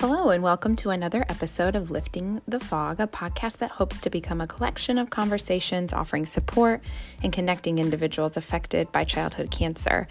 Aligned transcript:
Hello, 0.00 0.28
and 0.30 0.44
welcome 0.44 0.76
to 0.76 0.90
another 0.90 1.24
episode 1.28 1.74
of 1.74 1.90
Lifting 1.90 2.40
the 2.46 2.60
Fog, 2.60 3.00
a 3.00 3.08
podcast 3.08 3.58
that 3.58 3.72
hopes 3.72 3.98
to 3.98 4.10
become 4.10 4.40
a 4.40 4.46
collection 4.46 4.96
of 4.96 5.10
conversations 5.10 5.92
offering 5.92 6.24
support 6.24 6.82
and 7.24 7.32
connecting 7.32 7.80
individuals 7.80 8.36
affected 8.36 8.92
by 8.92 9.02
childhood 9.02 9.50
cancer. 9.50 10.06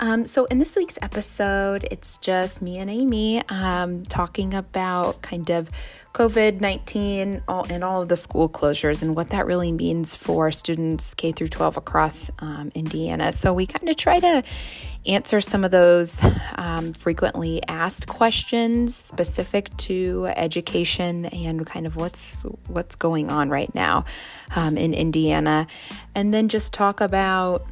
Um, 0.00 0.24
so, 0.24 0.46
in 0.46 0.56
this 0.56 0.74
week's 0.74 0.98
episode, 1.02 1.86
it's 1.90 2.16
just 2.16 2.62
me 2.62 2.78
and 2.78 2.88
Amy 2.88 3.46
um, 3.50 4.04
talking 4.04 4.54
about 4.54 5.20
kind 5.20 5.50
of 5.50 5.68
COVID 6.16 6.62
19 6.62 7.42
and 7.46 7.84
all 7.84 8.00
of 8.00 8.08
the 8.08 8.16
school 8.16 8.48
closures 8.48 9.02
and 9.02 9.14
what 9.14 9.28
that 9.30 9.44
really 9.44 9.70
means 9.70 10.16
for 10.16 10.50
students 10.50 11.12
K 11.12 11.30
through 11.30 11.48
12 11.48 11.76
across 11.76 12.30
um, 12.38 12.72
Indiana. 12.74 13.32
So, 13.32 13.52
we 13.52 13.66
kind 13.66 13.86
of 13.86 13.96
try 13.96 14.18
to 14.20 14.42
answer 15.04 15.42
some 15.42 15.62
of 15.62 15.72
those 15.72 16.24
um, 16.54 16.94
frequently 16.94 17.60
asked 17.68 18.06
questions 18.06 18.96
specific 18.96 19.76
to 19.76 20.28
education 20.34 21.26
and 21.26 21.66
kind 21.66 21.86
of 21.86 21.96
what's 21.96 22.44
what's 22.68 22.96
going 22.96 23.28
on 23.28 23.50
right 23.50 23.72
now 23.74 24.06
um, 24.54 24.78
in 24.78 24.94
Indiana, 24.94 25.66
and 26.14 26.32
then 26.32 26.48
just 26.48 26.72
talk 26.72 27.02
about 27.02 27.66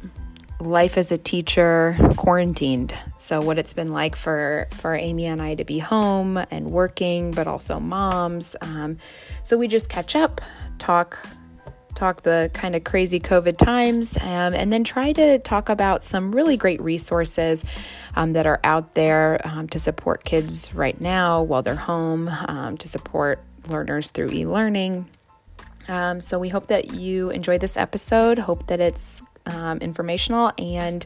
life 0.59 0.97
as 0.97 1.11
a 1.11 1.17
teacher 1.17 1.97
quarantined. 2.15 2.93
So 3.17 3.41
what 3.41 3.57
it's 3.57 3.73
been 3.73 3.91
like 3.91 4.15
for 4.15 4.67
for 4.71 4.95
amy 4.95 5.25
and 5.25 5.41
i 5.41 5.55
to 5.55 5.63
be 5.63 5.79
home 5.79 6.37
and 6.51 6.71
working 6.71 7.31
but 7.31 7.47
also 7.47 7.79
moms 7.79 8.55
um, 8.61 8.97
so 9.43 9.57
we 9.57 9.67
just 9.67 9.89
catch 9.89 10.15
up 10.15 10.41
talk 10.77 11.17
talk 11.95 12.23
the 12.23 12.51
kind 12.53 12.75
of 12.75 12.83
crazy 12.83 13.19
covid 13.19 13.57
times 13.57 14.17
um, 14.17 14.53
and 14.53 14.71
then 14.71 14.83
try 14.83 15.13
to 15.13 15.39
talk 15.39 15.69
about 15.69 16.03
some 16.03 16.31
really 16.33 16.57
great 16.57 16.81
resources 16.81 17.63
um, 18.15 18.33
that 18.33 18.45
are 18.45 18.59
out 18.63 18.93
there 18.95 19.39
um, 19.45 19.67
to 19.67 19.79
support 19.79 20.23
kids 20.23 20.73
right 20.73 20.99
now 20.99 21.41
while 21.41 21.61
they're 21.61 21.75
home 21.75 22.29
um, 22.47 22.77
to 22.77 22.87
support 22.87 23.41
learners 23.67 24.11
through 24.11 24.29
e-learning. 24.31 25.09
Um, 25.87 26.19
so 26.19 26.39
we 26.39 26.49
hope 26.49 26.67
that 26.67 26.93
you 26.93 27.29
enjoy 27.29 27.57
this 27.57 27.77
episode. 27.77 28.39
Hope 28.39 28.67
that 28.67 28.79
it's 28.79 29.21
um, 29.45 29.79
informational. 29.79 30.51
And 30.57 31.05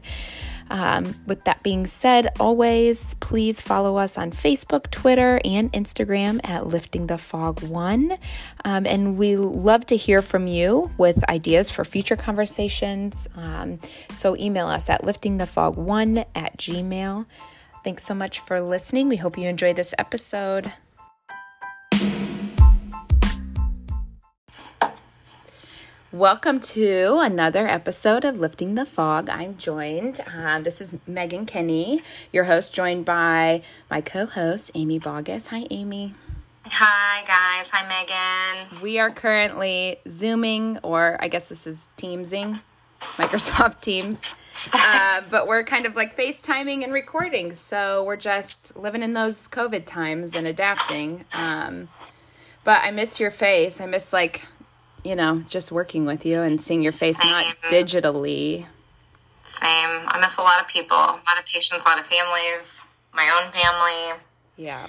um, 0.69 1.15
with 1.25 1.43
that 1.45 1.63
being 1.63 1.87
said, 1.87 2.27
always 2.39 3.15
please 3.15 3.59
follow 3.59 3.97
us 3.97 4.17
on 4.17 4.31
Facebook, 4.31 4.91
Twitter, 4.91 5.41
and 5.43 5.71
Instagram 5.73 6.39
at 6.43 6.67
Lifting 6.67 7.07
the 7.07 7.17
Fog 7.17 7.63
One. 7.63 8.17
Um, 8.63 8.85
and 8.85 9.17
we 9.17 9.35
love 9.35 9.85
to 9.87 9.97
hear 9.97 10.21
from 10.21 10.47
you 10.47 10.91
with 10.97 11.27
ideas 11.29 11.71
for 11.71 11.83
future 11.83 12.15
conversations. 12.15 13.27
Um, 13.35 13.79
so 14.11 14.35
email 14.37 14.67
us 14.67 14.89
at 14.89 15.01
liftingthefog1 15.01 16.25
at 16.35 16.57
gmail. 16.57 17.25
Thanks 17.83 18.03
so 18.03 18.13
much 18.13 18.39
for 18.39 18.61
listening. 18.61 19.09
We 19.09 19.15
hope 19.15 19.37
you 19.37 19.47
enjoyed 19.47 19.77
this 19.77 19.95
episode. 19.97 20.71
Welcome 26.19 26.59
to 26.59 27.19
another 27.19 27.65
episode 27.65 28.25
of 28.25 28.41
Lifting 28.41 28.75
the 28.75 28.85
Fog. 28.85 29.29
I'm 29.29 29.55
joined, 29.55 30.19
um, 30.27 30.63
this 30.63 30.81
is 30.81 30.97
Megan 31.07 31.45
Kenny, 31.45 32.01
your 32.33 32.43
host, 32.43 32.73
joined 32.73 33.05
by 33.05 33.63
my 33.89 34.01
co 34.01 34.25
host, 34.25 34.69
Amy 34.75 34.99
Bogus. 34.99 35.47
Hi, 35.47 35.65
Amy. 35.69 36.13
Hi, 36.65 37.21
guys. 37.25 37.69
Hi, 37.69 37.87
Megan. 37.87 38.81
We 38.81 38.99
are 38.99 39.09
currently 39.09 40.01
Zooming, 40.09 40.79
or 40.83 41.15
I 41.21 41.29
guess 41.29 41.47
this 41.47 41.65
is 41.65 41.87
Teamsing, 41.95 42.59
Microsoft 42.99 43.79
Teams. 43.81 44.21
Uh, 44.73 45.21
but 45.31 45.47
we're 45.47 45.63
kind 45.63 45.85
of 45.85 45.95
like 45.95 46.17
FaceTiming 46.17 46.83
and 46.83 46.91
recording. 46.91 47.55
So 47.55 48.03
we're 48.03 48.17
just 48.17 48.75
living 48.75 49.03
in 49.03 49.13
those 49.13 49.47
COVID 49.47 49.85
times 49.85 50.35
and 50.35 50.45
adapting. 50.45 51.23
Um, 51.31 51.87
but 52.65 52.81
I 52.83 52.91
miss 52.91 53.21
your 53.21 53.31
face. 53.31 53.79
I 53.79 53.85
miss 53.85 54.11
like 54.11 54.41
you 55.09 55.15
know, 55.15 55.43
just 55.49 55.71
working 55.71 56.05
with 56.05 56.23
you 56.23 56.39
and 56.39 56.61
seeing 56.61 56.83
your 56.83 56.91
face 56.91 57.17
Same. 57.17 57.31
not 57.31 57.55
digitally. 57.63 58.67
Same. 59.43 59.67
I 60.05 60.19
miss 60.21 60.37
a 60.37 60.41
lot 60.41 60.61
of 60.61 60.67
people, 60.67 60.95
a 60.95 61.17
lot 61.17 61.39
of 61.39 61.45
patients, 61.51 61.83
a 61.83 61.89
lot 61.89 61.99
of 61.99 62.05
families, 62.05 62.87
my 63.11 63.23
own 63.23 63.51
family. 63.51 64.23
Yeah. 64.55 64.85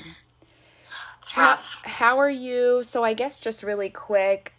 It's 1.21 1.35
rough. 1.35 1.81
How, 1.85 1.91
how 1.91 2.19
are 2.19 2.29
you? 2.29 2.83
So, 2.83 3.03
I 3.03 3.15
guess 3.15 3.41
just 3.41 3.63
really 3.63 3.89
quick. 3.89 4.53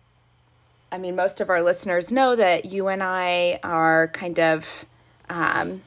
I 0.92 0.98
mean, 0.98 1.16
most 1.16 1.40
of 1.40 1.52
our 1.52 1.62
listeners 1.62 2.12
know 2.12 2.36
that 2.36 2.66
you 2.66 2.88
and 2.88 3.04
I 3.04 3.60
are 3.64 4.08
kind 4.08 4.40
of 4.40 4.86
um, 5.30 5.84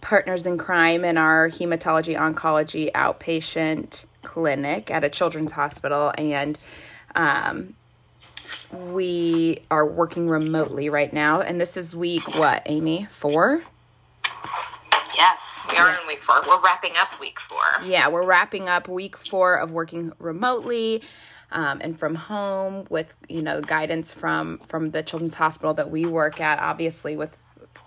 partners 0.00 0.44
in 0.44 0.58
crime 0.58 1.04
in 1.04 1.16
our 1.16 1.48
hematology 1.48 2.16
oncology 2.16 2.90
outpatient 2.90 4.06
clinic 4.22 4.90
at 4.90 5.04
a 5.04 5.08
children's 5.08 5.52
hospital. 5.52 6.12
And 6.18 6.58
um, 7.14 7.74
we 8.72 9.62
are 9.70 9.86
working 9.86 10.28
remotely 10.28 10.88
right 10.88 11.12
now, 11.12 11.40
and 11.40 11.60
this 11.60 11.76
is 11.76 11.94
week 11.94 12.34
what, 12.36 12.62
Amy? 12.66 13.08
Four? 13.12 13.62
Yes, 15.16 15.60
we 15.70 15.76
are 15.76 15.90
in 15.90 16.06
week 16.06 16.20
four. 16.22 16.36
We're 16.46 16.62
wrapping 16.62 16.92
up 16.98 17.20
week 17.20 17.40
four. 17.40 17.84
Yeah, 17.84 18.08
we're 18.08 18.26
wrapping 18.26 18.68
up 18.68 18.88
week 18.88 19.16
four 19.16 19.56
of 19.56 19.70
working 19.70 20.12
remotely. 20.18 21.02
Um, 21.52 21.80
and 21.82 21.98
from 21.98 22.14
home 22.14 22.86
with 22.90 23.12
you 23.28 23.42
know 23.42 23.60
guidance 23.60 24.12
from 24.12 24.58
from 24.58 24.90
the 24.90 25.02
children's 25.02 25.34
hospital 25.34 25.74
that 25.74 25.90
we 25.90 26.06
work 26.06 26.40
at 26.40 26.60
obviously 26.60 27.16
with 27.16 27.36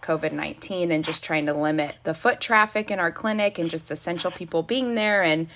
covid-19 0.01 0.91
and 0.91 1.05
just 1.05 1.23
trying 1.23 1.45
to 1.45 1.53
limit 1.53 1.97
the 2.03 2.13
foot 2.13 2.41
traffic 2.41 2.91
in 2.91 2.99
our 2.99 3.11
clinic 3.11 3.57
and 3.57 3.69
just 3.69 3.89
essential 3.89 4.31
people 4.31 4.63
being 4.63 4.95
there 4.95 5.23
and 5.23 5.47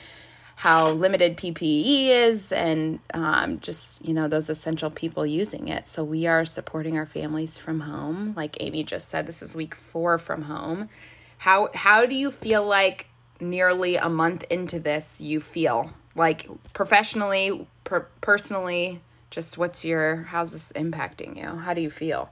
how 0.57 0.89
limited 0.89 1.37
PPE 1.37 2.07
is 2.07 2.51
and 2.51 2.99
um, 3.13 3.59
just, 3.59 4.03
you 4.03 4.11
know, 4.11 4.27
those 4.27 4.49
essential 4.49 4.89
people 4.89 5.23
using 5.23 5.67
it. 5.67 5.85
So 5.85 6.03
we 6.03 6.25
are 6.25 6.45
supporting 6.45 6.97
our 6.97 7.05
families 7.05 7.59
from 7.59 7.81
home. 7.81 8.33
Like 8.35 8.57
Amy 8.59 8.83
just 8.83 9.07
said, 9.07 9.27
this 9.27 9.43
is 9.43 9.55
week 9.55 9.75
four 9.75 10.17
from 10.17 10.41
home. 10.41 10.89
How, 11.37 11.69
how 11.75 12.07
do 12.07 12.15
you 12.15 12.31
feel 12.31 12.65
like 12.65 13.05
nearly 13.39 13.97
a 13.97 14.09
month 14.09 14.45
into 14.49 14.79
this 14.79 15.21
you 15.21 15.41
feel? 15.41 15.91
Like 16.15 16.47
professionally, 16.73 17.67
per- 17.83 18.07
personally, 18.21 19.03
just 19.29 19.59
what's 19.59 19.85
your, 19.85 20.23
how's 20.23 20.49
this 20.49 20.71
impacting 20.71 21.37
you? 21.37 21.59
How 21.59 21.75
do 21.75 21.81
you 21.81 21.91
feel? 21.91 22.31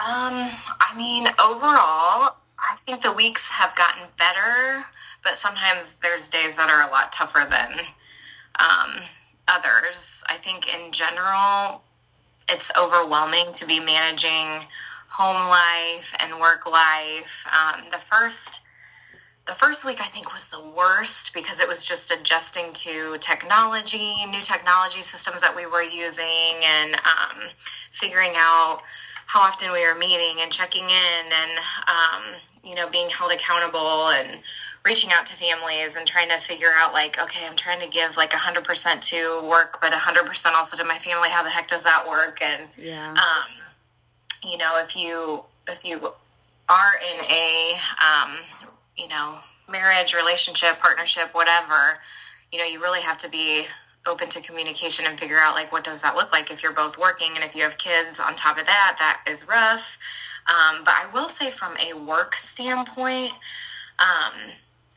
Um, 0.00 0.50
I 0.80 0.92
mean, 0.96 1.28
overall, 1.40 2.34
I 2.58 2.76
think 2.84 3.02
the 3.02 3.12
weeks 3.12 3.48
have 3.50 3.76
gotten 3.76 4.02
better 4.18 4.84
but 5.24 5.38
sometimes 5.38 5.98
there's 6.00 6.28
days 6.28 6.54
that 6.56 6.70
are 6.70 6.88
a 6.88 6.92
lot 6.92 7.12
tougher 7.12 7.48
than 7.48 7.72
um, 8.60 9.02
others. 9.48 10.22
I 10.28 10.36
think 10.36 10.72
in 10.72 10.92
general, 10.92 11.82
it's 12.48 12.70
overwhelming 12.78 13.52
to 13.54 13.66
be 13.66 13.80
managing 13.80 14.66
home 15.08 15.48
life 15.48 16.12
and 16.20 16.40
work 16.40 16.70
life. 16.70 17.46
Um, 17.52 17.84
the 17.90 17.98
first 17.98 18.60
the 19.46 19.52
first 19.52 19.84
week 19.84 20.00
I 20.00 20.06
think 20.06 20.32
was 20.32 20.48
the 20.48 20.60
worst 20.74 21.34
because 21.34 21.60
it 21.60 21.68
was 21.68 21.84
just 21.84 22.10
adjusting 22.10 22.72
to 22.72 23.18
technology, 23.18 24.24
new 24.26 24.40
technology 24.40 25.02
systems 25.02 25.42
that 25.42 25.54
we 25.54 25.66
were 25.66 25.82
using, 25.82 26.56
and 26.64 26.94
um, 26.94 27.48
figuring 27.90 28.32
out 28.36 28.80
how 29.26 29.40
often 29.40 29.70
we 29.72 29.86
were 29.86 29.94
meeting 29.94 30.40
and 30.40 30.50
checking 30.50 30.84
in, 30.84 31.32
and 31.32 31.58
um, 31.88 32.22
you 32.64 32.74
know 32.74 32.88
being 32.88 33.10
held 33.10 33.32
accountable 33.32 34.08
and 34.08 34.40
reaching 34.84 35.10
out 35.12 35.24
to 35.26 35.34
families 35.36 35.96
and 35.96 36.06
trying 36.06 36.28
to 36.28 36.36
figure 36.36 36.68
out 36.76 36.92
like 36.92 37.18
okay 37.20 37.46
i'm 37.46 37.56
trying 37.56 37.80
to 37.80 37.88
give 37.88 38.16
like 38.16 38.30
100% 38.30 39.00
to 39.00 39.48
work 39.48 39.78
but 39.80 39.92
100% 39.92 40.52
also 40.54 40.76
to 40.76 40.84
my 40.84 40.98
family. 40.98 41.28
How 41.28 41.42
the 41.42 41.50
heck 41.50 41.68
does 41.68 41.82
that 41.82 42.04
work? 42.08 42.40
And 42.42 42.68
yeah. 42.76 43.12
um, 43.12 44.50
you 44.50 44.58
know 44.58 44.80
if 44.82 44.96
you 44.96 45.44
if 45.68 45.84
you 45.84 45.98
are 46.68 46.92
in 46.96 47.24
a 47.30 47.76
um, 48.02 48.36
you 48.96 49.08
know 49.08 49.38
marriage 49.70 50.14
relationship 50.14 50.78
partnership 50.78 51.30
whatever 51.32 51.98
you 52.52 52.58
know 52.58 52.66
you 52.66 52.80
really 52.80 53.00
have 53.00 53.16
to 53.18 53.30
be 53.30 53.66
open 54.06 54.28
to 54.28 54.40
communication 54.42 55.06
and 55.06 55.18
figure 55.18 55.38
out 55.38 55.54
like 55.54 55.72
what 55.72 55.82
does 55.82 56.02
that 56.02 56.14
look 56.14 56.30
like 56.32 56.50
if 56.50 56.62
you're 56.62 56.72
both 56.72 56.98
working 56.98 57.30
and 57.34 57.42
if 57.42 57.54
you 57.54 57.62
have 57.62 57.78
kids 57.78 58.20
on 58.20 58.36
top 58.36 58.58
of 58.58 58.66
that 58.66 58.96
that 58.98 59.22
is 59.26 59.48
rough. 59.48 59.98
Um, 60.46 60.84
but 60.84 60.92
i 60.92 61.08
will 61.14 61.30
say 61.30 61.50
from 61.50 61.74
a 61.78 61.94
work 61.94 62.36
standpoint 62.36 63.32
um, 63.98 64.34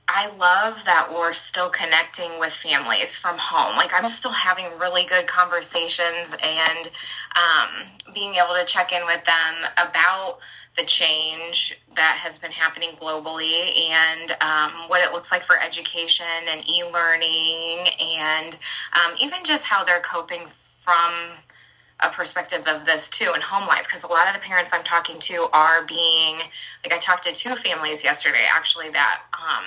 I 0.09 0.27
love 0.37 0.83
that 0.85 1.09
we're 1.13 1.33
still 1.33 1.69
connecting 1.69 2.39
with 2.39 2.53
families 2.53 3.17
from 3.17 3.37
home. 3.37 3.75
Like 3.75 3.91
I'm 3.93 4.09
still 4.09 4.31
having 4.31 4.65
really 4.79 5.03
good 5.03 5.27
conversations 5.27 6.35
and 6.41 6.89
um, 7.35 8.13
being 8.13 8.35
able 8.35 8.55
to 8.59 8.65
check 8.65 8.93
in 8.93 9.05
with 9.05 9.23
them 9.25 9.69
about 9.77 10.39
the 10.77 10.83
change 10.83 11.77
that 11.95 12.17
has 12.21 12.37
been 12.39 12.51
happening 12.51 12.91
globally 13.01 13.89
and 13.89 14.31
um, 14.41 14.71
what 14.87 15.05
it 15.05 15.11
looks 15.11 15.31
like 15.31 15.43
for 15.43 15.59
education 15.59 16.25
and 16.47 16.67
e-learning 16.69 17.87
and 17.99 18.57
um, 18.93 19.13
even 19.19 19.43
just 19.43 19.65
how 19.65 19.83
they're 19.83 20.01
coping 20.01 20.41
from 20.83 21.31
a 22.01 22.09
perspective 22.09 22.63
of 22.67 22.85
this 22.85 23.09
too 23.09 23.31
in 23.33 23.41
home 23.41 23.67
life 23.67 23.83
because 23.83 24.03
a 24.03 24.07
lot 24.07 24.27
of 24.27 24.33
the 24.33 24.39
parents 24.39 24.71
I'm 24.71 24.83
talking 24.83 25.19
to 25.19 25.47
are 25.51 25.85
being 25.87 26.37
like 26.83 26.93
I 26.93 26.99
talked 26.99 27.23
to 27.23 27.33
two 27.33 27.55
families 27.55 28.03
yesterday 28.03 28.45
actually 28.53 28.89
that 28.91 29.21
um, 29.33 29.63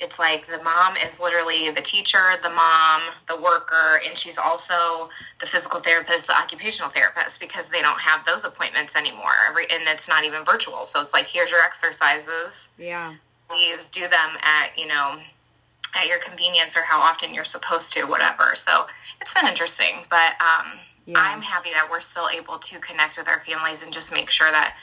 it's 0.00 0.18
like 0.18 0.46
the 0.46 0.62
mom 0.62 0.96
is 0.96 1.18
literally 1.20 1.70
the 1.70 1.80
teacher, 1.80 2.18
the 2.42 2.50
mom, 2.50 3.02
the 3.28 3.36
worker, 3.40 4.00
and 4.06 4.16
she's 4.16 4.38
also 4.38 5.10
the 5.40 5.46
physical 5.46 5.80
therapist, 5.80 6.28
the 6.28 6.36
occupational 6.36 6.90
therapist 6.90 7.40
because 7.40 7.68
they 7.68 7.80
don't 7.80 7.98
have 7.98 8.24
those 8.24 8.44
appointments 8.44 8.94
anymore. 8.94 9.32
Every, 9.48 9.64
and 9.70 9.82
it's 9.86 10.08
not 10.08 10.24
even 10.24 10.44
virtual. 10.44 10.84
So 10.84 11.00
it's 11.00 11.12
like 11.12 11.26
here's 11.26 11.50
your 11.50 11.62
exercises. 11.62 12.70
Yeah. 12.78 13.14
Please 13.48 13.88
do 13.88 14.02
them 14.02 14.30
at 14.42 14.76
you 14.76 14.86
know 14.86 15.18
at 15.96 16.06
your 16.06 16.18
convenience 16.18 16.76
or 16.76 16.82
how 16.82 17.00
often 17.00 17.32
you're 17.32 17.44
supposed 17.44 17.92
to, 17.94 18.04
whatever. 18.04 18.54
So 18.54 18.86
it's 19.20 19.32
been 19.32 19.46
interesting, 19.46 20.04
but 20.10 20.34
um, 20.40 20.78
yeah. 21.08 21.14
I'm 21.16 21.40
happy 21.40 21.70
that 21.70 21.88
we're 21.90 22.02
still 22.02 22.28
able 22.28 22.58
to 22.58 22.78
connect 22.80 23.16
with 23.16 23.28
our 23.28 23.40
families 23.40 23.82
and 23.82 23.92
just 23.92 24.12
make 24.12 24.30
sure 24.30 24.50
that 24.50 24.76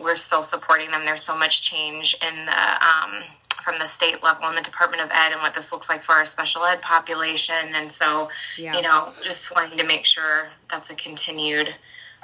we're 0.00 0.16
still 0.16 0.42
supporting 0.42 0.90
them. 0.90 1.02
There's 1.04 1.22
so 1.22 1.36
much 1.36 1.60
change 1.60 2.16
in 2.22 2.46
the 2.46 2.52
um, 2.52 3.22
from 3.62 3.78
the 3.78 3.86
state 3.86 4.22
level 4.22 4.48
in 4.48 4.54
the 4.54 4.62
Department 4.62 5.02
of 5.02 5.10
Ed 5.10 5.32
and 5.32 5.40
what 5.42 5.54
this 5.54 5.72
looks 5.72 5.88
like 5.90 6.02
for 6.02 6.12
our 6.12 6.24
special 6.24 6.62
ed 6.64 6.80
population, 6.80 7.74
and 7.74 7.90
so 7.90 8.30
yeah. 8.56 8.74
you 8.74 8.80
know, 8.80 9.12
just 9.22 9.54
wanting 9.54 9.76
to 9.78 9.84
make 9.84 10.06
sure 10.06 10.48
that's 10.70 10.90
a 10.90 10.94
continued. 10.94 11.74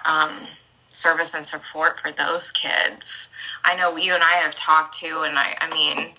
Um, 0.05 0.31
service 0.95 1.35
and 1.35 1.47
support 1.47 1.99
for 2.01 2.13
those 2.13 2.51
kids. 2.51 3.31
I 3.65 3.77
know 3.77 3.97
you 3.97 4.13
and 4.13 4.23
I 4.23 4.35
have 4.35 4.55
talked 4.55 4.99
to, 4.99 5.23
and 5.23 5.39
I, 5.39 5.57
I 5.59 5.71
mean, 5.71 6.13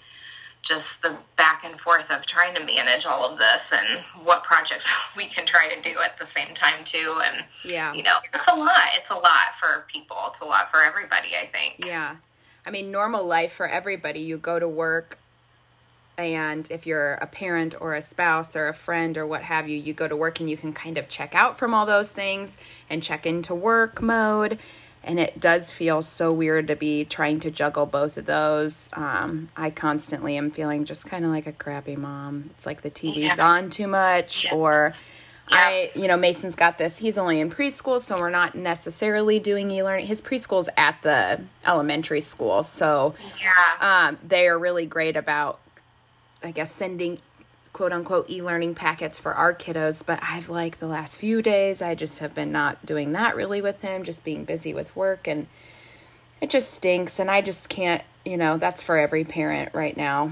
just 0.64 1.02
the 1.02 1.16
back 1.36 1.64
and 1.66 1.80
forth 1.80 2.10
of 2.10 2.26
trying 2.26 2.56
to 2.56 2.66
manage 2.66 3.06
all 3.06 3.30
of 3.30 3.38
this 3.38 3.74
and 3.74 4.00
what 4.24 4.44
projects 4.44 4.90
we 5.18 5.26
can 5.26 5.46
try 5.46 5.70
to 5.70 5.82
do 5.82 5.96
at 6.04 6.18
the 6.18 6.26
same 6.26 6.54
time 6.56 6.84
too. 6.86 7.22
And 7.26 7.46
yeah. 7.64 7.94
you 7.94 8.02
know 8.02 8.18
it's 8.34 8.48
a 8.48 8.56
lot. 8.56 8.90
It's 8.96 9.12
a 9.12 9.16
lot 9.16 9.56
for 9.60 9.86
people. 9.88 10.18
It's 10.28 10.40
a 10.40 10.46
lot 10.46 10.72
for 10.72 10.82
everybody 10.82 11.30
i 11.40 11.46
think. 11.46 11.86
Yeah. 11.86 12.16
I 12.66 12.72
mean 12.72 12.92
normal 12.92 13.26
life 13.26 13.54
for 13.54 13.68
everybody. 13.68 14.22
You 14.22 14.38
go 14.38 14.58
to 14.58 14.68
work 14.68 15.20
and 16.18 16.70
if 16.70 16.86
you're 16.86 17.14
a 17.16 17.26
parent 17.26 17.76
or 17.80 17.96
a 17.96 18.02
spouse 18.02 18.56
or 18.56 18.68
a 18.68 18.74
friend 18.74 19.18
or 19.18 19.26
what 19.26 19.42
have 19.42 19.68
you 19.68 19.78
you 19.78 19.94
go 19.94 20.08
to 20.08 20.16
work 20.16 20.40
and 20.40 20.50
you 20.50 20.56
can 20.56 20.72
kind 20.72 20.98
of 20.98 21.10
check 21.10 21.34
out 21.34 21.58
from 21.58 21.74
all 21.74 21.86
those 21.86 22.12
things 22.12 22.58
and 22.90 23.02
check 23.02 23.26
into 23.26 23.56
work 23.56 24.02
mode 24.02 24.60
and 25.04 25.20
it 25.20 25.40
does 25.40 25.70
feel 25.70 26.02
so 26.02 26.32
weird 26.32 26.68
to 26.68 26.76
be 26.76 27.06
trying 27.06 27.40
to 27.42 27.52
juggle 27.52 27.86
both 27.86 28.18
of 28.18 28.26
those. 28.26 28.90
Um, 28.94 29.50
I 29.56 29.70
constantly 29.70 30.38
am 30.38 30.52
feeling 30.52 30.86
just 30.86 31.06
kind 31.06 31.26
of 31.26 31.32
like 31.32 31.48
a 31.48 31.52
crappy 31.52 31.96
mom. 31.96 32.52
It's 32.52 32.66
like 32.66 32.82
the 32.82 32.90
TV's 32.90 33.18
yeah. 33.18 33.36
on 33.40 33.70
too 33.70 33.88
much, 33.88 34.52
or 34.52 34.94
yeah. 35.50 35.58
I, 35.58 35.92
you 35.94 36.08
know, 36.08 36.16
Mason's 36.16 36.56
got 36.56 36.78
this. 36.78 36.98
He's 36.98 37.18
only 37.18 37.40
in 37.42 37.50
preschool, 37.50 38.00
so 38.00 38.16
we're 38.18 38.30
not 38.30 38.56
necessarily 38.56 39.40
doing 39.40 39.70
e 39.72 39.84
learning. 39.84 40.08
His 40.08 40.22
preschool's 40.22 40.70
at 40.78 41.02
the 41.02 41.42
elementary 41.66 42.22
school, 42.22 42.64
so 42.64 43.16
yeah. 43.42 44.08
um, 44.08 44.18
they 44.26 44.48
are 44.48 44.58
really 44.58 44.86
great 44.86 45.18
about, 45.18 45.60
I 46.42 46.52
guess, 46.52 46.72
sending 46.72 47.20
quote 47.74 47.92
unquote 47.92 48.30
e-learning 48.30 48.76
packets 48.76 49.18
for 49.18 49.34
our 49.34 49.54
kiddos 49.54 50.06
but 50.06 50.20
i've 50.22 50.48
like 50.48 50.80
the 50.80 50.88
last 50.88 51.16
few 51.16 51.42
days 51.42 51.82
i 51.82 51.96
just 51.96 52.20
have 52.20 52.34
been 52.34 52.52
not 52.52 52.86
doing 52.86 53.12
that 53.12 53.36
really 53.36 53.62
with 53.62 53.82
him 53.82 54.04
just 54.04 54.24
being 54.24 54.46
busy 54.46 54.74
with 54.74 54.96
work 54.96 55.28
and 55.28 55.48
it 56.40 56.50
just 56.50 56.72
stinks 56.72 57.20
and 57.20 57.32
i 57.32 57.42
just 57.42 57.70
can't 57.70 58.04
you 58.24 58.38
know 58.38 58.58
that's 58.58 58.82
for 58.82 58.98
every 58.98 59.24
parent 59.24 59.74
right 59.74 59.98
now 59.98 60.32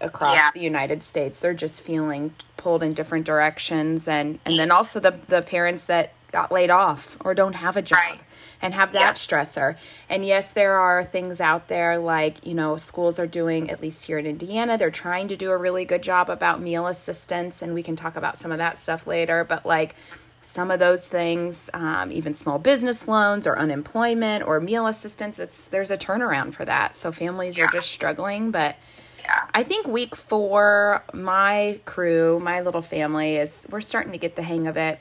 across 0.00 0.34
yeah. 0.34 0.50
the 0.52 0.60
united 0.60 1.02
states. 1.02 1.40
They're 1.40 1.54
just 1.54 1.80
feeling 1.80 2.34
pulled 2.56 2.82
in 2.82 2.92
different 2.92 3.24
directions 3.24 4.08
and 4.08 4.38
and 4.44 4.58
then 4.58 4.70
also 4.70 5.00
the 5.00 5.18
the 5.28 5.42
parents 5.42 5.84
that 5.84 6.12
got 6.32 6.52
laid 6.52 6.70
off 6.70 7.16
or 7.20 7.34
don't 7.34 7.54
have 7.54 7.76
a 7.76 7.82
job. 7.82 7.98
Right 7.98 8.20
and 8.66 8.74
have 8.74 8.92
that 8.92 9.00
yeah. 9.00 9.12
stressor. 9.12 9.76
And 10.10 10.26
yes, 10.26 10.50
there 10.50 10.74
are 10.74 11.04
things 11.04 11.40
out 11.40 11.68
there 11.68 11.98
like, 11.98 12.44
you 12.44 12.52
know, 12.52 12.76
schools 12.76 13.20
are 13.20 13.26
doing, 13.26 13.70
at 13.70 13.80
least 13.80 14.06
here 14.06 14.18
in 14.18 14.26
Indiana, 14.26 14.76
they're 14.76 14.90
trying 14.90 15.28
to 15.28 15.36
do 15.36 15.52
a 15.52 15.56
really 15.56 15.84
good 15.84 16.02
job 16.02 16.28
about 16.28 16.60
meal 16.60 16.88
assistance. 16.88 17.62
And 17.62 17.74
we 17.74 17.84
can 17.84 17.94
talk 17.94 18.16
about 18.16 18.38
some 18.38 18.50
of 18.50 18.58
that 18.58 18.80
stuff 18.80 19.06
later. 19.06 19.44
But 19.44 19.64
like, 19.64 19.94
some 20.42 20.70
of 20.70 20.80
those 20.80 21.06
things, 21.06 21.70
um, 21.74 22.10
even 22.10 22.34
small 22.34 22.58
business 22.58 23.06
loans 23.08 23.46
or 23.46 23.58
unemployment 23.58 24.44
or 24.44 24.60
meal 24.60 24.86
assistance, 24.86 25.38
it's 25.38 25.66
there's 25.66 25.90
a 25.90 25.98
turnaround 25.98 26.54
for 26.54 26.64
that. 26.64 26.96
So 26.96 27.10
families 27.10 27.56
yeah. 27.56 27.64
are 27.64 27.72
just 27.72 27.90
struggling, 27.90 28.52
but 28.52 28.76
yeah. 29.18 29.46
I 29.54 29.64
think 29.64 29.88
week 29.88 30.14
four, 30.14 31.02
my 31.12 31.80
crew, 31.84 32.38
my 32.38 32.60
little 32.60 32.82
family 32.82 33.36
is 33.36 33.66
we're 33.70 33.80
starting 33.80 34.12
to 34.12 34.18
get 34.18 34.36
the 34.36 34.42
hang 34.42 34.68
of 34.68 34.76
it 34.76 35.00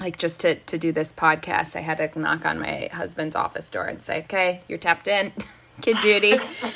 like 0.00 0.18
just 0.18 0.40
to 0.40 0.54
to 0.56 0.78
do 0.78 0.92
this 0.92 1.12
podcast 1.12 1.74
i 1.76 1.80
had 1.80 1.98
to 1.98 2.18
knock 2.18 2.44
on 2.44 2.58
my 2.58 2.88
husband's 2.92 3.36
office 3.36 3.68
door 3.68 3.84
and 3.84 4.02
say 4.02 4.20
okay 4.20 4.60
you're 4.68 4.78
tapped 4.78 5.08
in 5.08 5.32
kid 5.80 5.96
duty 6.02 6.34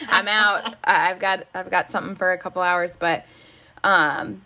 i'm 0.09 0.29
out. 0.29 0.75
I've 0.85 1.19
got 1.19 1.45
i've 1.55 1.71
got 1.71 1.91
something 1.91 2.15
for 2.15 2.33
a 2.33 2.39
couple 2.39 2.63
hours. 2.63 2.95
But 2.99 3.27
um 3.85 4.43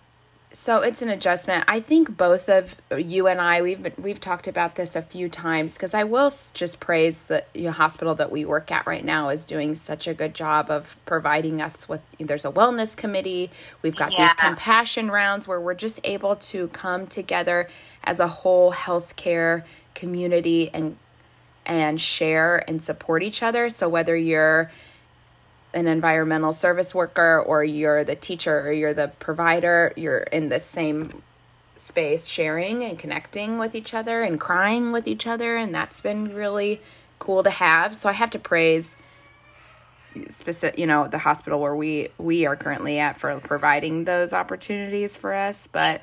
so 0.53 0.81
it's 0.81 1.03
an 1.03 1.11
adjustment. 1.11 1.65
I 1.69 1.81
think 1.81 2.17
both 2.17 2.49
of 2.49 2.77
you 2.97 3.27
and 3.27 3.41
i 3.43 3.61
we've 3.61 3.83
been, 3.83 3.93
we've 3.99 4.21
talked 4.21 4.47
about 4.47 4.77
this 4.77 4.97
a 4.97 5.03
few 5.03 5.29
times 5.29 5.75
because 5.75 5.93
i 5.93 6.05
will 6.05 6.33
just 6.55 6.81
praise 6.81 7.23
the 7.23 7.45
you 7.53 7.65
know, 7.65 7.73
hospital 7.73 8.15
that 8.15 8.33
we 8.33 8.47
work 8.47 8.73
at 8.73 8.87
right 8.87 9.05
now 9.05 9.29
is 9.29 9.45
doing 9.45 9.75
such 9.75 10.09
a 10.09 10.15
good 10.15 10.35
job 10.35 10.71
of 10.71 10.97
providing 11.05 11.61
us 11.61 11.89
with 11.89 12.01
there's 12.19 12.45
a 12.45 12.53
wellness 12.53 12.97
committee. 12.97 13.51
We've 13.83 13.97
got 13.97 14.13
yes. 14.13 14.35
these 14.35 14.45
compassion 14.49 15.11
rounds 15.11 15.47
where 15.47 15.61
we're 15.61 15.75
just 15.75 16.01
able 16.05 16.37
to 16.37 16.69
come 16.69 17.07
together 17.07 17.69
as 18.07 18.21
a 18.21 18.29
whole 18.29 18.73
healthcare 18.73 19.65
community 19.95 20.71
and 20.73 20.97
and 21.65 22.01
share 22.01 22.65
and 22.69 22.83
support 22.83 23.25
each 23.25 23.43
other. 23.43 23.69
So 23.69 23.89
whether 23.89 24.17
you're 24.17 24.71
an 25.75 25.89
environmental 25.89 26.53
service 26.53 26.95
worker 26.95 27.43
or 27.45 27.65
you're 27.65 28.05
the 28.05 28.15
teacher 28.15 28.61
or 28.61 28.73
you're 28.73 28.95
the 28.95 29.09
provider, 29.19 29.93
you're 29.97 30.21
in 30.21 30.49
the 30.49 30.61
same 30.61 31.23
space 31.77 32.27
sharing 32.27 32.85
and 32.85 32.99
connecting 32.99 33.59
with 33.59 33.75
each 33.75 33.93
other 33.93 34.23
and 34.23 34.41
crying 34.41 34.93
with 34.93 35.07
each 35.07 35.27
other 35.27 35.57
and 35.57 35.75
that's 35.75 36.01
been 36.01 36.33
really 36.35 36.81
cool 37.19 37.43
to 37.43 37.51
have. 37.51 37.97
So 37.97 38.09
I 38.09 38.13
have 38.13 38.31
to 38.31 38.39
praise 38.39 38.97
specific 40.29 40.79
you 40.79 40.87
know 40.87 41.09
the 41.09 41.19
hospital 41.19 41.61
where 41.61 41.77
we 41.77 42.09
we 42.17 42.47
are 42.47 42.57
currently 42.57 42.99
at 42.99 43.19
for 43.19 43.39
providing 43.41 44.05
those 44.05 44.33
opportunities 44.33 45.15
for 45.15 45.35
us 45.35 45.69
but 45.73 46.01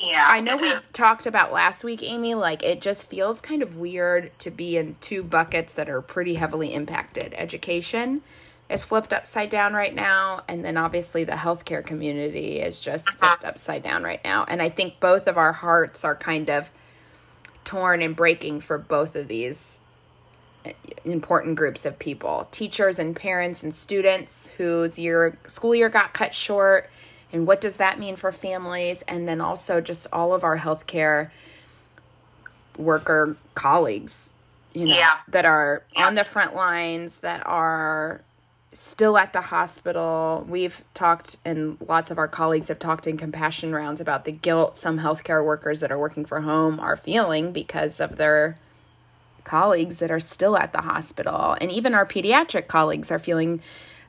yeah. 0.00 0.26
I 0.28 0.40
know 0.40 0.56
we 0.56 0.72
talked 0.92 1.26
about 1.26 1.52
last 1.52 1.84
week, 1.84 2.02
Amy, 2.02 2.34
like 2.34 2.62
it 2.62 2.80
just 2.80 3.04
feels 3.04 3.40
kind 3.40 3.62
of 3.62 3.76
weird 3.76 4.36
to 4.40 4.50
be 4.50 4.76
in 4.76 4.96
two 5.00 5.22
buckets 5.22 5.74
that 5.74 5.88
are 5.88 6.00
pretty 6.00 6.34
heavily 6.34 6.74
impacted. 6.74 7.34
Education 7.36 8.22
is 8.70 8.84
flipped 8.84 9.12
upside 9.12 9.50
down 9.50 9.74
right 9.74 9.94
now, 9.94 10.42
and 10.48 10.64
then 10.64 10.76
obviously 10.76 11.24
the 11.24 11.32
healthcare 11.32 11.84
community 11.84 12.60
is 12.60 12.80
just 12.80 13.08
uh-huh. 13.08 13.36
flipped 13.36 13.44
upside 13.44 13.82
down 13.82 14.02
right 14.02 14.22
now. 14.24 14.44
And 14.48 14.62
I 14.62 14.68
think 14.68 15.00
both 15.00 15.26
of 15.26 15.36
our 15.36 15.52
hearts 15.52 16.04
are 16.04 16.16
kind 16.16 16.48
of 16.48 16.70
torn 17.64 18.00
and 18.00 18.16
breaking 18.16 18.60
for 18.60 18.78
both 18.78 19.14
of 19.14 19.28
these 19.28 19.80
eh, 20.64 20.72
important 21.04 21.56
groups 21.56 21.84
of 21.84 21.98
people 21.98 22.48
teachers 22.50 22.98
and 22.98 23.14
parents 23.14 23.62
and 23.62 23.74
students 23.74 24.48
whose 24.56 24.98
year 24.98 25.36
school 25.46 25.74
year 25.74 25.88
got 25.88 26.14
cut 26.14 26.34
short 26.34 26.90
and 27.32 27.46
what 27.46 27.60
does 27.60 27.76
that 27.76 27.98
mean 27.98 28.16
for 28.16 28.32
families 28.32 29.02
and 29.08 29.28
then 29.28 29.40
also 29.40 29.80
just 29.80 30.06
all 30.12 30.34
of 30.34 30.44
our 30.44 30.58
healthcare 30.58 31.30
worker 32.76 33.36
colleagues 33.54 34.32
you 34.72 34.86
know 34.86 34.94
yeah. 34.94 35.18
that 35.28 35.44
are 35.44 35.82
yeah. 35.96 36.06
on 36.06 36.14
the 36.14 36.24
front 36.24 36.54
lines 36.54 37.18
that 37.18 37.46
are 37.46 38.22
still 38.72 39.18
at 39.18 39.32
the 39.32 39.40
hospital 39.40 40.46
we've 40.48 40.82
talked 40.94 41.36
and 41.44 41.76
lots 41.88 42.10
of 42.10 42.18
our 42.18 42.28
colleagues 42.28 42.68
have 42.68 42.78
talked 42.78 43.06
in 43.06 43.16
compassion 43.16 43.74
rounds 43.74 44.00
about 44.00 44.24
the 44.24 44.32
guilt 44.32 44.76
some 44.76 45.00
healthcare 45.00 45.44
workers 45.44 45.80
that 45.80 45.90
are 45.90 45.98
working 45.98 46.24
for 46.24 46.42
home 46.42 46.78
are 46.78 46.96
feeling 46.96 47.52
because 47.52 48.00
of 48.00 48.16
their 48.16 48.56
colleagues 49.42 49.98
that 49.98 50.10
are 50.10 50.20
still 50.20 50.56
at 50.56 50.72
the 50.72 50.82
hospital 50.82 51.56
and 51.60 51.72
even 51.72 51.94
our 51.94 52.06
pediatric 52.06 52.68
colleagues 52.68 53.10
are 53.10 53.18
feeling 53.18 53.60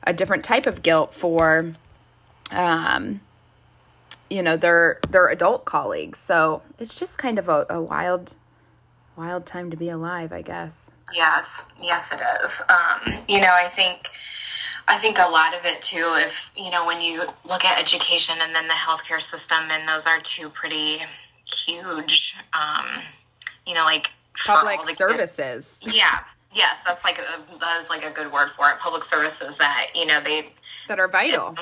a 0.04 0.12
different 0.12 0.44
type 0.44 0.66
of 0.66 0.82
guilt 0.82 1.12
for 1.12 1.74
um, 2.52 3.20
you 4.30 4.42
know, 4.42 4.56
their 4.56 4.98
their 5.08 5.28
adult 5.28 5.64
colleagues. 5.64 6.18
So 6.18 6.62
it's 6.78 6.98
just 6.98 7.18
kind 7.18 7.38
of 7.38 7.48
a, 7.48 7.66
a 7.68 7.80
wild 7.80 8.34
wild 9.16 9.46
time 9.46 9.70
to 9.70 9.76
be 9.76 9.88
alive, 9.88 10.32
I 10.32 10.42
guess. 10.42 10.92
Yes, 11.14 11.68
yes, 11.80 12.12
it 12.12 12.20
is. 12.42 12.62
Um, 12.68 13.14
you 13.28 13.40
know, 13.40 13.50
I 13.50 13.68
think 13.68 14.08
I 14.88 14.98
think 14.98 15.18
a 15.18 15.30
lot 15.30 15.54
of 15.54 15.64
it 15.64 15.82
too. 15.82 16.14
If 16.16 16.50
you 16.56 16.70
know, 16.70 16.86
when 16.86 17.00
you 17.00 17.22
look 17.48 17.64
at 17.64 17.78
education 17.78 18.36
and 18.40 18.54
then 18.54 18.68
the 18.68 18.74
healthcare 18.74 19.22
system, 19.22 19.58
and 19.70 19.88
those 19.88 20.06
are 20.06 20.20
two 20.20 20.48
pretty 20.48 21.02
huge. 21.44 22.36
Um, 22.52 22.86
you 23.66 23.74
know, 23.74 23.84
like 23.84 24.10
public 24.34 24.80
services. 24.96 25.78
Yeah. 25.82 26.20
Yes, 26.54 26.82
that's 26.84 27.02
like 27.02 27.18
a, 27.18 27.22
that 27.60 27.80
is 27.80 27.88
like 27.88 28.04
a 28.04 28.10
good 28.10 28.30
word 28.30 28.50
for 28.50 28.68
it. 28.70 28.78
Public 28.78 29.04
services 29.04 29.56
that 29.56 29.86
you 29.94 30.04
know 30.04 30.20
they 30.20 30.52
that 30.88 31.00
are 31.00 31.08
vital. 31.08 31.56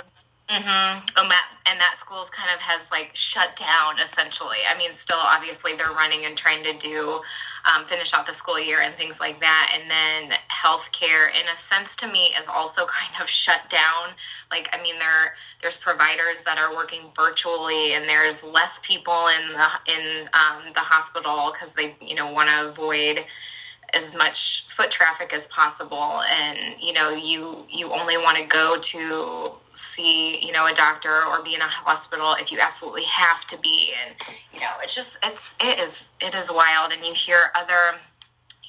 Mm-hmm. 0.51 1.17
Um, 1.17 1.33
and 1.67 1.79
that 1.79 1.95
school's 1.97 2.29
kind 2.31 2.51
of 2.53 2.61
has 2.61 2.91
like 2.91 3.11
shut 3.15 3.55
down 3.55 4.01
essentially. 4.03 4.59
I 4.69 4.77
mean, 4.77 4.93
still 4.93 5.23
obviously 5.23 5.77
they're 5.77 5.95
running 5.95 6.25
and 6.25 6.37
trying 6.37 6.65
to 6.65 6.77
do 6.77 7.21
um, 7.71 7.85
finish 7.85 8.13
out 8.15 8.27
the 8.27 8.35
school 8.35 8.59
year 8.59 8.81
and 8.83 8.93
things 8.95 9.21
like 9.21 9.39
that. 9.41 9.73
And 9.79 9.89
then 9.89 10.39
healthcare, 10.51 11.31
in 11.31 11.47
a 11.53 11.57
sense, 11.57 11.95
to 11.97 12.09
me, 12.09 12.35
is 12.39 12.49
also 12.49 12.85
kind 13.01 13.23
of 13.23 13.29
shut 13.29 13.69
down. 13.71 14.15
Like, 14.51 14.69
I 14.73 14.83
mean, 14.83 14.99
there 14.99 15.35
there's 15.63 15.77
providers 15.77 16.43
that 16.45 16.59
are 16.59 16.75
working 16.75 17.03
virtually, 17.15 17.95
and 17.95 18.09
there's 18.09 18.43
less 18.43 18.81
people 18.83 19.29
in 19.41 19.53
the 19.53 19.69
in 19.87 20.29
um, 20.35 20.73
the 20.75 20.81
hospital 20.81 21.53
because 21.53 21.75
they, 21.75 21.95
you 22.01 22.17
know, 22.17 22.33
want 22.33 22.49
to 22.49 22.69
avoid 22.69 23.25
as 23.95 24.15
much 24.15 24.67
foot 24.69 24.91
traffic 24.91 25.33
as 25.33 25.47
possible. 25.49 26.23
And 26.31 26.59
you 26.81 26.93
know 26.93 27.11
you 27.11 27.67
you 27.69 27.93
only 27.93 28.17
want 28.17 28.39
to 28.39 28.45
go 28.45 28.77
to 28.81 29.53
see 29.75 30.45
you 30.45 30.53
know 30.53 30.67
a 30.67 30.75
doctor 30.75 31.25
or 31.27 31.43
be 31.43 31.55
in 31.55 31.61
a 31.61 31.69
hospital 31.69 32.35
if 32.39 32.53
you 32.53 32.59
absolutely 32.61 33.05
have 33.05 33.47
to 33.49 33.59
be. 33.59 33.93
And 34.07 34.15
you 34.53 34.61
know 34.61 34.71
it's 34.83 34.95
just 34.95 35.19
it's 35.23 35.57
it 35.61 35.79
is 35.79 36.07
it 36.21 36.35
is 36.35 36.51
wild. 36.51 36.93
And 36.93 37.05
you 37.05 37.15
hear 37.15 37.51
other 37.55 37.99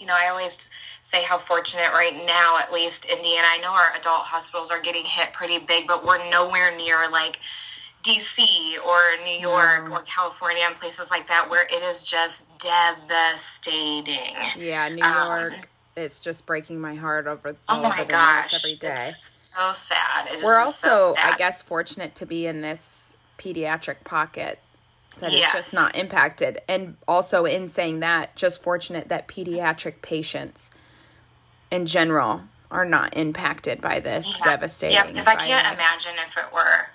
you 0.02 0.08
know 0.08 0.16
i 0.18 0.28
always 0.30 0.68
say 1.04 1.24
how 1.24 1.38
fortunate 1.38 1.92
right 1.94 2.16
now 2.26 2.58
at 2.60 2.74
least 2.74 3.06
indiana 3.06 3.46
i 3.48 3.60
know 3.60 3.72
our 3.72 3.96
adult 3.98 4.24
hospitals 4.24 4.72
are 4.72 4.82
getting 4.82 5.06
hit 5.06 5.32
pretty 5.32 5.60
big 5.60 5.88
but 5.88 6.04
we're 6.04 6.18
nowhere 6.30 6.76
near 6.76 7.10
like 7.12 7.40
dc 8.04 8.40
or 8.86 9.24
new 9.24 9.40
york 9.40 9.90
or 9.92 10.02
california 10.02 10.64
and 10.66 10.76
places 10.76 11.10
like 11.12 11.28
that 11.28 11.48
where 11.50 11.66
it 11.66 11.84
is 11.84 12.04
just 12.04 12.46
devastating 12.62 14.36
yeah 14.58 14.88
new 14.90 15.04
york 15.04 15.54
um, 15.54 15.60
it's 15.96 16.20
just 16.20 16.46
breaking 16.46 16.80
my 16.80 16.96
heart 16.96 17.28
over 17.28 17.56
oh 17.68 17.82
my 17.84 18.06
gosh 18.06 18.54
every 18.54 18.76
day. 18.78 19.08
It's 19.08 19.52
so 19.54 19.74
sad. 19.74 20.42
We're 20.44 20.58
also, 20.58 20.96
so 20.96 21.14
sad. 21.16 21.34
I 21.34 21.38
guess, 21.38 21.62
fortunate 21.62 22.16
to 22.16 22.26
be 22.26 22.48
in 22.48 22.62
this 22.62 23.14
pediatric 23.38 24.04
pocket 24.04 24.60
that 25.20 25.32
yes. 25.32 25.50
is 25.50 25.66
just 25.66 25.74
not 25.74 25.96
impacted, 25.96 26.62
and 26.70 26.96
also 27.08 27.46
in 27.46 27.68
saying 27.68 28.00
that, 28.00 28.36
just 28.36 28.64
fortunate 28.64 29.10
that 29.10 29.28
pediatric 29.28 30.02
patients 30.02 30.70
in 31.70 31.86
general 31.86 32.42
are 32.70 32.86
not 32.86 33.18
impacted 33.18 33.82
by 33.82 34.00
this 34.00 34.38
yeah. 34.40 34.46
devastating. 34.46 34.96
Yeah, 34.96 35.08
because 35.08 35.28
I 35.28 35.36
can't 35.36 35.74
imagine 35.74 36.14
if 36.26 36.38
it 36.38 36.54
were 36.54 36.88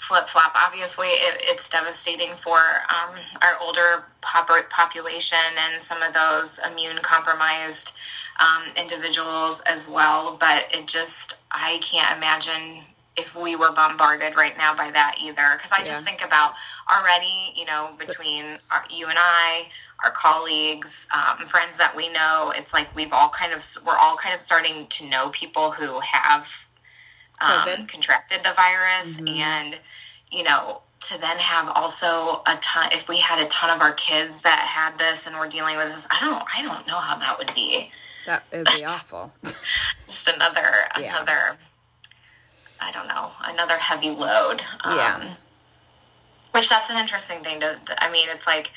flip 0.00 0.26
flop. 0.26 0.52
Obviously, 0.56 1.08
it, 1.08 1.36
it's 1.42 1.68
devastating 1.68 2.30
for 2.30 2.56
um, 2.56 3.14
our 3.42 3.56
older 3.60 4.04
pop- 4.22 4.70
population 4.70 5.38
and 5.58 5.80
some 5.80 6.02
of 6.02 6.14
those 6.14 6.58
immune 6.70 6.96
compromised 7.02 7.92
um, 8.40 8.64
individuals 8.76 9.62
as 9.66 9.88
well. 9.88 10.36
But 10.40 10.66
it 10.72 10.86
just, 10.86 11.36
I 11.50 11.78
can't 11.82 12.16
imagine 12.16 12.82
if 13.16 13.36
we 13.36 13.56
were 13.56 13.72
bombarded 13.72 14.36
right 14.36 14.56
now 14.56 14.74
by 14.74 14.90
that 14.90 15.16
either. 15.22 15.42
Because 15.56 15.70
I 15.70 15.78
yeah. 15.78 15.84
just 15.84 16.04
think 16.04 16.24
about 16.24 16.54
already, 16.90 17.52
you 17.54 17.66
know, 17.66 17.90
between 17.98 18.58
our, 18.70 18.84
you 18.88 19.06
and 19.06 19.18
I, 19.18 19.68
our 20.02 20.12
colleagues, 20.12 21.06
um, 21.14 21.46
friends 21.46 21.76
that 21.76 21.94
we 21.94 22.10
know, 22.10 22.54
it's 22.56 22.72
like 22.72 22.88
we've 22.96 23.12
all 23.12 23.28
kind 23.28 23.52
of, 23.52 23.62
we're 23.86 23.98
all 24.00 24.16
kind 24.16 24.34
of 24.34 24.40
starting 24.40 24.86
to 24.86 25.06
know 25.10 25.28
people 25.28 25.70
who 25.70 26.00
have 26.00 26.48
um, 27.40 27.86
contracted 27.86 28.38
the 28.38 28.54
virus. 28.54 29.20
Mm-hmm. 29.20 29.28
And, 29.28 29.78
you 30.30 30.44
know, 30.44 30.82
to 31.00 31.18
then 31.18 31.38
have 31.38 31.72
also 31.74 32.42
a 32.46 32.58
ton 32.60 32.90
if 32.92 33.08
we 33.08 33.18
had 33.18 33.44
a 33.44 33.48
ton 33.48 33.70
of 33.70 33.80
our 33.80 33.94
kids 33.94 34.42
that 34.42 34.58
had 34.58 34.98
this 34.98 35.26
and 35.26 35.34
were 35.34 35.48
dealing 35.48 35.78
with 35.78 35.90
this 35.90 36.06
i 36.10 36.20
don't 36.20 36.44
i 36.54 36.60
don't 36.60 36.86
know 36.86 36.98
how 36.98 37.16
that 37.16 37.38
would 37.38 37.50
be 37.54 37.90
that 38.26 38.44
would 38.52 38.66
be 38.76 38.84
awful. 38.84 39.32
Just 40.06 40.28
another 40.28 40.62
yeah. 40.98 41.16
another 41.16 41.56
I 42.80 42.92
don't 42.92 43.08
know, 43.08 43.32
another 43.44 43.76
heavy 43.76 44.10
load. 44.10 44.62
Um, 44.84 44.96
yeah. 44.96 45.34
Which 46.52 46.68
that's 46.68 46.90
an 46.90 46.96
interesting 46.96 47.42
thing 47.42 47.58
to 47.60 47.76
I 47.98 48.08
mean, 48.10 48.28
it's 48.30 48.46
like 48.46 48.70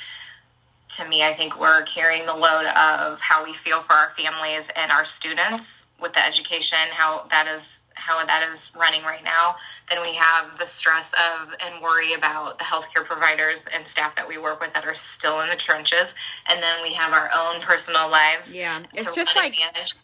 to 0.89 1.07
me, 1.07 1.23
I 1.23 1.33
think 1.33 1.59
we're 1.59 1.83
carrying 1.83 2.25
the 2.25 2.33
load 2.33 2.65
of 2.65 3.21
how 3.21 3.43
we 3.43 3.53
feel 3.53 3.79
for 3.81 3.93
our 3.93 4.11
families 4.17 4.69
and 4.75 4.91
our 4.91 5.05
students 5.05 5.85
with 5.99 6.13
the 6.13 6.25
education, 6.25 6.79
how 6.91 7.25
that 7.29 7.45
is 7.47 7.81
how 7.95 8.25
that 8.25 8.47
is 8.51 8.71
running 8.77 9.03
right 9.03 9.23
now. 9.23 9.55
Then 9.89 10.01
we 10.01 10.13
have 10.13 10.57
the 10.57 10.65
stress 10.65 11.13
of 11.13 11.55
and 11.59 11.81
worry 11.81 12.13
about 12.13 12.57
the 12.57 12.63
healthcare 12.63 13.05
providers 13.05 13.67
and 13.73 13.87
staff 13.87 14.15
that 14.15 14.27
we 14.27 14.37
work 14.37 14.61
with 14.61 14.73
that 14.73 14.85
are 14.85 14.95
still 14.95 15.41
in 15.41 15.49
the 15.49 15.55
trenches. 15.55 16.15
And 16.49 16.61
then 16.61 16.81
we 16.81 16.93
have 16.93 17.13
our 17.13 17.29
own 17.35 17.61
personal 17.61 18.09
lives. 18.09 18.55
Yeah, 18.55 18.83
it's 18.93 19.15
just 19.15 19.35
like 19.35 19.55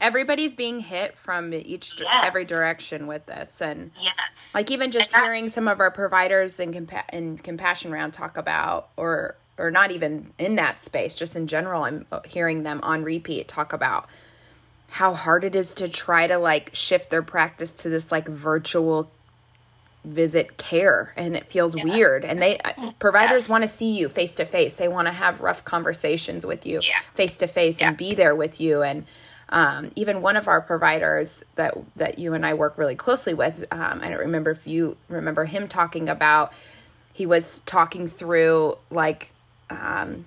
everybody's 0.02 0.54
being 0.54 0.80
hit 0.80 1.18
from 1.18 1.54
each 1.54 1.96
yes. 1.98 2.08
every 2.24 2.46
direction 2.46 3.08
with 3.08 3.26
this, 3.26 3.62
and 3.62 3.92
yes, 4.00 4.54
like 4.54 4.72
even 4.72 4.92
just 4.92 5.12
that, 5.12 5.24
hearing 5.24 5.50
some 5.50 5.68
of 5.68 5.80
our 5.80 5.92
providers 5.92 6.60
in 6.60 6.74
compa- 6.74 7.10
in 7.12 7.38
compassion 7.38 7.92
round 7.92 8.14
talk 8.14 8.38
about 8.38 8.90
or 8.98 9.36
or 9.58 9.70
not 9.70 9.92
even 9.92 10.34
in 10.40 10.56
that 10.56 10.82
space, 10.82 11.16
just 11.16 11.36
in 11.36 11.48
general, 11.48 11.84
I'm 11.84 12.06
hearing 12.26 12.64
them 12.64 12.80
on 12.82 13.04
repeat 13.04 13.48
talk 13.48 13.74
about 13.74 14.08
how 14.92 15.14
hard 15.14 15.44
it 15.44 15.56
is 15.56 15.74
to 15.76 15.88
try 15.88 16.28
to 16.28 16.38
like 16.38 16.72
shift 16.74 17.10
their 17.10 17.22
practice 17.22 17.70
to 17.70 17.90
this 17.90 18.12
like 18.12 18.28
virtual 18.28 19.12
visit 20.06 20.58
care 20.58 21.14
and 21.18 21.36
it 21.36 21.46
feels 21.48 21.76
yes. 21.76 21.86
weird. 21.86 22.26
And 22.26 22.40
they 22.40 22.58
uh, 22.60 22.92
providers 23.00 23.50
want 23.50 23.64
to 23.64 23.68
see 23.68 23.98
you 23.98 24.10
face 24.10 24.34
to 24.36 24.46
face 24.46 24.76
they 24.76 24.88
want 24.88 25.08
to 25.08 25.12
have 25.12 25.42
rough 25.42 25.64
conversations 25.66 26.46
with 26.46 26.66
you 26.66 26.82
face 27.16 27.36
to 27.38 27.48
face 27.48 27.80
and 27.80 27.98
be 27.98 28.14
there 28.14 28.36
with 28.36 28.60
you. 28.60 28.82
And 28.82 29.06
um, 29.50 29.92
even 29.96 30.22
one 30.22 30.36
of 30.36 30.48
our 30.48 30.62
providers 30.62 31.44
that 31.56 31.78
that 31.96 32.20
you 32.20 32.34
and 32.34 32.46
I 32.46 32.54
work 32.54 32.78
really 32.78 32.96
closely 32.96 33.34
with 33.34 33.66
um, 33.72 34.00
I 34.02 34.10
don't 34.10 34.20
remember 34.20 34.52
if 34.52 34.66
you 34.66 34.98
remember 35.08 35.46
him 35.46 35.68
talking 35.68 36.08
about 36.08 36.54
he 37.14 37.26
was 37.26 37.60
talking 37.60 38.08
through 38.08 38.78
like 38.90 39.34
um, 39.70 40.26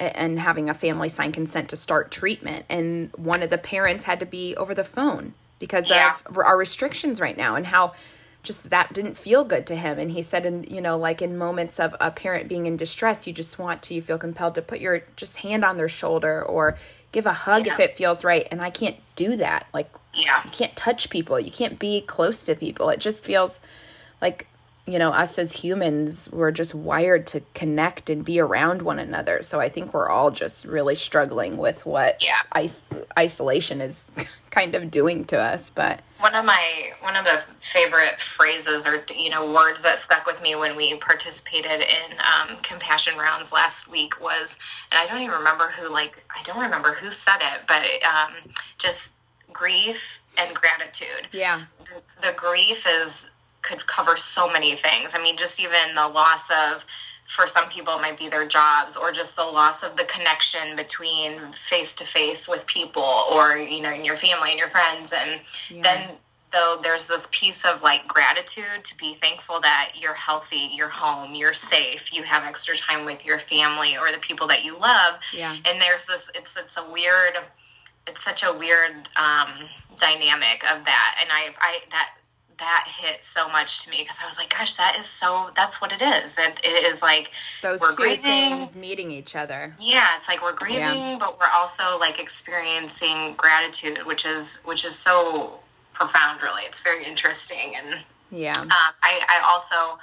and 0.00 0.38
having 0.38 0.68
a 0.68 0.74
family 0.74 1.08
sign 1.08 1.32
consent 1.32 1.68
to 1.70 1.76
start 1.76 2.10
treatment. 2.10 2.64
And 2.68 3.10
one 3.16 3.42
of 3.42 3.50
the 3.50 3.58
parents 3.58 4.04
had 4.04 4.20
to 4.20 4.26
be 4.26 4.56
over 4.56 4.74
the 4.74 4.84
phone 4.84 5.34
because 5.58 5.90
yeah. 5.90 6.16
of 6.26 6.38
our 6.38 6.56
restrictions 6.56 7.20
right 7.20 7.36
now 7.36 7.54
and 7.54 7.66
how 7.66 7.94
just 8.42 8.70
that 8.70 8.92
didn't 8.92 9.16
feel 9.16 9.44
good 9.44 9.66
to 9.66 9.76
him. 9.76 9.98
And 9.98 10.12
he 10.12 10.22
said, 10.22 10.46
in 10.46 10.64
you 10.64 10.80
know, 10.80 10.96
like 10.96 11.20
in 11.20 11.36
moments 11.36 11.80
of 11.80 11.94
a 12.00 12.10
parent 12.10 12.48
being 12.48 12.66
in 12.66 12.76
distress, 12.76 13.26
you 13.26 13.32
just 13.32 13.58
want 13.58 13.82
to, 13.82 13.94
you 13.94 14.02
feel 14.02 14.18
compelled 14.18 14.54
to 14.54 14.62
put 14.62 14.80
your 14.80 15.02
just 15.16 15.38
hand 15.38 15.64
on 15.64 15.76
their 15.76 15.88
shoulder 15.88 16.42
or 16.42 16.78
give 17.10 17.26
a 17.26 17.32
hug 17.32 17.66
yeah. 17.66 17.74
if 17.74 17.80
it 17.80 17.96
feels 17.96 18.24
right. 18.24 18.46
And 18.50 18.60
I 18.60 18.70
can't 18.70 18.96
do 19.16 19.36
that. 19.36 19.66
Like, 19.74 19.90
yeah. 20.14 20.42
you 20.44 20.50
can't 20.50 20.76
touch 20.76 21.10
people, 21.10 21.40
you 21.40 21.50
can't 21.50 21.78
be 21.78 22.00
close 22.00 22.44
to 22.44 22.54
people. 22.54 22.88
It 22.90 23.00
just 23.00 23.24
feels 23.24 23.58
like 24.22 24.46
you 24.88 24.98
know, 24.98 25.10
us 25.10 25.38
as 25.38 25.52
humans, 25.52 26.28
we're 26.32 26.50
just 26.50 26.74
wired 26.74 27.26
to 27.28 27.42
connect 27.54 28.08
and 28.08 28.24
be 28.24 28.40
around 28.40 28.82
one 28.82 28.98
another. 28.98 29.42
So 29.42 29.60
I 29.60 29.68
think 29.68 29.92
we're 29.92 30.08
all 30.08 30.30
just 30.30 30.64
really 30.64 30.94
struggling 30.94 31.56
with 31.58 31.84
what 31.84 32.22
yeah. 32.22 32.40
is- 32.60 32.82
isolation 33.16 33.80
is 33.80 34.04
kind 34.50 34.74
of 34.74 34.90
doing 34.90 35.24
to 35.26 35.38
us. 35.38 35.70
But 35.74 36.00
one 36.20 36.34
of 36.34 36.44
my 36.44 36.90
one 37.00 37.16
of 37.16 37.24
the 37.24 37.42
favorite 37.60 38.18
phrases 38.18 38.86
or 38.86 39.04
you 39.14 39.30
know 39.30 39.52
words 39.52 39.82
that 39.82 39.98
stuck 39.98 40.26
with 40.26 40.42
me 40.42 40.56
when 40.56 40.74
we 40.76 40.96
participated 40.96 41.80
in 41.80 42.18
um, 42.18 42.56
compassion 42.62 43.16
rounds 43.18 43.52
last 43.52 43.88
week 43.88 44.20
was, 44.20 44.58
and 44.90 44.98
I 44.98 45.06
don't 45.06 45.20
even 45.20 45.36
remember 45.36 45.68
who 45.68 45.92
like 45.92 46.24
I 46.36 46.42
don't 46.42 46.60
remember 46.60 46.94
who 46.94 47.10
said 47.10 47.38
it, 47.40 47.60
but 47.68 47.82
um, 48.08 48.32
just 48.78 49.10
grief 49.52 50.20
and 50.38 50.54
gratitude. 50.54 51.28
Yeah, 51.32 51.64
the, 51.84 52.28
the 52.28 52.34
grief 52.36 52.86
is 53.02 53.28
could 53.62 53.86
cover 53.86 54.16
so 54.16 54.50
many 54.52 54.74
things. 54.74 55.14
I 55.14 55.22
mean, 55.22 55.36
just 55.36 55.60
even 55.60 55.94
the 55.94 56.08
loss 56.08 56.50
of 56.50 56.84
for 57.28 57.46
some 57.46 57.68
people 57.68 57.94
it 57.94 58.00
might 58.00 58.18
be 58.18 58.28
their 58.28 58.46
jobs 58.46 58.96
or 58.96 59.12
just 59.12 59.36
the 59.36 59.42
loss 59.42 59.82
of 59.82 59.96
the 59.96 60.04
connection 60.04 60.74
between 60.76 61.38
face 61.52 61.94
to 61.94 62.04
face 62.04 62.48
with 62.48 62.66
people 62.66 63.02
or 63.34 63.58
you 63.58 63.82
know 63.82 63.92
in 63.92 64.02
your 64.02 64.16
family 64.16 64.50
and 64.50 64.58
your 64.58 64.68
friends 64.68 65.12
and 65.12 65.38
yeah. 65.68 65.82
then 65.82 66.08
though 66.52 66.78
there's 66.82 67.06
this 67.06 67.28
piece 67.30 67.66
of 67.66 67.82
like 67.82 68.08
gratitude 68.08 68.82
to 68.82 68.96
be 68.96 69.12
thankful 69.12 69.60
that 69.60 69.92
you're 69.94 70.14
healthy 70.14 70.70
you're 70.72 70.88
home 70.88 71.34
you're 71.34 71.52
safe 71.52 72.14
you 72.14 72.22
have 72.22 72.44
extra 72.44 72.74
time 72.74 73.04
with 73.04 73.24
your 73.26 73.38
family 73.38 73.98
or 73.98 74.10
the 74.10 74.18
people 74.20 74.46
that 74.46 74.64
you 74.64 74.72
love 74.78 75.20
yeah 75.34 75.54
and 75.66 75.80
there's 75.82 76.06
this 76.06 76.30
it's 76.34 76.56
it's 76.56 76.78
a 76.78 76.90
weird 76.90 77.36
it's 78.06 78.24
such 78.24 78.42
a 78.42 78.52
weird 78.58 79.06
um 79.20 79.50
dynamic 80.00 80.64
of 80.72 80.82
that 80.86 81.18
and 81.20 81.28
i 81.30 81.50
i 81.60 81.78
that 81.90 82.14
that 82.58 82.86
hit 82.86 83.24
so 83.24 83.48
much 83.48 83.84
to 83.84 83.90
me 83.90 83.98
because 84.02 84.18
I 84.22 84.26
was 84.26 84.36
like, 84.36 84.50
gosh, 84.50 84.74
that 84.74 84.96
is 84.98 85.06
so. 85.06 85.50
That's 85.54 85.80
what 85.80 85.92
it 85.92 86.02
is. 86.02 86.38
It, 86.38 86.60
it 86.64 86.86
is 86.86 87.02
like 87.02 87.30
those 87.62 87.80
we're 87.80 87.94
grieving, 87.94 88.22
things 88.22 88.74
meeting 88.74 89.10
each 89.10 89.36
other. 89.36 89.74
Yeah, 89.80 90.16
it's 90.16 90.28
like 90.28 90.42
we're 90.42 90.54
grieving, 90.54 90.80
yeah. 90.80 91.16
but 91.18 91.38
we're 91.38 91.52
also 91.56 91.98
like 91.98 92.20
experiencing 92.20 93.34
gratitude, 93.36 93.98
which 94.06 94.26
is 94.26 94.60
which 94.64 94.84
is 94.84 94.96
so 94.96 95.60
profound. 95.92 96.42
Really, 96.42 96.62
it's 96.62 96.80
very 96.80 97.04
interesting. 97.04 97.74
And 97.76 98.00
yeah, 98.30 98.58
um, 98.58 98.68
I, 98.70 99.20
I 99.28 99.42
also 99.48 99.98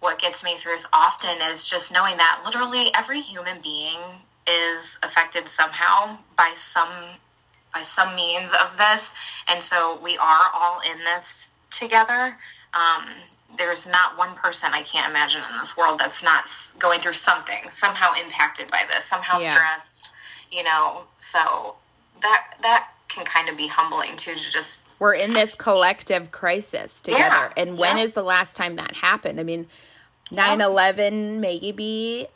what 0.00 0.18
gets 0.18 0.44
me 0.44 0.56
through 0.56 0.74
is 0.74 0.86
often 0.92 1.36
is 1.50 1.66
just 1.66 1.92
knowing 1.92 2.16
that 2.16 2.42
literally 2.44 2.90
every 2.94 3.20
human 3.20 3.60
being 3.62 3.98
is 4.48 4.98
affected 5.02 5.48
somehow 5.48 6.18
by 6.36 6.52
some 6.54 6.88
by 7.74 7.82
some 7.82 8.14
means 8.14 8.52
of 8.62 8.76
this 8.78 9.12
and 9.48 9.62
so 9.62 9.98
we 10.02 10.16
are 10.18 10.44
all 10.54 10.80
in 10.80 10.98
this 10.98 11.50
together. 11.70 12.36
Um, 12.74 13.06
there's 13.58 13.86
not 13.86 14.18
one 14.18 14.34
person 14.36 14.70
I 14.72 14.82
can't 14.82 15.10
imagine 15.10 15.40
in 15.50 15.58
this 15.58 15.76
world 15.76 15.98
that's 15.98 16.22
not 16.22 16.44
going 16.78 17.00
through 17.00 17.14
something, 17.14 17.70
somehow 17.70 18.12
impacted 18.22 18.70
by 18.70 18.84
this, 18.88 19.04
somehow 19.04 19.38
yeah. 19.38 19.54
stressed, 19.54 20.10
you 20.50 20.62
know, 20.62 21.04
so 21.18 21.76
that 22.22 22.56
that 22.62 22.90
can 23.08 23.24
kind 23.24 23.48
of 23.48 23.56
be 23.56 23.66
humbling 23.66 24.16
too 24.16 24.34
to 24.34 24.50
just 24.50 24.80
we're 24.98 25.14
in 25.14 25.32
this 25.34 25.54
collective 25.54 26.32
crisis 26.32 27.00
together. 27.00 27.22
Yeah, 27.22 27.52
and 27.56 27.78
when 27.78 27.98
yeah. 27.98 28.04
is 28.04 28.12
the 28.12 28.22
last 28.22 28.56
time 28.56 28.76
that 28.76 28.94
happened? 28.94 29.38
I 29.38 29.42
mean, 29.42 29.66
9 30.30 30.60
11, 30.60 31.40
maybe, 31.40 32.26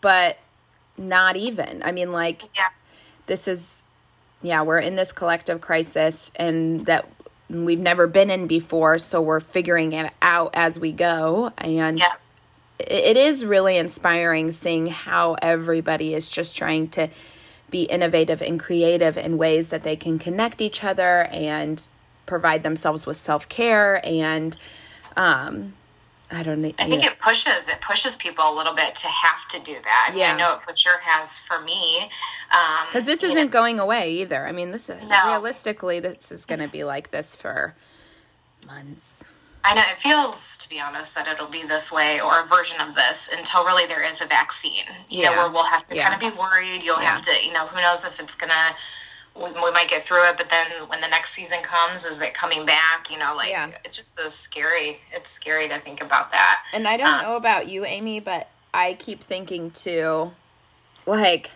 but 0.00 0.38
not 0.96 1.36
even. 1.36 1.82
I 1.82 1.92
mean, 1.92 2.12
like, 2.12 2.42
yeah. 2.56 2.68
this 3.26 3.46
is, 3.46 3.82
yeah, 4.42 4.62
we're 4.62 4.78
in 4.78 4.96
this 4.96 5.12
collective 5.12 5.60
crisis 5.60 6.30
and 6.36 6.86
that 6.86 7.06
we've 7.48 7.78
never 7.78 8.06
been 8.06 8.30
in 8.30 8.46
before. 8.46 8.98
So 8.98 9.20
we're 9.20 9.40
figuring 9.40 9.92
it 9.92 10.12
out 10.20 10.50
as 10.54 10.78
we 10.78 10.92
go. 10.92 11.52
And 11.58 11.98
Yeah. 11.98 12.12
it 12.78 13.16
is 13.16 13.44
really 13.44 13.76
inspiring 13.76 14.52
seeing 14.52 14.88
how 14.88 15.36
everybody 15.40 16.14
is 16.14 16.28
just 16.28 16.56
trying 16.56 16.88
to 16.88 17.08
be 17.70 17.82
innovative 17.84 18.42
and 18.42 18.60
creative 18.60 19.16
in 19.16 19.38
ways 19.38 19.68
that 19.68 19.82
they 19.82 19.96
can 19.96 20.18
connect 20.18 20.60
each 20.60 20.84
other 20.84 21.24
and 21.32 21.86
provide 22.26 22.62
themselves 22.62 23.06
with 23.06 23.16
self-care 23.16 24.00
and 24.04 24.56
um 25.16 25.72
i 26.30 26.42
don't 26.42 26.60
know 26.62 26.72
I 26.78 26.88
think 26.88 27.04
it 27.04 27.18
pushes 27.20 27.68
it 27.68 27.80
pushes 27.80 28.16
people 28.16 28.44
a 28.50 28.54
little 28.54 28.74
bit 28.74 28.94
to 28.96 29.06
have 29.08 29.46
to 29.48 29.60
do 29.60 29.74
that. 29.82 30.06
I 30.08 30.10
mean, 30.10 30.20
Yeah. 30.20 30.34
I 30.34 30.36
know 30.38 30.54
it 30.56 30.62
for 30.62 30.74
sure 30.74 30.98
has 31.02 31.38
for 31.38 31.60
me. 31.60 32.10
Um, 32.52 32.86
because 32.88 33.04
this 33.04 33.22
isn't 33.22 33.36
know, 33.46 33.48
going 33.48 33.78
away 33.78 34.10
either 34.12 34.46
i 34.46 34.52
mean 34.52 34.70
this 34.72 34.88
is 34.88 35.00
No. 35.08 35.30
realistically 35.30 36.00
this 36.00 36.30
is 36.32 36.44
going 36.44 36.60
to 36.60 36.68
be 36.68 36.82
like 36.84 37.10
this 37.10 37.34
for 37.36 37.74
months 38.66 39.22
I 39.68 39.74
know 39.74 39.80
it 39.90 39.98
feels, 39.98 40.56
to 40.58 40.68
be 40.68 40.78
honest, 40.80 41.16
that 41.16 41.26
it'll 41.26 41.48
be 41.48 41.64
this 41.64 41.90
way 41.90 42.20
or 42.20 42.38
a 42.40 42.46
version 42.46 42.80
of 42.80 42.94
this 42.94 43.28
until 43.36 43.64
really 43.64 43.84
there 43.86 44.00
is 44.04 44.20
a 44.20 44.26
vaccine. 44.26 44.84
You 45.08 45.24
know, 45.24 45.32
Yeah. 45.32 45.42
where 45.42 45.50
we'll 45.50 45.64
have 45.64 45.88
to 45.88 45.96
Yeah. 45.96 46.08
kind 46.08 46.22
of 46.22 46.32
be 46.32 46.38
worried. 46.38 46.84
You'll 46.84 47.02
Yeah. 47.02 47.14
have 47.16 47.22
to, 47.22 47.44
you 47.44 47.52
know, 47.52 47.66
who 47.66 47.80
knows 47.80 48.04
if 48.04 48.20
it's 48.20 48.36
gonna. 48.36 48.76
We, 49.36 49.50
we 49.50 49.70
might 49.72 49.88
get 49.88 50.06
through 50.06 50.28
it, 50.30 50.36
but 50.38 50.48
then 50.48 50.66
when 50.88 51.00
the 51.00 51.08
next 51.08 51.32
season 51.32 51.58
comes, 51.62 52.04
is 52.04 52.20
it 52.22 52.32
coming 52.34 52.64
back? 52.64 53.10
You 53.10 53.18
know, 53.18 53.34
like 53.36 53.50
Yeah. 53.50 53.68
it 53.84 53.92
just 53.92 54.18
is 54.20 54.32
scary. 54.32 54.98
It's 55.12 55.30
scary 55.30 55.68
to 55.68 55.78
think 55.78 56.02
about 56.02 56.32
that. 56.32 56.62
And 56.72 56.88
I 56.88 56.96
don't 56.96 57.06
Um, 57.06 57.22
know 57.22 57.36
about 57.36 57.66
you, 57.68 57.84
Amy, 57.84 58.20
but 58.20 58.48
I 58.72 58.94
keep 58.94 59.22
thinking 59.24 59.70
too, 59.70 60.32
like, 61.06 61.50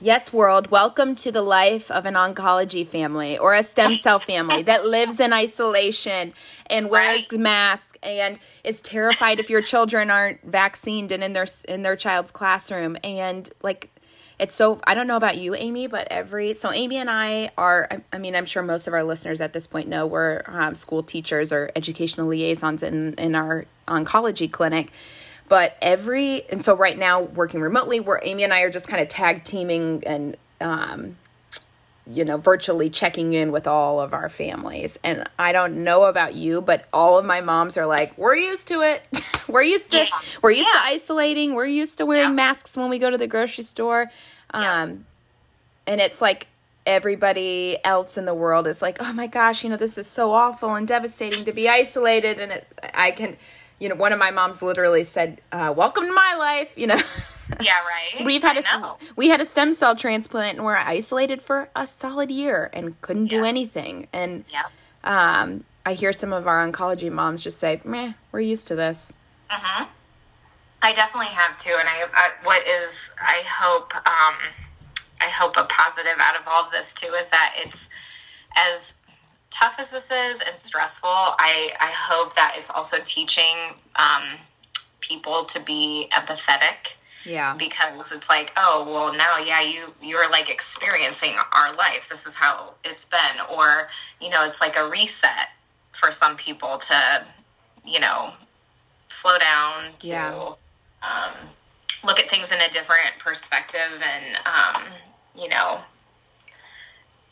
yes, 0.00 0.32
world, 0.32 0.70
welcome 0.70 1.14
to 1.16 1.30
the 1.30 1.42
life 1.42 1.90
of 1.92 2.06
an 2.06 2.14
oncology 2.14 2.86
family 2.86 3.38
or 3.38 3.54
a 3.54 3.62
stem 3.62 3.96
cell 3.96 4.18
family 4.32 4.62
that 4.62 4.84
lives 4.86 5.20
in 5.20 5.32
isolation 5.32 6.34
and 6.66 6.90
wears 6.90 7.22
Right. 7.30 7.40
masks 7.40 7.96
and 8.02 8.38
is 8.64 8.80
terrified 8.82 9.38
if 9.38 9.48
your 9.48 9.62
children 9.62 10.10
aren't 10.10 10.42
vaccinated 10.42 11.12
and 11.12 11.22
in 11.22 11.32
their 11.34 11.46
in 11.68 11.82
their 11.82 11.94
child's 11.94 12.32
classroom 12.32 12.96
and 13.04 13.48
like 13.62 13.90
it's 14.42 14.56
so 14.56 14.80
i 14.84 14.92
don't 14.92 15.06
know 15.06 15.16
about 15.16 15.38
you 15.38 15.54
amy 15.54 15.86
but 15.86 16.08
every 16.10 16.52
so 16.52 16.72
amy 16.72 16.96
and 16.96 17.08
i 17.08 17.50
are 17.56 17.88
I- 18.12 18.18
mean 18.18 18.34
i'm 18.34 18.44
sure 18.44 18.62
most 18.62 18.88
of 18.88 18.92
our 18.92 19.04
listeners 19.04 19.40
at 19.40 19.52
this 19.52 19.66
point 19.68 19.88
know 19.88 20.06
we're 20.06 20.42
um, 20.46 20.74
school 20.74 21.02
teachers 21.02 21.52
or 21.52 21.70
educational 21.76 22.26
liaisons 22.26 22.82
in 22.82 23.14
in 23.14 23.34
our 23.34 23.66
oncology 23.88 24.50
clinic. 24.50 24.90
But 25.48 25.76
every 25.82 26.48
and 26.50 26.64
so 26.64 26.74
right 26.74 26.96
now 26.98 27.22
working 27.22 27.60
remotely 27.60 28.00
where 28.00 28.20
amy 28.22 28.42
and 28.44 28.52
i 28.54 28.60
are 28.60 28.70
just 28.70 28.88
kind 28.88 29.02
of 29.02 29.08
tag 29.08 29.44
teaming 29.44 30.02
and 30.06 30.36
um 30.60 31.16
you 32.06 32.24
know 32.24 32.36
virtually 32.36 32.90
checking 32.90 33.32
in 33.32 33.52
with 33.52 33.66
all 33.66 34.00
of 34.00 34.12
our 34.12 34.28
families. 34.28 34.98
And 35.04 35.28
i 35.38 35.52
don't 35.52 35.84
know 35.84 36.04
about 36.04 36.34
you 36.34 36.60
but 36.60 36.86
all 36.92 37.18
of 37.18 37.24
my 37.24 37.40
moms 37.40 37.76
are 37.76 37.86
like 37.86 38.16
we're 38.18 38.36
used 38.36 38.68
to 38.68 38.80
it. 38.82 39.02
We're 39.48 39.62
used 39.64 39.90
to 39.90 39.98
Yeah. 39.98 40.06
we're 40.40 40.52
used 40.52 40.70
to 40.70 40.78
isolating. 40.84 41.54
We're 41.54 41.66
used 41.66 41.98
to 41.98 42.06
wearing 42.06 42.28
Yeah. 42.30 42.34
masks 42.34 42.76
when 42.76 42.88
we 42.90 42.98
go 43.00 43.10
to 43.10 43.18
the 43.18 43.26
grocery 43.26 43.64
store. 43.64 44.10
Yeah. 44.54 44.82
um 44.82 45.04
and 45.86 46.00
it's 46.00 46.20
like 46.22 46.46
everybody 46.86 47.78
else 47.84 48.16
in 48.18 48.24
the 48.24 48.34
world 48.34 48.66
is 48.66 48.80
like 48.82 48.98
oh 49.00 49.12
my 49.12 49.26
gosh 49.26 49.62
you 49.64 49.70
know 49.70 49.76
this 49.76 49.96
is 49.98 50.06
so 50.06 50.32
awful 50.32 50.74
and 50.74 50.86
devastating 50.88 51.44
to 51.44 51.52
be 51.52 51.68
isolated. 51.68 52.38
And 52.40 52.52
it, 52.52 52.66
i 52.94 53.10
can 53.10 53.36
you 53.78 53.88
know 53.88 53.94
one 53.96 54.12
of 54.12 54.18
my 54.18 54.30
moms 54.30 54.62
literally 54.62 55.04
said 55.04 55.40
uh, 55.52 55.72
welcome 55.76 56.04
to 56.06 56.12
my 56.12 56.34
life 56.38 56.70
you 56.76 56.86
know 56.86 57.00
Yeah, 57.60 57.74
right. 57.84 58.24
We've 58.26 58.42
had 58.42 58.56
I 58.56 58.76
a 58.76 58.80
know. 58.80 58.98
we 59.16 59.28
had 59.28 59.40
a 59.40 59.44
stem 59.44 59.72
cell 59.72 59.94
transplant 59.96 60.56
and 60.58 60.64
we're 60.66 60.76
isolated 60.76 61.42
for 61.42 61.68
a 61.76 61.86
solid 61.86 62.30
year 62.30 62.70
and 62.72 63.00
couldn't 63.00 63.26
do 63.28 63.44
anything. 63.44 64.08
And 64.12 64.44
Yeah. 64.50 64.64
um, 65.04 65.64
I 65.84 65.94
hear 65.94 66.12
some 66.12 66.32
of 66.32 66.46
our 66.46 66.66
oncology 66.66 67.10
moms 67.10 67.42
just 67.42 67.58
say, 67.58 67.80
"Meh, 67.84 68.12
we're 68.30 68.40
used 68.40 68.66
to 68.68 68.74
this." 68.74 69.12
hmm 69.50 69.84
I 70.84 70.92
definitely 70.92 71.28
have 71.28 71.56
too, 71.58 71.74
and 71.78 71.88
I, 71.88 72.04
I 72.12 72.30
what 72.42 72.66
is 72.66 73.12
I 73.20 73.42
hope 73.46 73.94
um, 73.94 74.34
I 75.20 75.26
hope 75.26 75.56
a 75.56 75.64
positive 75.64 76.18
out 76.18 76.34
of 76.34 76.42
all 76.46 76.64
of 76.64 76.72
this 76.72 76.92
too 76.92 77.12
is 77.20 77.28
that 77.30 77.54
it's 77.56 77.88
as 78.56 78.94
tough 79.50 79.76
as 79.78 79.90
this 79.90 80.10
is 80.10 80.40
and 80.40 80.58
stressful. 80.58 81.08
I 81.08 81.70
I 81.80 81.92
hope 81.94 82.34
that 82.36 82.54
it's 82.58 82.70
also 82.70 82.96
teaching 83.04 83.54
um, 83.96 84.22
people 85.00 85.44
to 85.44 85.60
be 85.60 86.08
empathetic 86.12 86.94
Yeah, 87.24 87.54
because 87.56 88.10
it's 88.12 88.28
like 88.28 88.52
oh 88.56 88.84
well 88.86 89.16
now 89.16 89.38
yeah 89.38 89.60
you 89.60 89.94
you're 90.02 90.30
like 90.30 90.50
experiencing 90.50 91.34
our 91.56 91.74
life. 91.76 92.08
This 92.10 92.26
is 92.26 92.34
how 92.34 92.74
it's 92.84 93.04
been. 93.04 93.18
Or 93.56 93.88
you 94.20 94.30
know 94.30 94.44
it's 94.46 94.60
like 94.60 94.76
a 94.76 94.88
reset 94.88 95.48
for 95.92 96.10
some 96.12 96.36
people 96.36 96.78
to 96.78 97.24
you 97.84 98.00
know 98.00 98.32
slow 99.08 99.38
down 99.38 99.90
to 100.00 100.06
Yeah. 100.08 100.52
um, 101.02 101.32
look 102.04 102.18
at 102.18 102.28
things 102.30 102.50
in 102.50 102.60
a 102.60 102.68
different 102.70 103.18
perspective 103.18 104.02
and 104.02 104.36
um, 104.46 104.82
you 105.36 105.48
know 105.48 105.80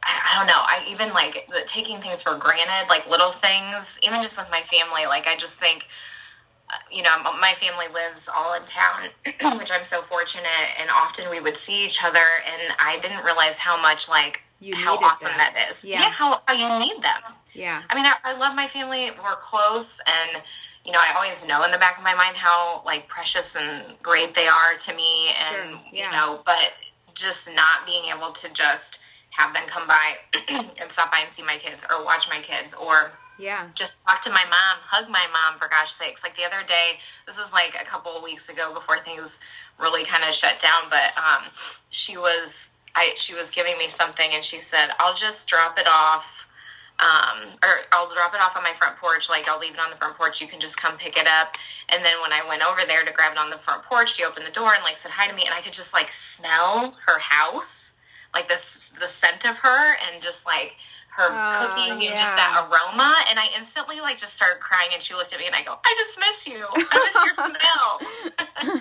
I, 0.03 0.39
don't 0.39 0.47
know. 0.47 0.55
I 0.57 0.85
even 0.89 1.13
like 1.13 1.47
the, 1.49 1.63
taking 1.67 2.01
things 2.01 2.23
for 2.23 2.35
granted 2.37 2.89
like 2.89 3.09
little 3.09 3.31
things 3.31 3.99
even 4.03 4.23
just 4.23 4.37
with 4.39 4.51
my 4.51 4.63
family 4.63 5.07
like 5.07 5.27
I 5.27 5.37
just 5.37 5.59
think 5.61 5.89
you 6.91 7.03
know, 7.03 7.17
my 7.41 7.55
family 7.55 7.87
lives 7.93 8.29
all 8.35 8.55
in 8.55 8.63
town, 8.65 9.09
which 9.59 9.71
I'm 9.71 9.85
so 9.85 10.03
fortunate, 10.03 10.69
and 10.81 10.91
often 10.91 11.25
we 11.31 11.41
would 11.41 11.57
see 11.57 11.85
each 11.85 12.03
other, 12.05 12.19
and 12.47 12.73
I 12.79 12.99
didn't 13.01 13.25
realize 13.25 13.59
how 13.59 13.81
much 13.81 14.09
like 14.09 14.43
You 14.61 14.75
how 14.77 14.97
awesome 14.97 15.29
that. 15.37 15.53
that 15.55 15.71
is. 15.71 15.85
Yeah. 15.85 16.03
how, 16.11 16.41
how 16.47 16.55
you 16.55 16.69
need 16.87 17.03
them. 17.03 17.23
yeah, 17.55 17.83
I 17.91 17.95
mean, 17.95 18.05
I, 18.07 18.15
I 18.25 18.37
love 18.37 18.55
my 18.55 18.67
family. 18.69 19.11
We're 19.23 19.37
close, 19.37 20.01
and 20.07 20.43
you 20.85 20.93
know, 20.93 20.99
I 21.01 21.13
always 21.17 21.47
know 21.47 21.63
in 21.65 21.71
the 21.71 21.79
back 21.79 21.99
of 21.99 22.05
my 22.05 22.15
mind 22.15 22.37
how 22.37 22.83
like 22.87 23.07
precious 23.09 23.55
and 23.57 23.85
great 24.03 24.35
they 24.35 24.47
are 24.49 24.75
to 24.79 24.95
me, 24.95 25.29
and 25.49 25.71
Sure, 25.71 25.81
yeah. 25.93 26.07
you 26.07 26.11
know, 26.17 26.43
but 26.45 26.73
just 27.15 27.49
not 27.55 27.85
being 27.87 28.05
able 28.17 28.31
to 28.33 28.53
just 28.53 29.01
have 29.31 29.53
them 29.55 29.63
come 29.67 29.87
by 29.87 30.15
and 30.49 30.91
stop 30.91 31.11
by 31.13 31.21
and 31.21 31.31
see 31.31 31.43
my 31.43 31.57
kids 31.57 31.85
or 31.91 32.05
watch 32.05 32.29
my 32.29 32.41
kids 32.41 32.75
or 32.75 33.13
yeah, 33.41 33.69
just 33.75 34.05
talk 34.05 34.21
to 34.23 34.31
my 34.31 34.45
mom, 34.45 34.77
hug 34.85 35.09
my 35.09 35.27
mom 35.33 35.59
for 35.59 35.69
gosh 35.69 35.95
sakes. 35.95 36.23
Like 36.23 36.37
the 36.37 36.45
other 36.45 36.63
day, 36.67 36.99
this 37.27 37.39
is 37.39 37.53
like 37.53 37.77
a 37.81 37.85
couple 37.85 38.13
of 38.13 38.23
weeks 38.23 38.49
ago 38.49 38.75
before 38.75 38.99
things 38.99 39.39
really 39.81 40.05
kind 40.05 40.23
of 40.25 40.35
shut 40.35 40.61
down, 40.61 40.91
but 40.91 41.17
um, 41.17 41.51
she 41.89 42.17
was 42.17 42.71
I 42.95 43.13
she 43.17 43.35
was 43.35 43.51
giving 43.51 43.77
me 43.79 43.89
something 43.89 44.31
and 44.33 44.45
she 44.45 44.61
said, 44.61 44.91
"I'll 44.99 45.15
just 45.15 45.49
drop 45.49 45.79
it 45.79 45.87
off." 45.89 46.47
Um, 47.01 47.49
or 47.65 47.81
I'll 47.93 48.13
drop 48.13 48.35
it 48.35 48.43
off 48.43 48.55
on 48.59 48.63
my 48.63 48.75
front 48.75 48.99
porch. 48.99 49.31
Like 49.31 49.49
I'll 49.49 49.59
leave 49.59 49.73
it 49.73 49.81
on 49.81 49.91
the 49.91 49.97
front 49.97 50.17
porch. 50.19 50.41
You 50.41 50.47
can 50.47 50.61
just 50.61 50.77
come 50.77 50.99
pick 50.99 51.17
it 51.17 51.27
up. 51.27 51.57
And 51.89 52.05
then 52.05 52.21
when 52.21 52.33
I 52.33 52.45
went 52.47 52.63
over 52.63 52.83
there 52.87 53.05
to 53.05 53.13
grab 53.13 53.33
it 53.33 53.39
on 53.39 53.49
the 53.49 53.57
front 53.57 53.83
porch, 53.85 54.15
she 54.15 54.25
opened 54.25 54.47
the 54.47 54.53
door 54.53 54.75
and 54.75 54.85
like 54.85 54.99
said 54.99 55.11
hi 55.13 55.27
to 55.27 55.35
me, 55.35 55.45
and 55.47 55.55
I 55.55 55.63
could 55.63 55.73
just 55.73 55.95
like 55.95 56.13
smell 56.13 56.95
her 57.07 57.19
house, 57.19 57.95
like 58.35 58.49
this 58.49 58.93
the 59.01 59.09
scent 59.09 59.47
of 59.47 59.57
her, 59.59 59.95
and 60.13 60.23
just 60.23 60.45
like 60.45 60.77
her 61.21 61.29
Oh, 61.31 61.69
cooking 61.69 61.93
and 61.93 62.01
just 62.17 62.37
that 62.37 62.67
aroma. 62.67 63.15
And 63.29 63.39
I 63.39 63.49
instantly 63.59 64.01
like 64.01 64.19
just 64.19 64.33
started 64.35 64.61
crying, 64.61 64.91
and 64.95 65.03
she 65.03 65.15
looked 65.15 65.33
at 65.33 65.39
me 65.39 65.47
and 65.47 65.55
I 65.55 65.63
go, 65.63 65.79
I 65.85 65.95
just 66.07 66.19
miss 66.19 66.47
you. 66.47 66.65
I 66.73 66.97
miss 67.05 67.25
your 67.25 67.35
smell. 68.65 68.81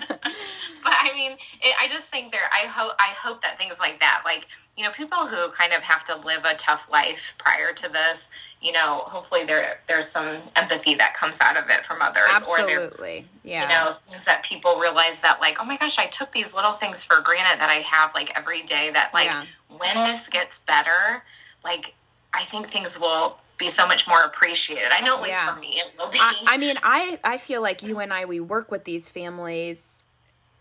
but 0.82 0.94
I 0.96 1.12
mean, 1.14 1.32
it, 1.32 1.74
I 1.80 1.88
just 1.88 2.08
think 2.08 2.32
there. 2.32 2.48
I 2.52 2.66
hope. 2.66 2.92
I 2.98 3.12
hope 3.16 3.42
that 3.42 3.58
things 3.58 3.78
like 3.78 4.00
that, 4.00 4.22
like 4.24 4.46
you 4.76 4.84
know, 4.84 4.90
people 4.92 5.26
who 5.26 5.50
kind 5.50 5.72
of 5.74 5.82
have 5.82 6.04
to 6.04 6.16
live 6.24 6.44
a 6.46 6.54
tough 6.54 6.88
life 6.90 7.34
prior 7.38 7.72
to 7.74 7.92
this, 7.92 8.30
you 8.62 8.72
know, 8.72 9.02
hopefully 9.06 9.44
there 9.44 9.80
there's 9.88 10.08
some 10.08 10.38
empathy 10.56 10.94
that 10.94 11.12
comes 11.14 11.40
out 11.42 11.56
of 11.58 11.68
it 11.68 11.84
from 11.84 11.98
others, 12.00 12.42
or 12.48 12.58
there's 12.64 12.84
absolutely, 12.86 13.26
yeah, 13.44 13.62
you 13.62 13.68
know 13.68 13.92
things 14.06 14.24
that 14.24 14.42
people 14.42 14.78
realize 14.78 15.20
that 15.20 15.38
like, 15.40 15.58
oh 15.60 15.64
my 15.66 15.76
gosh, 15.76 15.98
I 15.98 16.06
took 16.06 16.32
these 16.32 16.54
little 16.54 16.72
things 16.72 17.04
for 17.04 17.20
granted 17.20 17.60
that 17.60 17.68
I 17.68 17.80
have 17.82 18.14
like 18.14 18.32
every 18.38 18.62
day. 18.62 18.90
That 18.90 19.12
like 19.12 19.26
Yeah. 19.26 19.44
when 19.68 19.94
this 20.10 20.28
gets 20.28 20.60
better, 20.60 21.22
like 21.62 21.94
I 22.34 22.44
think 22.44 22.68
things 22.70 22.98
will 22.98 23.38
be 23.58 23.68
so 23.70 23.86
much 23.86 24.06
more 24.08 24.22
appreciated. 24.24 24.88
I 24.92 25.00
know 25.00 25.16
at 25.16 25.22
least 25.22 25.30
Yeah. 25.32 25.54
for 25.54 25.60
me 25.60 25.68
it 25.80 25.92
will 25.98 26.10
be. 26.10 26.18
I, 26.20 26.34
I 26.46 26.56
mean, 26.56 26.76
I 26.82 27.18
I 27.24 27.38
feel 27.38 27.60
like 27.62 27.82
you 27.82 27.98
and 27.98 28.12
I 28.12 28.24
we 28.24 28.40
work 28.40 28.70
with 28.70 28.84
these 28.84 29.08
families 29.08 29.82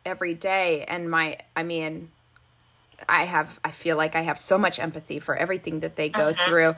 every 0.05 0.33
day, 0.33 0.83
and 0.85 1.09
my 1.09 1.37
I 1.55 1.63
mean, 1.63 2.11
I 3.07 3.25
have 3.25 3.59
I 3.63 3.71
feel 3.71 3.95
like 3.97 4.15
I 4.15 4.21
have 4.21 4.39
so 4.39 4.57
much 4.57 4.79
empathy 4.79 5.19
for 5.19 5.35
everything 5.35 5.79
that 5.81 5.95
they 5.95 6.09
go 6.09 6.29
Uh-huh. 6.29 6.49
through. 6.49 6.75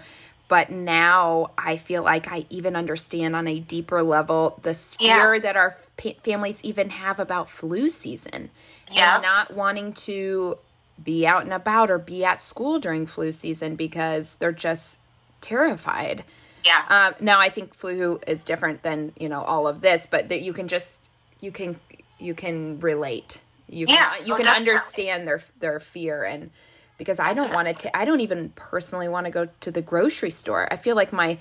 But 0.47 0.69
now 0.69 1.51
I 1.57 1.77
feel 1.77 2.03
like 2.03 2.27
I 2.29 2.45
even 2.49 2.75
understand 2.75 3.37
on 3.37 3.47
a 3.47 3.59
deeper 3.61 4.03
level 4.03 4.59
the 4.63 4.73
fear 4.73 5.35
Yeah. 5.35 5.39
that 5.39 5.55
our 5.55 5.77
families 6.25 6.59
even 6.61 6.89
have 6.89 7.19
about 7.21 7.49
flu 7.49 7.89
season 7.89 8.51
Yeah. 8.91 9.13
and 9.15 9.23
not 9.23 9.53
wanting 9.53 9.93
to 9.93 10.57
be 11.03 11.25
out 11.25 11.43
and 11.43 11.53
about 11.53 11.89
or 11.91 11.97
be 11.97 12.23
at 12.25 12.41
school 12.41 12.79
during 12.79 13.05
flu 13.05 13.31
season 13.31 13.75
because 13.75 14.35
they're 14.39 14.51
just 14.51 14.99
terrified. 15.41 16.23
Yeah. 16.63 16.83
Um, 16.89 17.15
now 17.19 17.39
I 17.39 17.49
think 17.49 17.73
flu 17.73 18.19
is 18.27 18.43
different 18.43 18.83
than 18.83 19.13
you 19.19 19.29
know 19.29 19.41
all 19.41 19.67
of 19.67 19.81
this, 19.81 20.07
but 20.09 20.29
that 20.29 20.41
you 20.41 20.53
can 20.53 20.67
just 20.67 21.09
you 21.39 21.51
can 21.51 21.79
you 22.19 22.33
can 22.35 22.79
relate. 22.79 23.39
You 23.67 23.87
can 23.87 23.95
Yeah. 23.95 24.13
you 24.23 24.33
Oh, 24.33 24.37
can 24.37 24.45
definitely. 24.45 24.73
understand 24.73 25.27
their 25.27 25.41
their 25.59 25.79
fear 25.79 26.23
and 26.23 26.51
because 26.97 27.19
I 27.19 27.33
don't 27.33 27.51
want 27.51 27.79
to. 27.79 27.97
I 27.97 28.05
don't 28.05 28.19
even 28.21 28.49
personally 28.55 29.07
want 29.09 29.25
to 29.25 29.31
go 29.31 29.47
to 29.61 29.71
the 29.71 29.81
grocery 29.81 30.29
store. 30.29 30.67
I 30.71 30.75
feel 30.75 30.95
like 30.95 31.11
my 31.11 31.39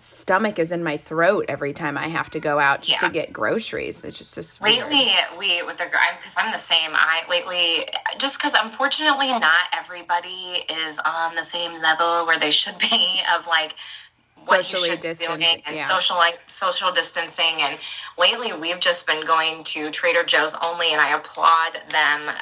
stomach 0.00 0.58
is 0.58 0.72
in 0.72 0.82
my 0.82 0.96
throat 0.96 1.44
every 1.48 1.72
time 1.72 1.96
I 1.98 2.08
have 2.08 2.30
to 2.30 2.40
go 2.40 2.58
out 2.58 2.82
just 2.82 3.00
Yeah. 3.02 3.08
to 3.08 3.12
get 3.12 3.32
groceries. 3.32 4.02
It's 4.04 4.18
just 4.18 4.34
just 4.34 4.60
weird. 4.60 4.90
Lately, 4.90 5.12
we 5.38 5.62
with 5.62 5.78
the 5.78 5.84
because 5.84 6.34
I'm 6.36 6.52
the 6.52 6.58
same. 6.58 6.90
I 6.94 7.22
lately 7.28 7.88
just 8.18 8.38
because 8.38 8.54
unfortunately 8.54 9.28
not 9.28 9.68
everybody 9.72 10.64
is 10.68 10.98
on 11.00 11.34
the 11.34 11.44
same 11.44 11.80
level 11.80 12.26
where 12.26 12.38
they 12.38 12.50
should 12.50 12.78
be 12.78 13.22
of 13.36 13.46
like 13.46 13.74
what 14.46 14.64
Socially 14.64 14.88
you 14.88 14.94
should 14.94 15.18
be 15.18 15.26
doing 15.26 15.62
and 15.66 15.76
yeah. 15.76 15.86
social 15.86 16.16
like 16.16 16.38
social 16.46 16.90
distancing. 16.92 17.60
And 17.60 17.78
lately, 18.18 18.52
we've 18.52 18.80
just 18.80 19.06
been 19.06 19.26
going 19.26 19.64
to 19.64 19.90
Trader 19.90 20.24
Joe's 20.24 20.54
only, 20.62 20.92
and 20.92 21.00
I 21.00 21.14
applaud 21.14 21.80
them 21.90 22.34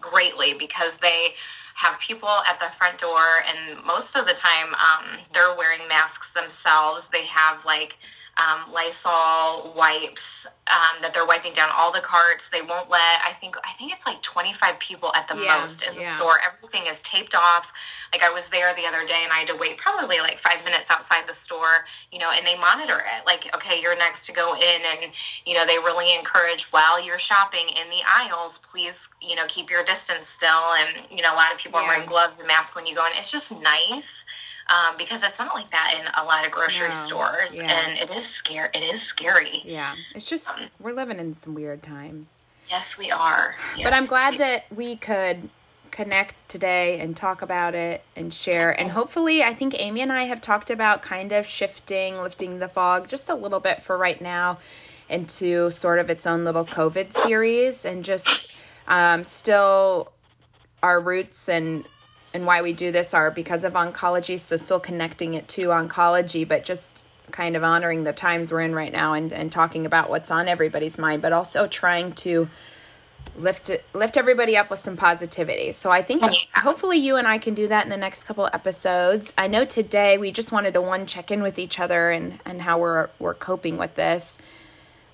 greatly 0.00 0.54
because 0.54 0.96
they 0.98 1.34
have 1.76 1.98
people 2.00 2.30
at 2.48 2.58
the 2.58 2.66
front 2.78 2.98
door 2.98 3.44
and 3.48 3.84
most 3.84 4.16
of 4.16 4.26
the 4.26 4.32
time 4.32 4.68
um, 4.74 5.18
they're 5.34 5.54
wearing 5.56 5.86
masks 5.88 6.32
themselves. 6.32 7.10
They 7.10 7.26
have 7.26 7.62
like 7.66 7.98
um, 8.38 8.70
lysol 8.72 9.72
wipes 9.76 10.46
um, 10.70 11.00
that 11.00 11.12
they're 11.14 11.26
wiping 11.26 11.52
down 11.54 11.70
all 11.76 11.92
the 11.92 12.00
carts. 12.00 12.48
They 12.50 12.60
won't 12.60 12.90
let 12.90 13.20
i 13.24 13.32
think 13.40 13.56
i 13.64 13.72
think 13.78 13.92
it's 13.92 14.04
like 14.06 14.20
25 14.22 14.78
people 14.78 15.10
at 15.14 15.26
the 15.28 15.36
Yeah, 15.36 15.58
most 15.60 15.82
in 15.82 15.94
the 15.94 16.06
store. 16.16 16.34
Everything 16.46 16.86
is 16.86 17.00
taped 17.02 17.34
off. 17.34 17.72
Like 18.12 18.22
i 18.22 18.30
was 18.32 18.48
there 18.48 18.74
the 18.74 18.86
other 18.86 19.06
day 19.06 19.20
and 19.24 19.32
i 19.32 19.36
had 19.38 19.48
to 19.48 19.56
wait 19.56 19.78
probably 19.78 20.18
like 20.20 20.38
five 20.38 20.62
minutes 20.64 20.90
outside 20.90 21.26
the 21.26 21.34
store 21.34 21.86
you 22.12 22.18
know 22.18 22.30
and 22.36 22.46
they 22.46 22.56
monitor 22.56 22.98
it. 22.98 23.24
Like 23.26 23.54
okay 23.56 23.80
you're 23.80 23.96
next 23.96 24.26
to 24.26 24.32
go 24.32 24.54
in 24.56 24.80
and 25.02 25.12
you 25.46 25.54
know 25.54 25.64
they 25.66 25.78
really 25.78 26.14
encourage 26.16 26.64
while 26.72 27.02
you're 27.02 27.18
shopping 27.18 27.68
in 27.68 27.88
the 27.90 28.02
aisles 28.06 28.58
please 28.58 29.08
you 29.22 29.34
know 29.36 29.46
keep 29.48 29.70
your 29.70 29.84
distance 29.84 30.28
still. 30.28 30.64
And 30.80 31.06
you 31.10 31.22
know 31.22 31.32
a 31.32 31.36
lot 31.36 31.52
of 31.52 31.58
people 31.58 31.80
Yeah. 31.80 31.86
are 31.86 31.88
wearing 31.88 32.08
gloves 32.08 32.38
and 32.38 32.48
masks 32.48 32.74
when 32.74 32.86
you 32.86 32.94
go 32.94 33.06
in. 33.06 33.12
It's 33.16 33.30
just 33.30 33.50
nice 33.60 34.24
um, 34.70 34.96
because 34.98 35.22
it's 35.22 35.38
not 35.38 35.54
like 35.54 35.70
that 35.70 35.94
in 35.98 36.06
a 36.22 36.24
lot 36.26 36.44
of 36.44 36.52
grocery 36.52 36.88
No, 36.88 36.94
stores 36.94 37.60
yeah. 37.60 37.70
and 37.72 37.98
it 37.98 38.16
is 38.16 38.26
scary 38.26 38.68
it 38.74 38.82
is 38.82 39.02
scary 39.02 39.62
Yeah, 39.64 39.94
it's 40.14 40.28
just 40.28 40.48
we're 40.80 40.92
living 40.92 41.18
in 41.18 41.34
some 41.34 41.54
weird 41.54 41.82
times. 41.82 42.28
yes 42.68 42.98
we 42.98 43.10
are 43.10 43.54
But 43.82 43.92
I'm 43.92 44.02
Yes. 44.02 44.08
glad 44.10 44.38
that 44.38 44.64
we 44.74 44.96
could 44.96 45.48
connect 45.92 46.34
today 46.48 47.00
and 47.00 47.16
talk 47.16 47.40
about 47.40 47.74
it 47.74 48.02
and 48.14 48.34
share. 48.34 48.70
And 48.78 48.90
hopefully, 48.90 49.42
I 49.42 49.54
think 49.54 49.74
Amy 49.78 50.02
and 50.02 50.12
I 50.12 50.24
have 50.24 50.42
talked 50.42 50.68
about 50.70 51.00
kind 51.00 51.32
of 51.32 51.46
shifting, 51.46 52.18
lifting 52.20 52.58
the 52.58 52.68
fog 52.68 53.08
just 53.08 53.30
a 53.30 53.34
little 53.34 53.60
bit 53.60 53.82
for 53.82 53.96
right 53.96 54.20
now 54.20 54.58
into 55.08 55.70
sort 55.70 55.98
of 55.98 56.10
its 56.10 56.26
own 56.26 56.44
little 56.44 56.66
COVID 56.66 57.16
series 57.22 57.84
and 57.86 58.04
just 58.04 58.60
um, 58.88 59.24
still 59.24 60.12
our 60.82 61.00
roots 61.00 61.48
and 61.48 61.86
and 62.36 62.46
why 62.46 62.62
we 62.62 62.72
do 62.72 62.92
this 62.92 63.12
are 63.12 63.30
because 63.30 63.64
of 63.64 63.72
oncology 63.72 64.38
so 64.38 64.56
still 64.56 64.78
connecting 64.78 65.34
it 65.34 65.48
to 65.48 65.68
oncology 65.68 66.46
but 66.46 66.64
just 66.64 67.04
kind 67.32 67.56
of 67.56 67.64
honoring 67.64 68.04
the 68.04 68.12
times 68.12 68.52
we're 68.52 68.60
in 68.60 68.74
right 68.74 68.92
now 68.92 69.12
and, 69.14 69.32
and 69.32 69.50
talking 69.50 69.84
about 69.84 70.08
what's 70.08 70.30
on 70.30 70.46
everybody's 70.46 70.96
mind 70.96 71.20
but 71.20 71.32
also 71.32 71.66
trying 71.66 72.12
to 72.12 72.48
lift 73.38 73.70
lift 73.94 74.16
everybody 74.16 74.56
up 74.56 74.70
with 74.70 74.78
some 74.78 74.96
positivity. 74.96 75.72
So 75.72 75.90
I 75.90 76.02
think 76.02 76.22
hopefully 76.54 76.98
you 76.98 77.16
and 77.16 77.26
I 77.26 77.38
can 77.38 77.54
do 77.54 77.68
that 77.68 77.84
in 77.84 77.90
the 77.90 77.96
next 77.96 78.24
couple 78.24 78.48
episodes. 78.52 79.32
I 79.36 79.46
know 79.46 79.64
today 79.64 80.18
we 80.18 80.30
just 80.30 80.52
wanted 80.52 80.74
to 80.74 80.80
one 80.82 81.06
check 81.06 81.30
in 81.30 81.42
with 81.42 81.58
each 81.58 81.78
other 81.78 82.10
and 82.10 82.38
and 82.44 82.62
how 82.62 82.78
we're 82.78 83.08
we're 83.18 83.34
coping 83.34 83.76
with 83.76 83.94
this. 83.94 84.36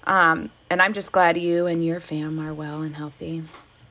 Um, 0.05 0.51
and 0.69 0.83
I'm 0.83 0.95
just 0.95 1.13
glad 1.13 1.37
you 1.37 1.67
and 1.67 1.85
your 1.85 2.01
fam 2.01 2.39
are 2.41 2.53
well 2.53 2.83
and 2.83 2.97
healthy, 2.97 3.45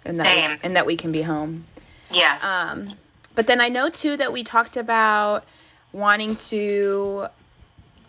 and 0.03 0.19
that 0.19 0.25
Same. 0.25 0.51
we, 0.51 0.57
and 0.63 0.75
that 0.75 0.85
we 0.85 0.97
can 0.97 1.11
be 1.11 1.21
home. 1.21 1.65
yes 2.11 2.43
Um, 2.43 2.89
but 3.35 3.47
then 3.47 3.61
I 3.61 3.67
know 3.69 3.89
too 3.89 4.17
that 4.17 4.31
we 4.33 4.43
talked 4.43 4.77
about 4.77 5.43
wanting 5.93 6.35
to 6.37 7.27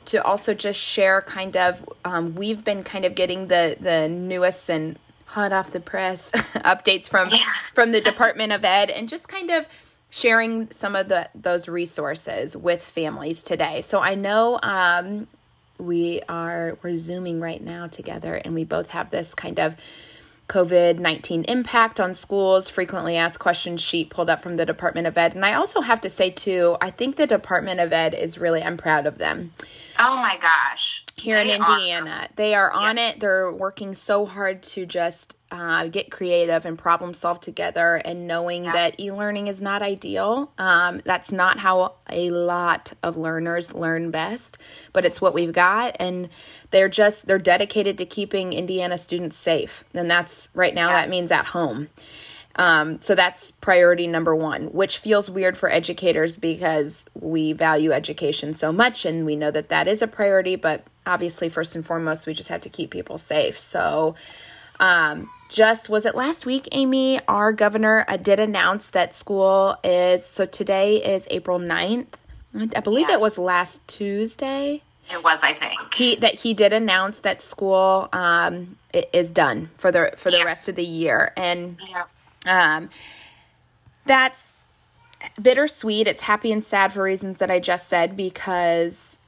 to 0.07 0.23
also 0.25 0.53
just 0.53 0.81
share 0.81 1.23
kind 1.23 1.57
of 1.57 1.89
um, 2.05 2.35
we've 2.35 2.65
been 2.65 2.83
kind 2.85 3.05
of 3.05 3.15
getting 3.15 3.49
the 3.49 3.77
the 3.81 4.09
newest 4.09 4.69
and 4.69 4.99
hot 5.27 5.53
off 5.53 5.71
the 5.71 5.81
press 5.81 6.31
updates 6.57 7.09
from 7.09 7.29
Yeah. 7.31 7.39
from 7.75 7.93
the 7.93 8.01
Department 8.01 8.53
of 8.53 8.65
Ed 8.65 8.91
and 8.91 9.09
just 9.09 9.29
kind 9.29 9.51
of 9.51 9.67
sharing 10.11 10.71
some 10.73 10.95
of 10.97 11.09
the 11.09 11.29
those 11.35 11.69
resources 11.69 12.57
with 12.57 12.85
families 12.85 13.43
today. 13.43 13.81
So 13.83 14.01
I 14.01 14.15
know 14.15 14.59
um, 14.63 15.27
we 15.79 16.21
are 16.29 16.77
we're 16.83 16.97
zooming 16.97 17.41
right 17.41 17.63
now 17.63 17.87
together 17.87 18.35
and 18.35 18.55
we 18.55 18.65
both 18.65 18.91
have 18.91 19.11
this 19.11 19.35
kind 19.35 19.59
of 19.59 19.75
COVID 20.49 20.99
19 20.99 21.45
impact 21.45 21.99
on 22.01 22.15
schools, 22.15 22.69
frequently 22.69 23.17
asked 23.17 23.39
questions 23.39 23.81
sheet 23.81 24.11
pulled 24.11 24.29
up 24.29 24.43
from 24.43 24.57
the 24.57 24.67
Department 24.67 25.07
of 25.07 25.17
Ed. 25.17 25.35
And 25.35 25.45
I 25.45 25.55
also 25.55 25.81
have 25.81 26.01
to 26.03 26.11
say, 26.11 26.31
too, 26.31 26.77
I 26.81 26.91
think 26.91 27.17
the 27.17 27.27
Department 27.27 27.81
of 27.81 27.93
Ed 27.93 28.15
is 28.15 28.39
really, 28.39 28.63
I'm 28.63 28.77
proud 28.77 29.07
of 29.07 29.19
them 29.19 29.53
oh 29.99 30.17
my 30.17 30.39
gosh 30.41 31.05
here 31.17 31.39
in 31.39 31.47
They 31.49 31.59
are- 31.59 31.79
Indiana. 31.79 32.29
They 32.37 32.55
are 32.55 32.71
on 32.71 32.97
Yes. 32.97 33.15
it. 33.17 33.21
They're 33.21 33.53
working 33.53 33.95
so 33.95 34.27
hard 34.27 34.63
to 34.65 34.87
just 34.87 35.37
uh, 35.53 35.87
get 35.89 36.11
creative 36.11 36.65
and 36.65 36.79
problem 36.79 37.13
solve 37.13 37.39
together 37.39 37.97
and 37.97 38.27
knowing 38.27 38.63
that 38.63 38.99
e 38.99 39.13
learning 39.13 39.49
is 39.49 39.61
not 39.61 39.83
ideal. 39.83 40.51
Um, 40.57 41.03
that's 41.05 41.31
not 41.31 41.59
how 41.59 41.97
a 42.09 42.31
lot 42.31 42.95
of 43.03 43.19
learners 43.19 43.75
learn 43.75 44.11
best, 44.11 44.57
but 44.95 45.05
it's 45.05 45.21
what 45.21 45.35
we've 45.35 45.53
got. 45.53 45.97
And 46.01 46.31
they're 46.71 46.89
just, 46.89 47.27
they're 47.27 47.39
dedicated 47.39 47.99
to 47.99 48.07
keeping 48.07 48.55
Indiana 48.55 48.97
students 48.97 49.37
safe. 49.37 49.85
And 49.93 50.11
that's 50.11 50.49
right 50.55 50.75
now, 50.75 50.89
Yeah. 50.89 51.03
that 51.03 51.11
means 51.11 51.31
at 51.31 51.45
home. 51.45 51.89
Um, 52.57 53.01
so 53.03 53.15
that's 53.15 53.51
priority 53.51 54.07
number 54.07 54.35
one, 54.35 54.65
which 54.73 54.99
feels 54.99 55.29
weird 55.29 55.57
for 55.59 55.71
educators 55.71 56.37
because 56.39 57.05
we 57.15 57.53
value 57.53 57.93
education 57.93 58.55
so 58.55 58.73
much 58.73 59.05
and 59.05 59.27
we 59.27 59.37
know 59.37 59.51
that 59.51 59.69
that 59.69 59.87
is 59.87 60.01
a 60.03 60.07
priority. 60.07 60.57
But 60.57 60.85
obviously, 61.07 61.51
first 61.51 61.75
and 61.75 61.85
foremost, 61.85 62.27
we 62.27 62.33
just 62.35 62.49
have 62.49 62.63
to 62.63 62.69
keep 62.71 62.91
people 62.91 63.19
safe. 63.19 63.59
So, 63.59 64.17
um, 64.83 65.31
just 65.49 65.89
was 65.89 66.05
it 66.05 66.15
last 66.15 66.45
week, 66.45 66.69
Amy? 66.73 67.21
Our 67.29 67.53
governor 67.53 68.05
uh, 68.09 68.17
did 68.19 68.39
announce 68.41 68.89
that 68.91 69.15
school 69.15 69.77
is 69.83 70.27
so 70.27 70.45
today 70.47 70.97
is 70.97 71.25
April 71.31 71.59
9th. 71.59 72.09
I 72.55 72.81
believe 72.81 73.09
it 73.09 73.21
was 73.21 73.39
last 73.39 73.81
Tuesday 73.89 74.83
it 75.11 75.25
was 75.25 75.43
i 75.43 75.53
think 75.53 75.93
he 75.95 76.15
that 76.15 76.33
he 76.37 76.55
did 76.55 76.73
announce 76.73 77.19
that 77.19 77.43
school 77.43 78.09
um 78.13 78.77
is 79.13 79.33
done 79.33 79.69
for 79.77 79.91
the 79.91 80.13
for 80.17 80.31
the 80.31 80.37
Yeah. 80.39 80.45
rest 80.45 80.69
of 80.69 80.77
the 80.77 80.85
year 80.85 81.33
and 81.37 81.77
yeah 81.91 82.05
um, 82.47 82.89
that's 84.07 84.57
bittersweet. 85.41 86.07
It's 86.09 86.23
happy 86.23 86.53
and 86.53 86.63
sad 86.65 86.93
for 86.93 87.03
reasons 87.03 87.37
that 87.39 87.51
I 87.51 87.59
just 87.61 87.89
said 87.89 88.17
because 88.17 89.19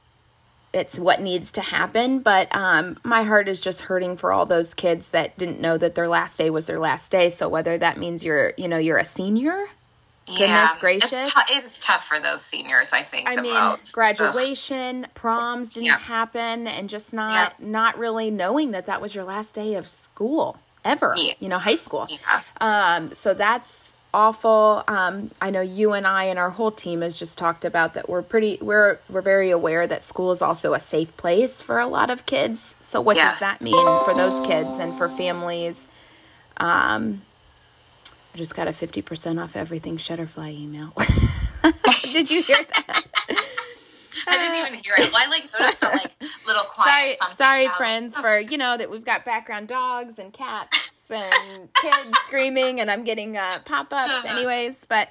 it's 0.75 0.99
what 0.99 1.21
needs 1.21 1.51
to 1.53 1.61
happen. 1.61 2.19
But 2.19 2.53
um, 2.53 2.99
my 3.03 3.23
heart 3.23 3.47
is 3.47 3.61
just 3.61 3.81
hurting 3.81 4.17
for 4.17 4.31
all 4.33 4.45
those 4.45 4.73
kids 4.73 5.09
that 5.09 5.37
didn't 5.37 5.61
know 5.61 5.77
that 5.77 5.95
their 5.95 6.07
last 6.09 6.37
day 6.37 6.49
was 6.49 6.65
their 6.65 6.79
last 6.79 7.11
day. 7.11 7.29
So 7.29 7.47
whether 7.49 7.77
that 7.77 7.97
means 7.97 8.23
you're, 8.23 8.53
you 8.57 8.67
know, 8.67 8.77
you're 8.77 8.97
a 8.97 9.05
senior. 9.05 9.65
yeah. 10.27 10.75
gracious. 10.79 11.11
It's, 11.13 11.33
tou- 11.33 11.41
it's 11.57 11.79
tough 11.79 12.05
for 12.05 12.19
those 12.19 12.41
seniors, 12.43 12.91
I 12.93 13.01
think. 13.01 13.29
I 13.29 13.35
mean, 13.41 13.53
most. 13.53 13.97
Ugh. 13.97 14.17
graduation, 14.17 15.07
proms 15.15 15.69
didn't 15.69 15.85
Yeah. 15.85 15.99
happen, 15.99 16.67
and 16.67 16.89
just 16.89 17.13
not 17.13 17.61
not 17.61 17.97
really 17.97 18.29
knowing 18.31 18.71
that 18.71 18.85
that 18.87 19.01
was 19.01 19.15
your 19.15 19.23
last 19.23 19.53
day 19.53 19.75
of 19.75 19.87
school 19.87 20.57
ever. 20.83 21.13
Yeah. 21.17 21.33
You 21.39 21.49
know, 21.49 21.57
high 21.57 21.75
school. 21.75 22.07
Yeah. 22.09 22.41
Um, 22.59 23.13
so 23.15 23.33
that's 23.33 23.93
awful. 24.15 24.83
Um, 24.87 25.29
I 25.41 25.49
know 25.51 25.61
you 25.61 25.91
and 25.93 26.07
I 26.07 26.23
and 26.25 26.39
our 26.39 26.49
whole 26.49 26.71
team 26.71 27.01
has 27.01 27.19
just 27.19 27.37
talked 27.37 27.65
about 27.65 27.93
that. 27.95 28.07
We're 28.09 28.21
pretty. 28.23 28.57
We're 28.61 28.97
we're 29.09 29.21
very 29.21 29.51
aware 29.51 29.85
that 29.85 30.01
school 30.03 30.31
is 30.31 30.41
also 30.41 30.73
a 30.73 30.79
safe 30.79 31.15
place 31.17 31.61
for 31.61 31.77
a 31.79 31.87
lot 31.87 32.09
of 32.09 32.25
kids. 32.25 32.75
So 32.81 33.01
what 33.01 33.17
Yes. 33.17 33.33
does 33.33 33.39
that 33.41 33.61
mean 33.61 34.03
for 34.05 34.13
those 34.15 34.47
kids 34.47 34.79
and 34.79 34.97
for 34.97 35.09
families? 35.09 35.85
Um, 36.57 37.21
I 38.33 38.37
just 38.37 38.55
got 38.55 38.67
a 38.67 38.73
fifty 38.73 39.01
percent 39.01 39.39
off 39.39 39.55
everything 39.55 39.97
Shutterfly 39.97 40.51
email. 40.57 40.93
Did 42.13 42.31
you 42.31 42.41
hear 42.41 42.57
that? 42.57 43.03
I 44.27 44.37
didn't 44.37 44.55
even 44.67 44.73
hear 44.83 44.93
it. 44.97 45.11
Well, 45.11 45.21
I 45.23 45.29
like 45.29 45.49
noticed 45.59 45.81
the 45.81 45.87
like 45.87 46.11
little 46.47 46.63
sorry, 46.75 47.15
quiet. 47.17 47.37
sorry, 47.37 47.67
out. 47.67 47.77
friends, 47.77 48.15
for 48.15 48.39
you 48.39 48.57
know 48.57 48.77
that 48.77 48.89
we've 48.89 49.03
got 49.05 49.25
background 49.25 49.67
dogs 49.67 50.17
and 50.17 50.31
cats 50.33 50.84
and 51.11 51.73
kids 51.73 52.17
screaming, 52.25 52.79
and 52.79 52.89
I'm 52.89 53.03
getting 53.03 53.37
uh, 53.37 53.59
pop 53.65 53.87
ups, 53.91 54.25
anyways. 54.25 54.77
But 54.87 55.09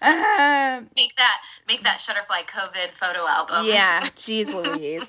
uh, 0.00 0.82
Make 0.96 1.16
that 1.16 1.40
make 1.68 1.82
that 1.82 1.98
Shutterfly 1.98 2.46
COVID 2.46 2.88
photo 2.90 3.26
album. 3.28 3.66
yeah, 3.66 4.08
geez, 4.16 4.52
Louise. 4.52 5.06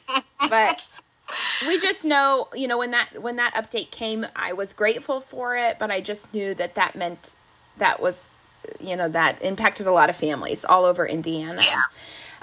But 0.50 0.84
we 1.68 1.80
just 1.80 2.06
know, 2.06 2.48
you 2.54 2.68
know, 2.68 2.78
when 2.78 2.92
that 2.92 3.22
when 3.22 3.36
that 3.38 3.54
update 3.56 3.92
came, 3.92 4.26
I 4.36 4.54
was 4.54 4.74
grateful 4.74 5.20
for 5.20 5.56
it, 5.56 5.78
but 5.80 5.92
I 5.92 6.02
just 6.02 6.34
knew 6.34 6.54
that 6.56 6.76
that 6.76 6.96
meant 6.96 7.36
that 7.78 8.02
was 8.02 8.28
you 8.80 8.96
know 8.96 9.10
that 9.10 9.42
impacted 9.42 9.88
a 9.88 9.92
lot 9.92 10.10
of 10.10 10.16
families 10.16 10.64
all 10.66 10.86
over 10.86 11.06
Indiana. 11.08 11.62
Yeah, 11.64 11.82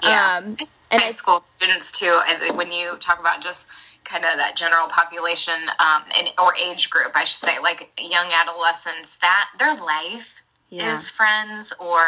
yeah. 0.03 0.37
Um, 0.43 0.57
and 0.91 1.01
high 1.01 1.09
school 1.09 1.41
students 1.41 1.91
too. 1.91 2.19
And 2.27 2.57
when 2.57 2.71
you 2.71 2.97
talk 2.99 3.19
about 3.19 3.41
just 3.41 3.67
kind 4.03 4.25
of 4.25 4.37
that 4.37 4.55
general 4.55 4.87
population 4.87 5.53
um, 5.79 6.03
and 6.17 6.29
or 6.41 6.55
age 6.55 6.89
group, 6.89 7.11
I 7.15 7.23
should 7.25 7.47
say, 7.47 7.59
like 7.61 7.91
young 7.99 8.27
adolescents, 8.33 9.17
that 9.19 9.49
their 9.59 9.75
life 9.75 10.43
Yeah. 10.69 10.95
is 10.97 11.09
friends 11.09 11.73
or 11.79 12.01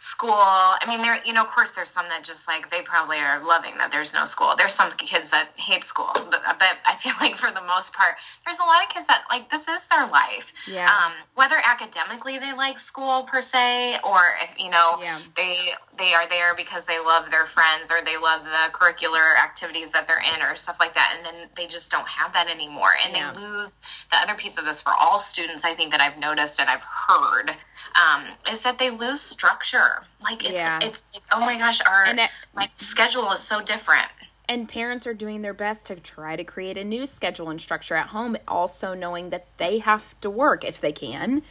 school. 0.00 0.30
I 0.32 0.82
mean, 0.88 1.02
there, 1.02 1.20
you 1.26 1.34
know, 1.34 1.42
of 1.42 1.48
course, 1.48 1.72
there's 1.76 1.90
some 1.90 2.08
that 2.08 2.24
just 2.24 2.48
like 2.48 2.70
they 2.70 2.80
probably 2.80 3.18
are 3.18 3.44
loving 3.46 3.76
that 3.76 3.92
there's 3.92 4.14
no 4.14 4.24
school. 4.24 4.54
There's 4.56 4.72
some 4.72 4.90
kids 4.92 5.30
that 5.32 5.50
hate 5.56 5.84
school, 5.84 6.08
but 6.14 6.40
but 6.58 6.78
I 6.88 6.96
feel 6.98 7.12
like 7.20 7.36
for 7.36 7.50
the 7.52 7.60
most 7.68 7.92
part, 7.92 8.14
there's 8.46 8.58
a 8.58 8.62
lot 8.64 8.82
of 8.82 8.88
kids 8.88 9.08
that 9.08 9.24
like 9.28 9.50
this 9.50 9.68
is 9.68 9.86
their 9.88 10.06
life. 10.08 10.54
Yeah. 10.66 10.88
Um, 10.88 11.12
whether 11.34 11.56
academically 11.62 12.38
they 12.38 12.54
like 12.54 12.78
school 12.78 13.24
per 13.24 13.42
se, 13.42 13.98
or 14.02 14.18
if 14.42 14.58
you 14.58 14.70
know 14.70 14.96
Yeah. 15.02 15.18
they 15.36 15.68
they 15.98 16.14
are 16.14 16.26
there 16.30 16.54
because 16.56 16.86
they 16.86 16.98
love 16.98 17.30
their 17.30 17.44
friends 17.44 17.92
or 17.92 18.00
they 18.02 18.16
love 18.16 18.42
the 18.44 18.72
curricular 18.72 19.36
activities 19.44 19.92
that 19.92 20.08
they're 20.08 20.22
in 20.34 20.40
or 20.42 20.56
stuff 20.56 20.78
like 20.80 20.94
that, 20.94 21.12
and 21.18 21.26
then 21.26 21.48
they 21.56 21.66
just 21.66 21.90
don't 21.90 22.08
have 22.08 22.32
that 22.32 22.48
anymore, 22.48 22.92
and 23.04 23.14
Yeah. 23.14 23.32
they 23.32 23.40
lose 23.40 23.78
the 24.10 24.16
other 24.16 24.34
piece 24.34 24.56
of 24.56 24.64
this 24.64 24.80
for 24.80 24.92
all 24.98 25.20
students. 25.20 25.62
I 25.66 25.74
think 25.74 25.92
that 25.92 26.00
I've 26.00 26.18
noticed 26.18 26.58
and 26.58 26.70
I've 26.70 26.82
heard 26.82 27.54
um, 27.94 28.22
is 28.52 28.62
that 28.62 28.78
they 28.78 28.90
lose 28.90 29.20
structure. 29.20 30.02
Like 30.22 30.44
it's 30.44 30.52
Yeah. 30.52 30.78
it's 30.82 31.12
like, 31.14 31.22
oh 31.32 31.40
my 31.40 31.58
gosh, 31.58 31.80
our 31.86 32.06
it- 32.06 32.30
like 32.54 32.70
schedule 32.74 33.30
is 33.32 33.40
so 33.40 33.60
different. 33.62 34.08
and 34.48 34.68
parents 34.68 35.06
are 35.06 35.14
doing 35.14 35.42
their 35.42 35.54
best 35.54 35.86
to 35.86 35.94
try 35.96 36.34
to 36.34 36.42
create 36.42 36.76
a 36.76 36.82
new 36.82 37.06
schedule 37.06 37.50
and 37.50 37.60
structure 37.60 37.94
at 37.94 38.08
home 38.08 38.36
also 38.48 38.94
knowing 38.94 39.30
that 39.30 39.46
they 39.58 39.78
have 39.78 40.18
to 40.20 40.28
work 40.28 40.64
if 40.64 40.80
they 40.80 40.90
can 40.92 41.42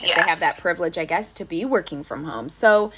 if 0.00 0.14
they 0.14 0.22
have 0.22 0.40
that 0.40 0.56
privilege 0.56 0.96
i 0.96 1.04
guess 1.04 1.34
to 1.34 1.44
be 1.44 1.66
working 1.66 2.02
from 2.02 2.24
home 2.24 2.48
so 2.48 2.90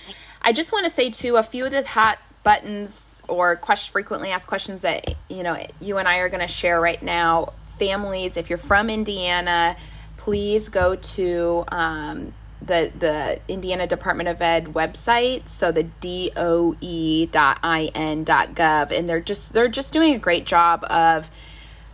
i 0.42 0.53
just 0.53 0.70
want 0.70 0.85
to 0.85 0.90
say 0.90 1.11
too 1.11 1.35
a 1.37 1.42
few 1.42 1.64
of 1.66 1.72
the 1.72 1.85
hot 1.85 2.18
buttons 2.44 3.20
or 3.29 3.57
question, 3.57 3.90
frequently 3.92 4.31
asked 4.31 4.46
questions 4.46 4.81
that 4.83 5.16
you 5.29 5.42
know 5.42 5.57
you 5.81 5.98
and 5.98 6.07
i 6.07 6.18
are 6.18 6.29
going 6.29 6.40
to 6.40 6.53
share 6.53 6.81
right 6.81 7.03
now 7.03 7.53
families 7.81 8.37
if 8.37 8.48
you're 8.48 8.59
from 8.59 8.88
indiana 8.88 9.77
please 10.18 10.68
go 10.68 10.94
to 10.94 11.64
um, 11.68 12.33
the 12.68 12.92
the 12.96 13.40
Indiana 13.48 13.87
Department 13.88 14.28
of 14.28 14.40
Ed 14.40 14.66
website, 14.74 15.48
so 15.48 15.72
the 15.72 15.83
doe.in.gov, 17.33 18.90
and 18.90 19.09
they're 19.09 19.20
just 19.20 19.52
they're 19.52 19.68
just 19.68 19.92
doing 19.92 20.14
a 20.14 20.18
great 20.18 20.46
job 20.46 20.85
of 20.88 21.31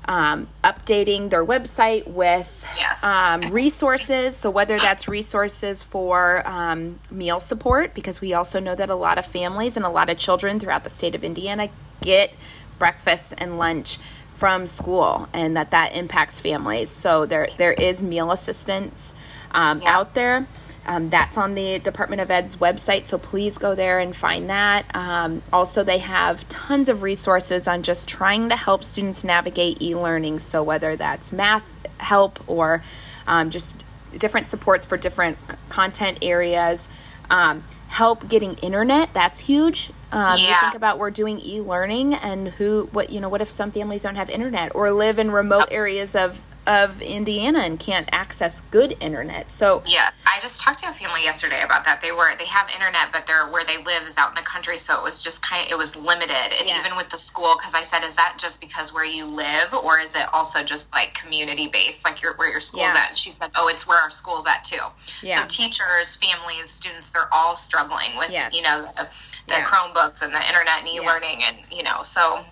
um, 0.06 0.48
updating 0.62 1.30
their 1.30 1.44
website 1.44 2.06
with 2.06 2.62
Yes. 2.76 3.02
um, 3.02 3.40
resources. 3.50 4.36
So 4.36 4.50
whether 4.50 4.78
that's 4.78 5.08
resources 5.08 5.82
for 5.82 6.46
um, 6.46 7.00
meal 7.10 7.40
support, 7.40 7.94
because 7.94 8.20
we 8.20 8.34
also 8.34 8.60
know 8.60 8.74
that 8.74 8.90
a 8.90 8.94
lot 8.94 9.16
of 9.16 9.24
families 9.24 9.76
and 9.78 9.86
a 9.86 9.88
lot 9.88 10.10
of 10.10 10.18
children 10.18 10.60
throughout 10.60 10.84
the 10.84 10.90
state 10.90 11.14
of 11.14 11.24
Indiana 11.24 11.70
get 12.02 12.32
breakfast 12.78 13.32
and 13.38 13.56
lunch 13.58 13.98
from 14.34 14.66
school, 14.66 15.28
and 15.32 15.56
that 15.56 15.70
that 15.70 15.94
impacts 15.94 16.38
families. 16.40 16.90
So 16.90 17.24
there 17.24 17.48
there 17.56 17.72
is 17.72 18.02
meal 18.02 18.30
assistance 18.32 19.14
um, 19.54 19.80
Yeah. 19.80 19.96
out 19.98 20.14
there. 20.14 20.46
Um, 20.86 21.08
that's 21.08 21.38
on 21.38 21.54
the 21.54 21.78
Department 21.78 22.20
of 22.20 22.30
Ed's 22.30 22.56
website, 22.56 23.06
so 23.06 23.16
please 23.16 23.56
go 23.56 23.74
there 23.74 23.98
and 24.00 24.14
find 24.14 24.50
that. 24.50 24.84
Um, 24.94 25.42
also, 25.50 25.82
they 25.82 25.96
have 25.96 26.46
tons 26.50 26.90
of 26.90 27.00
resources 27.00 27.66
on 27.66 27.82
just 27.82 28.06
trying 28.06 28.50
to 28.50 28.56
help 28.56 28.84
students 28.84 29.24
navigate 29.24 29.80
e 29.80 29.94
learning. 29.94 30.40
So, 30.40 30.62
whether 30.62 30.94
that's 30.94 31.32
math 31.32 31.62
help 32.00 32.38
or 32.46 32.84
um, 33.26 33.48
just 33.48 33.82
different 34.18 34.48
supports 34.50 34.84
for 34.84 34.98
different 34.98 35.38
c- 35.50 35.56
content 35.70 36.18
areas, 36.20 36.86
um, 37.30 37.64
help 37.88 38.28
getting 38.28 38.54
internet, 38.56 39.08
that's 39.14 39.40
huge. 39.40 39.90
Um, 40.12 40.38
You 40.38 40.54
think 40.60 40.74
about 40.74 40.98
we're 40.98 41.10
doing 41.10 41.40
e 41.40 41.62
learning, 41.62 42.12
and 42.12 42.48
who, 42.48 42.90
what, 42.92 43.08
you 43.08 43.20
know, 43.20 43.30
what 43.30 43.40
if 43.40 43.48
some 43.50 43.70
families 43.72 44.02
don't 44.02 44.16
have 44.16 44.28
internet 44.28 44.74
or 44.74 44.92
live 44.92 45.18
in 45.18 45.30
remote 45.30 45.68
areas 45.70 46.14
of, 46.14 46.38
of 46.66 47.00
Indiana 47.02 47.60
and 47.60 47.78
can't 47.78 48.08
access 48.12 48.60
good 48.70 48.96
internet? 49.00 49.50
So, 49.50 49.82
Yes, 49.86 50.22
I 50.26 50.38
just 50.40 50.60
talked 50.60 50.82
to 50.82 50.88
a 50.88 50.92
family 50.92 51.22
yesterday 51.22 51.62
about 51.62 51.84
that. 51.84 52.00
They 52.02 52.12
were 52.12 52.34
they 52.36 52.46
have 52.46 52.68
internet, 52.74 53.12
but 53.12 53.26
they're 53.26 53.46
where 53.48 53.64
they 53.64 53.76
live 53.78 54.06
is 54.06 54.16
out 54.18 54.30
in 54.30 54.34
the 54.34 54.42
country, 54.42 54.78
so 54.78 54.96
it 54.98 55.02
was 55.02 55.22
just 55.22 55.42
kind 55.42 55.64
of 55.66 55.72
it 55.72 55.78
was 55.78 55.94
limited. 55.96 56.30
And 56.58 56.66
Yes. 56.66 56.84
even 56.84 56.96
with 56.96 57.10
the 57.10 57.18
school, 57.18 57.54
because 57.58 57.74
I 57.74 57.82
said, 57.82 58.02
is 58.04 58.16
that 58.16 58.36
just 58.38 58.60
because 58.60 58.92
where 58.92 59.04
you 59.04 59.24
live, 59.26 59.72
or 59.74 59.98
is 59.98 60.14
it 60.16 60.26
also 60.32 60.62
just 60.62 60.92
like 60.92 61.14
community 61.14 61.68
based, 61.68 62.04
like 62.04 62.22
your 62.22 62.34
where 62.36 62.50
your 62.50 62.60
school's 62.60 62.82
Yeah. 62.84 62.94
at? 63.02 63.08
And 63.10 63.18
she 63.18 63.30
said, 63.30 63.50
oh, 63.56 63.68
it's 63.68 63.86
where 63.86 64.00
our 64.00 64.10
school's 64.10 64.46
at 64.46 64.64
too. 64.64 64.78
Yeah. 65.22 65.42
So 65.42 65.48
teachers, 65.48 66.16
families, 66.16 66.70
students, 66.70 67.10
they're 67.10 67.28
all 67.32 67.56
struggling 67.56 68.16
with 68.16 68.30
Yes. 68.30 68.54
you 68.54 68.62
know 68.62 68.82
the, 68.96 69.08
the 69.46 69.54
Yeah. 69.54 69.64
Chromebooks 69.64 70.22
and 70.22 70.32
the 70.34 70.46
internet 70.48 70.80
and 70.80 70.88
e-learning, 70.88 71.42
and 71.44 71.56
you 71.70 71.82
know 71.82 72.02
so. 72.02 72.44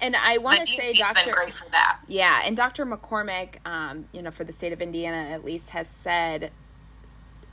And 0.00 0.16
I 0.16 0.38
want 0.38 0.60
to 0.60 0.66
say, 0.66 0.92
Dr. 0.94 1.24
been 1.26 1.34
great 1.34 1.54
for 1.54 1.68
that. 1.70 1.98
Yeah, 2.06 2.40
and 2.44 2.56
Dr. 2.56 2.86
McCormick, 2.86 3.64
um, 3.66 4.06
you 4.12 4.22
know, 4.22 4.30
for 4.30 4.44
the 4.44 4.52
state 4.52 4.72
of 4.72 4.80
Indiana 4.80 5.30
at 5.30 5.44
least, 5.44 5.70
has 5.70 5.88
said 5.88 6.50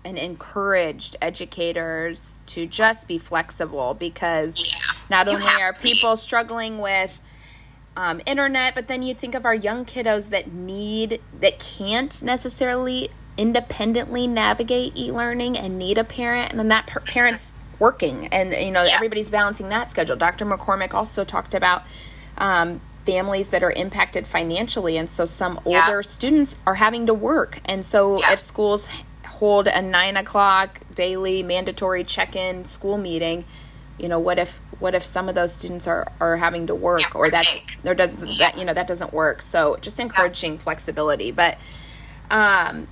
and 0.05 0.17
encouraged 0.17 1.15
educators 1.21 2.39
to 2.45 2.65
just 2.65 3.07
be 3.07 3.17
flexible 3.17 3.93
because 3.93 4.63
Yeah, 4.65 4.73
not 5.09 5.27
you 5.27 5.33
only 5.33 5.47
are 5.61 5.73
to 5.73 5.81
be. 5.81 5.91
people 5.93 6.15
struggling 6.15 6.79
with 6.79 7.19
um, 7.97 8.21
internet, 8.25 8.75
but 8.75 8.87
then 8.87 9.01
you 9.01 9.13
think 9.13 9.35
of 9.35 9.43
our 9.43 9.55
young 9.55 9.83
kiddos 9.83 10.29
that 10.29 10.51
need, 10.53 11.19
that 11.41 11.59
can't 11.59 12.21
necessarily 12.21 13.09
independently 13.37 14.27
navigate 14.27 14.95
e-learning 14.95 15.57
and 15.57 15.77
need 15.77 15.97
a 15.97 16.03
parent, 16.03 16.51
and 16.51 16.59
then 16.59 16.67
that 16.69 16.87
per- 16.87 16.99
parent's 17.01 17.53
working, 17.79 18.27
and 18.27 18.51
you 18.53 18.71
know 18.71 18.83
Yeah. 18.83 18.95
everybody's 18.95 19.29
balancing 19.29 19.69
that 19.69 19.91
schedule. 19.91 20.15
Dr. 20.15 20.45
McCormick 20.45 20.93
also 20.93 21.23
talked 21.23 21.53
about 21.53 21.83
um, 22.37 22.81
families 23.05 23.49
that 23.49 23.63
are 23.63 23.71
impacted 23.71 24.27
financially, 24.27 24.97
and 24.97 25.09
so 25.09 25.25
some 25.25 25.59
Yeah. 25.65 25.85
older 25.85 26.03
students 26.03 26.57
are 26.65 26.75
having 26.75 27.05
to 27.07 27.13
work, 27.13 27.59
and 27.65 27.85
so 27.85 28.19
Yeah. 28.19 28.33
if 28.33 28.41
schools 28.41 28.87
hold 29.25 29.67
a 29.67 29.81
nine 29.81 30.17
o'clock 30.17 30.79
daily 30.95 31.43
mandatory 31.43 32.03
check-in 32.03 32.65
school 32.65 32.97
meeting 32.97 33.45
you 33.99 34.07
know 34.07 34.17
what 34.19 34.39
if 34.39 34.59
what 34.79 34.95
if 34.95 35.03
some 35.05 35.27
of 35.29 35.35
those 35.35 35.53
students 35.53 35.85
are 35.87 36.11
are 36.19 36.37
having 36.37 36.65
to 36.67 36.73
work 36.75 37.01
Yeah, 37.01 37.09
or 37.19 37.29
that 37.29 37.47
there 37.83 37.93
does 37.95 38.09
that 38.39 38.57
you 38.57 38.65
know 38.65 38.73
that 38.73 38.87
doesn't 38.87 39.11
work. 39.13 39.41
So 39.41 39.77
just 39.81 39.99
encouraging 39.99 40.57
flexibility. 40.59 41.31
But 41.31 41.57
um 42.29 42.87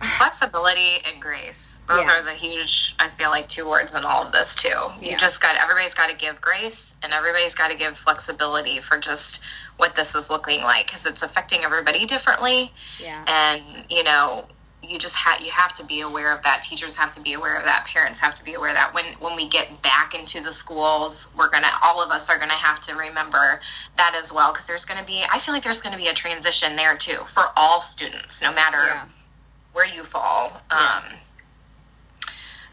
flexibility 0.00 0.98
and 1.10 1.20
grace. 1.20 1.80
Those 1.88 2.06
Yeah. 2.06 2.18
are 2.18 2.22
the 2.22 2.32
huge 2.34 2.94
i 2.98 3.08
feel 3.08 3.30
like 3.30 3.48
two 3.48 3.68
words 3.68 3.94
in 3.94 4.04
all 4.04 4.22
of 4.24 4.32
this 4.32 4.54
too. 4.54 4.68
You 5.00 5.10
Yeah. 5.12 5.16
just 5.16 5.40
got 5.40 5.56
everybody's 5.56 5.94
got 5.94 6.08
to 6.08 6.14
give 6.14 6.40
grace 6.40 6.94
and 7.02 7.12
everybody's 7.12 7.54
got 7.54 7.70
to 7.70 7.76
give 7.76 7.96
flexibility 7.98 8.80
for 8.80 8.98
just 8.98 9.40
what 9.76 9.96
this 9.96 10.14
is 10.14 10.30
looking 10.30 10.62
like 10.62 10.86
because 10.86 11.06
it's 11.06 11.22
affecting 11.22 11.64
everybody 11.64 12.04
differently. 12.06 12.72
Yeah. 12.98 13.22
And 13.26 13.84
you 13.88 14.04
know 14.04 14.46
you 14.82 14.98
just 14.98 15.16
have 15.16 15.40
you 15.42 15.50
have 15.50 15.74
to 15.74 15.84
be 15.84 16.00
aware 16.00 16.32
of 16.34 16.42
that. 16.44 16.62
Teachers 16.62 16.96
have 16.96 17.12
to 17.12 17.20
be 17.20 17.34
aware 17.34 17.56
of 17.56 17.64
that. 17.64 17.84
Parents 17.84 18.18
have 18.20 18.34
to 18.36 18.44
be 18.44 18.54
aware 18.54 18.70
of 18.70 18.76
that. 18.76 18.94
When 18.94 19.04
when 19.18 19.36
we 19.36 19.46
get 19.48 19.82
back 19.82 20.14
into 20.14 20.40
the 20.40 20.52
schools 20.52 21.28
we're 21.36 21.50
gonna 21.50 21.70
all 21.82 22.02
of 22.02 22.10
us 22.10 22.30
are 22.30 22.38
gonna 22.38 22.52
have 22.54 22.80
to 22.82 22.94
remember 22.94 23.60
that 23.98 24.14
as 24.14 24.32
well 24.32 24.52
because 24.52 24.66
there's 24.66 24.84
gonna 24.86 25.04
be 25.04 25.22
i 25.30 25.38
feel 25.38 25.52
like 25.54 25.62
there's 25.62 25.80
gonna 25.82 25.96
be 25.98 26.08
a 26.08 26.14
transition 26.14 26.76
there 26.76 26.96
too 26.96 27.16
for 27.26 27.42
all 27.56 27.80
students 27.82 28.40
no 28.42 28.52
matter 28.52 28.84
yeah 28.86 29.04
where 29.72 29.86
you 29.88 30.02
fall. 30.04 30.60
Yeah. 30.70 31.02
Um, 31.06 31.16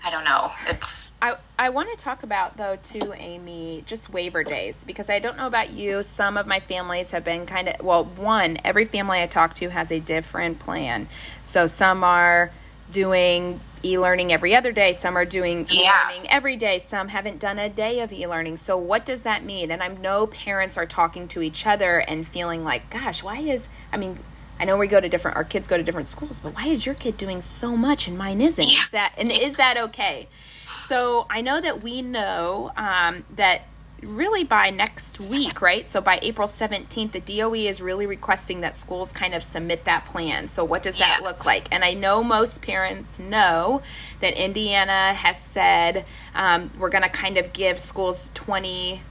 I 0.04 0.12
don't 0.12 0.24
know. 0.24 0.52
It's 0.68 1.12
I, 1.22 1.36
I 1.60 1.70
want 1.70 1.90
to 1.90 2.02
talk 2.02 2.24
about 2.24 2.56
though 2.56 2.78
too, 2.82 3.14
Amy, 3.18 3.84
just 3.86 4.10
waiver 4.10 4.44
days 4.44 4.76
because 4.86 5.10
I 5.10 5.20
don't 5.20 5.36
know 5.38 5.48
about 5.48 5.72
you. 5.72 6.02
Some 6.04 6.38
of 6.38 6.48
my 6.48 6.60
families 6.62 7.12
have 7.12 7.24
been 7.26 7.46
kind 7.46 7.68
of 7.68 7.82
well. 7.84 8.06
One, 8.06 8.58
every 8.64 8.86
family 8.86 9.22
I 9.22 9.28
talk 9.28 9.54
to 9.56 9.70
has 9.70 9.92
a 9.92 10.00
different 10.00 10.60
plan. 10.60 11.10
So 11.44 11.68
some 11.68 12.04
are 12.06 12.52
doing 12.90 13.60
e-learning 13.84 14.32
every 14.32 14.56
other 14.56 14.72
day. 14.72 14.94
Some 14.94 15.18
are 15.18 15.26
doing 15.26 15.66
Yeah. 15.70 16.10
e-learning 16.10 16.32
every 16.32 16.56
day. 16.56 16.80
Some 16.80 17.10
haven't 17.10 17.40
done 17.40 17.60
a 17.60 17.68
day 17.68 18.00
of 18.00 18.14
e-learning. 18.14 18.58
So 18.58 18.78
what 18.78 19.06
does 19.06 19.22
that 19.22 19.44
mean? 19.44 19.72
And 19.72 19.84
I 19.84 19.90
know 19.90 20.28
parents 20.28 20.78
are 20.78 20.86
talking 20.86 21.28
to 21.30 21.42
each 21.42 21.66
other 21.66 22.00
and 22.00 22.26
feeling 22.26 22.64
like, 22.64 22.90
gosh, 22.90 23.24
why 23.24 23.40
is 23.40 23.68
I 23.92 23.98
mean. 23.98 24.20
I 24.60 24.66
know 24.66 24.78
we 24.78 24.88
go 24.88 25.00
to 25.00 25.10
different, 25.10 25.38
our 25.38 25.44
kids 25.44 25.68
go 25.68 25.78
to 25.78 25.84
different 25.84 26.08
schools, 26.08 26.40
but 26.42 26.56
why 26.56 26.68
is 26.68 26.86
your 26.86 26.96
kid 26.96 27.18
doing 27.18 27.42
so 27.42 27.78
much 27.78 28.08
and 28.08 28.18
mine 28.18 28.42
isn't? 28.42 28.64
Is 28.64 28.90
that, 28.92 29.14
and 29.18 29.32
is 29.32 29.58
that 29.58 29.78
okay? 29.78 30.28
So 30.66 31.28
I 31.30 31.42
know 31.42 31.62
that 31.62 31.84
we 31.84 32.02
know 32.02 32.72
um, 32.76 33.24
that 33.36 33.64
really 34.02 34.44
by 34.44 34.70
next 34.70 35.20
week, 35.20 35.62
right? 35.62 35.90
So 35.90 36.02
by 36.02 36.20
April 36.22 36.48
17th, 36.48 37.12
the 37.14 37.20
DOE 37.20 37.54
is 37.56 37.82
really 37.82 38.06
requesting 38.06 38.62
that 38.62 38.76
schools 38.76 39.12
kind 39.12 39.34
of 39.34 39.44
submit 39.44 39.86
that 39.86 40.06
plan. 40.06 40.48
So 40.48 40.64
what 40.64 40.84
does 40.84 40.98
that 40.98 41.18
Yes. 41.20 41.22
look 41.22 41.46
like? 41.46 41.68
And 41.72 41.84
I 41.84 41.94
know 41.94 42.24
most 42.24 42.62
parents 42.62 43.18
know 43.18 43.82
that 44.22 44.34
Indiana 44.34 45.14
has 45.14 45.42
said 45.42 46.06
um, 46.36 46.70
we're 46.78 46.90
going 46.90 47.04
to 47.04 47.10
kind 47.10 47.38
of 47.38 47.54
give 47.54 47.80
schools 47.80 48.30
20. 48.36 49.02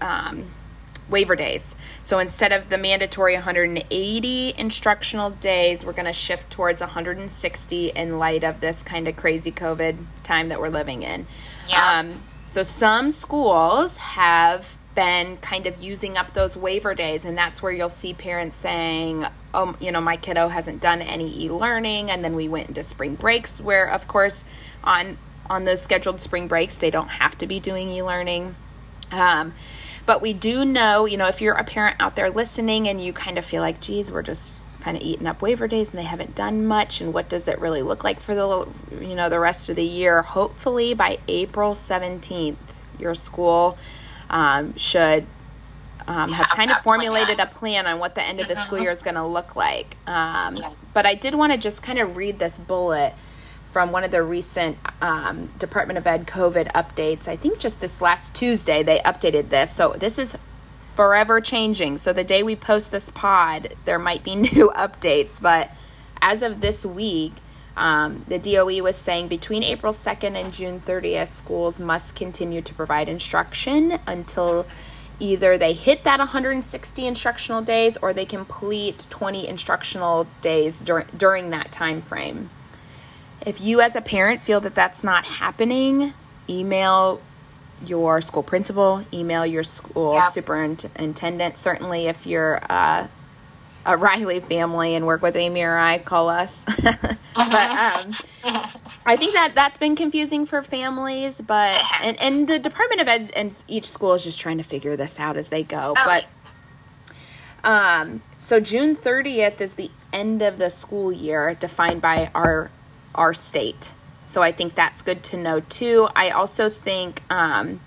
Um, 0.00 0.44
waiver 1.08 1.36
days. 1.36 1.74
So 2.02 2.18
instead 2.18 2.52
of 2.52 2.70
the 2.70 2.78
mandatory 2.78 3.34
180 3.34 4.54
instructional 4.56 5.30
days, 5.30 5.84
we're 5.84 5.92
going 5.92 6.06
to 6.06 6.12
shift 6.12 6.50
towards 6.50 6.80
160 6.80 7.88
in 7.88 8.18
light 8.18 8.44
of 8.44 8.60
this 8.60 8.82
kind 8.82 9.06
of 9.08 9.16
crazy 9.16 9.52
COVID 9.52 9.98
time 10.22 10.48
that 10.48 10.60
we're 10.60 10.68
living 10.68 11.02
in. 11.02 11.26
Yeah. 11.68 12.00
Um, 12.00 12.22
so 12.44 12.62
some 12.62 13.10
schools 13.10 13.96
have 13.96 14.76
been 14.94 15.36
kind 15.38 15.66
of 15.66 15.82
using 15.82 16.16
up 16.16 16.34
those 16.34 16.56
waiver 16.56 16.94
days, 16.94 17.24
and 17.24 17.36
that's 17.36 17.60
where 17.60 17.72
you'll 17.72 17.88
see 17.88 18.14
parents 18.14 18.56
saying, 18.56 19.26
"Oh, 19.52 19.74
you 19.80 19.90
know, 19.90 20.00
my 20.00 20.16
kiddo 20.16 20.48
hasn't 20.48 20.80
done 20.80 21.02
any 21.02 21.44
e-learning," 21.44 22.10
and 22.10 22.24
then 22.24 22.34
we 22.34 22.48
went 22.48 22.68
into 22.68 22.82
spring 22.82 23.16
breaks, 23.16 23.60
where 23.60 23.86
of 23.86 24.06
course 24.06 24.44
on 24.84 25.18
on 25.50 25.64
those 25.64 25.82
scheduled 25.82 26.20
spring 26.22 26.48
breaks 26.48 26.78
they 26.78 26.90
don't 26.90 27.08
have 27.08 27.36
to 27.38 27.46
be 27.46 27.60
doing 27.60 27.90
e-learning. 27.90 28.54
Um, 29.10 29.54
but 30.06 30.20
we 30.20 30.32
do 30.32 30.64
know, 30.64 31.06
you 31.06 31.16
know, 31.16 31.26
if 31.26 31.40
you're 31.40 31.54
a 31.54 31.64
parent 31.64 31.96
out 32.00 32.16
there 32.16 32.30
listening 32.30 32.88
and 32.88 33.02
you 33.02 33.12
kind 33.12 33.38
of 33.38 33.44
feel 33.44 33.62
like, 33.62 33.80
geez, 33.80 34.10
we're 34.12 34.22
just 34.22 34.60
kind 34.80 34.96
of 34.98 35.02
eating 35.02 35.26
up 35.26 35.40
waiver 35.40 35.66
days 35.66 35.88
and 35.88 35.98
they 35.98 36.04
haven't 36.04 36.34
done 36.34 36.66
much 36.66 37.00
and 37.00 37.14
what 37.14 37.26
does 37.28 37.48
it 37.48 37.58
really 37.58 37.80
look 37.80 38.04
like 38.04 38.20
for 38.20 38.34
the 38.34 38.68
you 39.02 39.14
know 39.14 39.30
the 39.30 39.40
rest 39.40 39.70
of 39.70 39.76
the 39.76 39.84
year? 39.84 40.20
Hopefully 40.20 40.92
by 40.92 41.18
april 41.26 41.72
17th 41.72 42.56
your 42.98 43.14
school 43.14 43.78
um, 44.28 44.76
should 44.76 45.26
um, 46.06 46.30
have 46.32 46.50
kind 46.50 46.70
of 46.70 46.76
formulated 46.78 47.40
a 47.40 47.46
plan 47.46 47.86
on 47.86 47.98
what 47.98 48.14
the 48.14 48.22
end 48.22 48.40
of 48.40 48.46
the 48.46 48.56
school 48.56 48.78
year 48.78 48.90
is 48.90 49.02
going 49.02 49.14
to 49.14 49.26
look 49.26 49.56
like. 49.56 49.96
Um, 50.06 50.58
but 50.92 51.06
i 51.06 51.14
did 51.14 51.34
want 51.34 51.52
to 51.52 51.58
just 51.58 51.82
kind 51.82 51.98
of 51.98 52.16
read 52.16 52.38
this 52.38 52.58
bullet 52.58 53.14
from 53.74 53.90
one 53.90 54.04
of 54.04 54.12
the 54.12 54.22
recent 54.22 54.78
um, 55.02 55.48
Department 55.58 55.98
of 55.98 56.06
Ed 56.06 56.28
COVID 56.28 56.70
updates. 56.74 57.26
I 57.26 57.34
think 57.34 57.58
just 57.58 57.80
this 57.80 58.00
last 58.00 58.32
Tuesday 58.32 58.84
they 58.84 59.00
updated 59.00 59.48
this. 59.48 59.74
So 59.74 59.96
this 59.98 60.16
is 60.16 60.36
forever 60.94 61.40
changing. 61.40 61.98
So 61.98 62.12
the 62.12 62.22
day 62.22 62.44
we 62.44 62.54
post 62.54 62.92
this 62.92 63.10
pod, 63.10 63.74
there 63.84 63.98
might 63.98 64.22
be 64.22 64.36
new 64.36 64.70
updates. 64.76 65.40
But 65.40 65.72
as 66.22 66.40
of 66.40 66.60
this 66.60 66.86
week, 66.86 67.32
um, 67.76 68.24
the 68.28 68.38
DOE 68.38 68.80
was 68.80 68.94
saying 68.94 69.26
between 69.26 69.64
April 69.64 69.92
2nd 69.92 70.40
and 70.40 70.52
June 70.52 70.78
30th, 70.78 71.30
schools 71.30 71.80
must 71.80 72.14
continue 72.14 72.62
to 72.62 72.72
provide 72.74 73.08
instruction 73.08 73.98
until 74.06 74.66
either 75.18 75.58
they 75.58 75.72
hit 75.72 76.04
that 76.04 76.20
160 76.20 77.04
instructional 77.04 77.60
days 77.60 77.96
or 78.00 78.12
they 78.12 78.24
complete 78.24 79.02
20 79.10 79.48
instructional 79.48 80.28
days 80.42 80.80
dur- 80.80 81.08
during 81.16 81.50
that 81.50 81.72
time 81.72 82.00
frame. 82.00 82.50
If 83.44 83.60
you, 83.60 83.80
as 83.80 83.94
a 83.94 84.00
parent, 84.00 84.42
feel 84.42 84.60
that 84.60 84.74
that's 84.74 85.04
not 85.04 85.24
happening, 85.24 86.14
email 86.48 87.20
your 87.84 88.20
school 88.22 88.42
principal, 88.42 89.04
email 89.12 89.44
your 89.44 89.64
school 89.64 90.20
superintendent. 90.32 91.58
Certainly, 91.58 92.06
if 92.06 92.26
you're 92.26 92.60
uh, 92.70 93.08
a 93.86 93.96
Riley 93.96 94.40
family 94.40 94.94
and 94.94 95.06
work 95.06 95.22
with 95.22 95.36
Amy 95.36 95.62
or 95.62 95.76
I, 95.76 95.98
call 95.98 96.28
us. 96.28 96.64
but 96.82 96.98
um, 97.34 98.12
I 99.06 99.16
think 99.16 99.34
that 99.34 99.52
that's 99.54 99.78
been 99.78 99.96
confusing 99.96 100.46
for 100.46 100.62
families. 100.62 101.36
But 101.36 101.82
and 102.00 102.18
and 102.20 102.48
the 102.48 102.58
Department 102.58 103.00
of 103.00 103.08
Ed 103.08 103.30
and 103.36 103.56
each 103.68 103.90
school 103.90 104.14
is 104.14 104.24
just 104.24 104.40
trying 104.40 104.58
to 104.58 104.64
figure 104.64 104.96
this 104.96 105.20
out 105.20 105.36
as 105.36 105.48
they 105.48 105.62
go. 105.62 105.94
Oh, 105.96 106.02
But 106.04 106.24
um, 107.68 108.22
so 108.38 108.60
June 108.60 108.94
30th 108.94 109.60
is 109.60 109.74
the 109.74 109.90
end 110.12 110.42
of 110.42 110.58
the 110.58 110.70
school 110.70 111.12
year 111.12 111.54
defined 111.54 112.00
by 112.00 112.30
our 112.34 112.70
our 113.14 113.34
state. 113.34 113.90
So 114.24 114.42
I 114.42 114.52
think 114.52 114.74
that's 114.74 115.02
good 115.02 115.22
to 115.24 115.36
know 115.36 115.60
too. 115.60 116.08
I 116.16 116.30
also 116.30 116.70
think 116.70 117.22
um, 117.30 117.80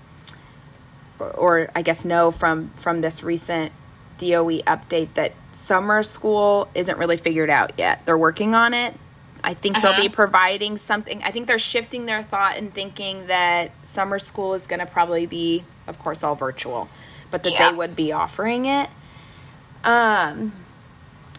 or, 1.18 1.30
or 1.30 1.70
I 1.74 1.82
guess 1.82 2.04
know 2.04 2.30
from 2.30 2.70
from 2.76 3.00
this 3.00 3.22
recent 3.22 3.72
DOE 4.18 4.62
update 4.62 5.14
that 5.14 5.32
summer 5.52 6.02
school 6.02 6.68
isn't 6.74 6.98
really 6.98 7.16
figured 7.16 7.50
out 7.50 7.72
yet. 7.78 8.02
They're 8.04 8.18
working 8.18 8.54
on 8.54 8.74
it. 8.74 8.94
I 9.42 9.54
think 9.54 9.80
they'll 9.80 10.00
be 10.00 10.08
providing 10.08 10.78
something. 10.78 11.22
I 11.22 11.30
think 11.30 11.46
they're 11.46 11.58
shifting 11.60 12.06
their 12.06 12.24
thought 12.24 12.56
and 12.56 12.74
thinking 12.74 13.28
that 13.28 13.70
summer 13.84 14.18
school 14.18 14.54
is 14.54 14.66
going 14.66 14.80
to 14.80 14.86
probably 14.86 15.26
be, 15.26 15.64
of 15.86 15.98
course, 16.00 16.24
all 16.24 16.34
virtual, 16.34 16.88
but 17.30 17.44
that 17.44 17.52
Yeah. 17.52 17.70
they 17.70 17.76
would 17.76 17.94
be 17.94 18.10
offering 18.10 18.66
it. 18.66 18.90
Um, 19.84 20.52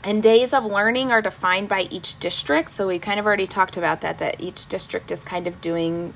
and 0.03 0.23
days 0.23 0.53
of 0.53 0.65
learning 0.65 1.12
are 1.12 1.21
defined 1.21 1.69
by 1.69 1.81
each 1.89 2.19
district. 2.19 2.71
So 2.71 2.88
we 2.88 2.99
kind 2.99 3.19
of 3.19 3.25
already 3.25 3.47
talked 3.47 3.77
about 3.77 4.01
that. 4.01 4.17
That 4.19 4.39
each 4.39 4.67
district 4.67 5.12
is 5.12 5.19
kind 5.19 5.47
of 5.47 5.62
doing 5.62 6.13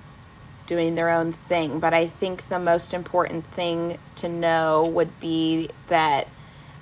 doing 0.66 0.96
their 0.96 1.10
own 1.10 1.34
thing. 1.34 1.80
But 1.80 1.94
I 1.94 2.08
think 2.08 2.48
the 2.50 2.60
most 2.60 2.94
important 2.94 3.46
thing 3.48 3.98
to 4.16 4.30
know 4.30 4.88
would 4.88 5.20
be 5.20 5.70
that 5.88 6.28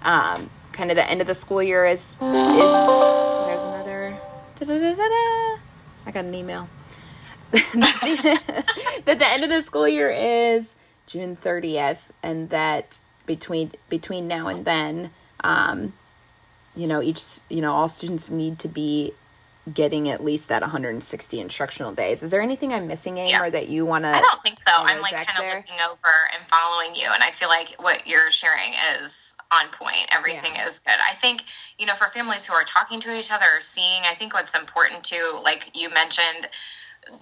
um, 0.03 0.49
kind 0.71 0.91
of 0.91 0.95
the 0.95 1.09
end 1.09 1.21
of 1.21 1.27
the 1.27 1.35
school 1.35 1.61
year 1.63 1.85
is 1.85 2.01
is 2.01 2.17
there's 2.19 3.63
another 3.63 4.17
da-da-da-da-da. 4.57 5.61
I 6.05 6.11
got 6.11 6.25
an 6.25 6.35
email 6.35 6.67
that 7.51 9.05
the 9.05 9.27
end 9.27 9.43
of 9.43 9.49
the 9.49 9.61
school 9.61 9.87
year 9.87 10.09
is 10.09 10.75
June 11.05 11.35
30th 11.35 11.99
and 12.23 12.49
that 12.49 12.99
between 13.25 13.71
between 13.89 14.27
now 14.27 14.47
and 14.47 14.65
then 14.65 15.11
um, 15.43 15.93
you 16.75 16.87
know 16.87 17.01
each 17.01 17.23
you 17.49 17.61
know 17.61 17.73
all 17.73 17.87
students 17.87 18.29
need 18.29 18.59
to 18.59 18.67
be 18.67 19.13
getting 19.71 20.09
at 20.09 20.23
least 20.23 20.49
that 20.49 20.61
160 20.63 21.39
instructional 21.39 21.91
days. 21.93 22.23
Is 22.23 22.31
there 22.31 22.41
anything 22.41 22.73
I'm 22.73 22.87
missing, 22.87 23.19
Aim, 23.19 23.27
Yeah. 23.29 23.43
or 23.43 23.51
that 23.51 23.69
you 23.69 23.85
want 23.85 24.05
to? 24.05 24.09
I 24.09 24.19
don't 24.19 24.41
think 24.41 24.57
so. 24.59 24.71
I'm 24.75 25.01
like 25.01 25.13
kind 25.13 25.29
of 25.29 25.35
there? 25.37 25.55
looking 25.57 25.75
over 25.85 26.13
and 26.33 26.41
following 26.47 26.95
you, 26.95 27.07
and 27.13 27.21
I 27.21 27.29
feel 27.31 27.47
like 27.49 27.75
what 27.79 28.07
you're 28.07 28.31
sharing 28.31 28.73
is 28.99 29.35
on 29.51 29.67
point. 29.67 30.07
Everything 30.11 30.55
Yeah. 30.55 30.67
is 30.67 30.79
good. 30.79 30.95
I 31.07 31.13
think 31.13 31.43
you 31.77 31.85
know 31.85 31.93
for 31.93 32.05
families 32.09 32.45
who 32.45 32.53
are 32.53 32.63
talking 32.63 32.99
to 33.01 33.15
each 33.17 33.31
other, 33.31 33.45
or 33.57 33.61
seeing. 33.61 34.01
I 34.05 34.15
think 34.15 34.33
what's 34.33 34.55
important 34.55 35.03
too, 35.03 35.39
like 35.43 35.69
you 35.75 35.89
mentioned, 35.91 36.49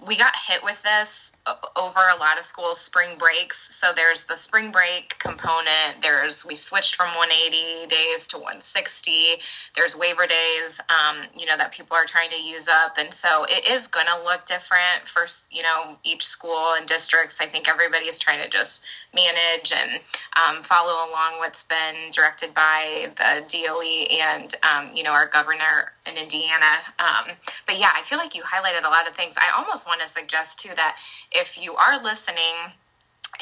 we 0.06 0.16
got 0.16 0.34
hit 0.46 0.62
with 0.62 0.82
this 0.82 1.32
over 1.76 2.00
a 2.14 2.18
lot 2.18 2.38
of 2.38 2.44
schools 2.44 2.80
spring 2.80 3.16
breaks. 3.18 3.74
So 3.74 3.92
there's 3.94 4.24
the 4.24 4.36
spring 4.36 4.70
break 4.70 5.18
component. 5.18 6.02
There's 6.02 6.44
we 6.44 6.54
switched 6.54 6.96
from 6.96 7.08
180 7.16 7.86
days 7.86 8.28
to 8.28 8.36
160 8.36 9.40
there's 9.76 9.96
waiver 9.96 10.26
days 10.26 10.80
um, 10.90 11.16
you 11.36 11.46
know 11.46 11.56
that 11.56 11.72
people 11.72 11.96
are 11.96 12.04
trying 12.04 12.30
to 12.30 12.42
use 12.42 12.68
up. 12.68 12.98
And 12.98 13.12
so 13.12 13.44
it 13.48 13.68
is 13.68 13.86
going 13.86 14.06
to 14.06 14.24
look 14.24 14.46
different 14.46 15.06
for 15.06 15.26
you 15.50 15.62
know 15.62 15.96
each 16.04 16.24
school 16.24 16.74
and 16.76 16.86
districts. 16.86 17.40
I 17.40 17.46
think 17.46 17.68
everybody 17.68 18.06
is 18.06 18.18
trying 18.18 18.42
to 18.42 18.48
just 18.48 18.84
manage 19.14 19.72
and 19.72 20.00
um, 20.36 20.62
follow 20.62 20.92
along 20.92 21.38
what's 21.38 21.64
been 21.64 22.10
directed 22.12 22.54
by 22.54 23.10
the 23.16 23.44
doe 23.48 23.80
and 24.20 24.54
um, 24.62 24.90
you 24.94 25.02
know 25.02 25.12
our 25.12 25.28
governor 25.28 25.92
in 26.06 26.16
indiana. 26.16 26.82
Um, 26.98 27.34
but 27.66 27.78
yeah 27.78 27.90
i 27.94 28.02
feel 28.02 28.18
like 28.18 28.34
you 28.34 28.42
highlighted 28.42 28.86
a 28.86 28.90
lot 28.90 29.08
of 29.08 29.14
things. 29.14 29.36
I 29.36 29.56
almost 29.56 29.69
want 29.86 30.00
to 30.00 30.08
suggest 30.08 30.58
too 30.60 30.70
that 30.76 30.96
if 31.32 31.60
you 31.62 31.74
are 31.74 32.02
listening 32.02 32.54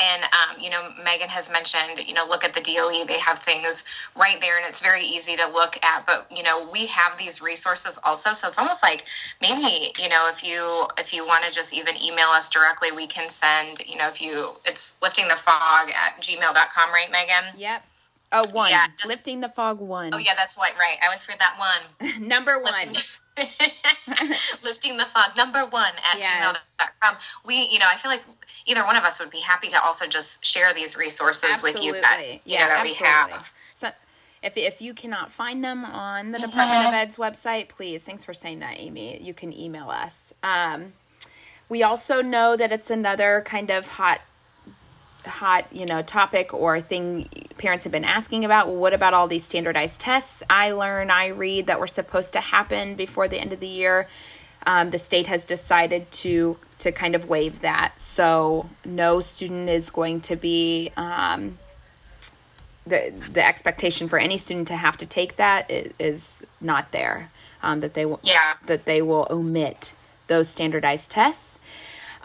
and 0.01 0.23
um, 0.23 0.61
you 0.61 0.69
know 0.71 0.91
megan 1.03 1.29
has 1.29 1.51
mentioned 1.51 2.07
you 2.07 2.13
know 2.15 2.25
look 2.29 2.45
at 2.45 2.53
the 2.55 2.61
doe 2.61 3.05
they 3.07 3.19
have 3.19 3.39
things 3.39 3.85
right 4.21 4.39
there 4.41 4.59
and 4.59 4.67
it's 4.69 4.81
very 4.81 5.03
easy 5.05 5.35
to 5.35 5.47
look 5.53 5.79
at 5.83 6.07
but 6.07 6.27
you 6.31 6.43
know 6.43 6.69
we 6.71 6.87
have 6.87 7.17
these 7.19 7.41
resources 7.41 7.99
also 8.05 8.33
so 8.35 8.47
it's 8.49 8.59
almost 8.59 8.83
like 8.83 9.05
maybe 9.41 9.91
you 9.99 10.09
know 10.09 10.29
if 10.31 10.45
you 10.45 10.85
if 10.99 11.13
you 11.15 11.27
want 11.27 11.43
to 11.45 11.51
just 11.51 11.73
even 11.73 11.95
email 12.03 12.29
us 12.29 12.51
directly 12.51 12.93
we 12.93 13.07
can 13.07 13.29
send 13.31 13.81
you 13.87 13.97
know 13.97 14.07
if 14.09 14.21
you 14.21 14.51
it's 14.67 14.99
lifting 15.03 15.27
the 15.27 15.35
fog 15.37 15.89
at 15.91 16.21
gmail.com 16.21 16.93
right 16.93 17.11
megan 17.11 17.45
Yep. 17.57 17.83
Oh, 18.31 18.47
one. 18.51 18.69
Yeah, 18.71 18.85
just- 18.99 19.09
Lifting 19.09 19.41
the 19.41 19.49
fog 19.49 19.81
one. 19.81 20.13
oh 20.13 20.19
yeah 20.19 20.35
that's 20.37 20.55
what 20.57 20.75
right 20.79 20.99
i 21.03 21.07
always 21.07 21.25
forget 21.25 21.41
that 21.41 21.57
one 21.59 22.29
Number 22.29 22.61
one. 22.61 22.89
lifting 24.63 24.97
the 24.97 25.05
fog 25.05 25.37
number 25.37 25.65
one 25.67 25.93
at 26.13 26.19
Yes. 26.19 26.57
gmail.com 26.79 27.17
we 27.45 27.69
you 27.71 27.79
know 27.79 27.87
i 27.89 27.97
feel 27.97 28.11
like 28.11 28.23
either 28.67 28.85
one 28.85 28.97
of 28.97 29.05
us 29.05 29.19
would 29.21 29.31
be 29.31 29.41
happy 29.41 29.69
to 29.69 29.77
also 29.85 30.07
just 30.07 30.45
share 30.45 30.73
these 30.75 30.97
resources 30.97 31.63
with 31.63 31.83
you 31.83 31.93
that 31.93 32.21
you 32.23 32.41
yeah, 32.45 32.61
know, 32.61 32.69
that 32.69 32.79
absolutely. 32.81 32.91
we 33.01 33.07
have 33.07 33.45
So, 33.75 33.89
if 34.43 34.57
if 34.57 34.81
you 34.81 34.95
cannot 34.95 35.33
find 35.33 35.65
them 35.65 35.85
on 35.85 36.33
the 36.33 36.39
Department 36.39 36.89
of 36.89 36.95
Ed's 36.95 37.17
website, 37.17 37.69
please. 37.69 38.03
Thanks 38.03 38.25
for 38.25 38.35
saying 38.35 38.61
that, 38.61 38.75
Amy. 38.79 39.21
You 39.23 39.35
can 39.35 39.53
email 39.53 39.89
us. 39.91 40.33
Um, 40.43 40.93
we 41.69 41.83
also 41.83 42.23
know 42.23 42.57
that 42.57 42.73
it's 42.73 42.91
another 42.91 43.43
kind 43.45 43.71
of 43.71 43.87
hot 43.89 44.21
hot 45.27 45.67
you 45.73 45.85
know 45.85 46.01
topic 46.01 46.55
or 46.55 46.81
thing 46.81 47.29
parents 47.59 47.85
have 47.85 47.93
been 47.93 48.05
asking 48.05 48.45
about 48.45 48.67
well, 48.67 48.77
what 48.77 48.95
about 48.95 49.13
all 49.15 49.29
these 49.29 49.45
standardized 49.45 50.01
tests 50.01 50.43
i 50.49 50.71
learn 50.71 51.11
i 51.11 51.27
read 51.27 51.67
that 51.67 51.79
were 51.81 51.87
supposed 51.89 52.33
to 52.33 52.41
happen 52.41 52.95
before 52.95 53.29
the 53.29 53.39
end 53.39 53.53
of 53.53 53.61
the 53.61 53.67
year? 53.69 54.09
Um, 54.67 54.91
the 54.91 54.99
state 54.99 55.27
has 55.29 55.45
decided 55.45 56.11
to 56.13 56.57
to 56.81 56.93
kind 56.93 57.15
of 57.15 57.29
waive 57.29 57.61
that. 57.61 58.01
So 58.01 58.69
no 58.85 59.21
student 59.21 59.69
is 59.71 59.89
going 59.91 60.21
to 60.23 60.37
be 60.37 60.93
um, 60.97 61.59
the 62.87 63.13
the 63.33 63.45
expectation 63.45 64.09
for 64.09 64.19
any 64.19 64.37
student 64.39 64.69
to 64.69 64.77
have 64.77 64.97
to 64.99 65.07
take 65.07 65.37
that 65.37 65.71
is, 65.71 65.93
is 65.99 66.39
not 66.61 66.93
there 66.93 67.31
um, 67.63 67.81
that 67.81 67.95
they 67.95 68.05
will 68.05 68.21
Yeah. 68.23 68.55
that 68.67 68.85
they 68.85 69.01
will 69.01 69.27
omit 69.31 69.95
those 70.27 70.49
standardized 70.49 71.11
tests 71.11 71.59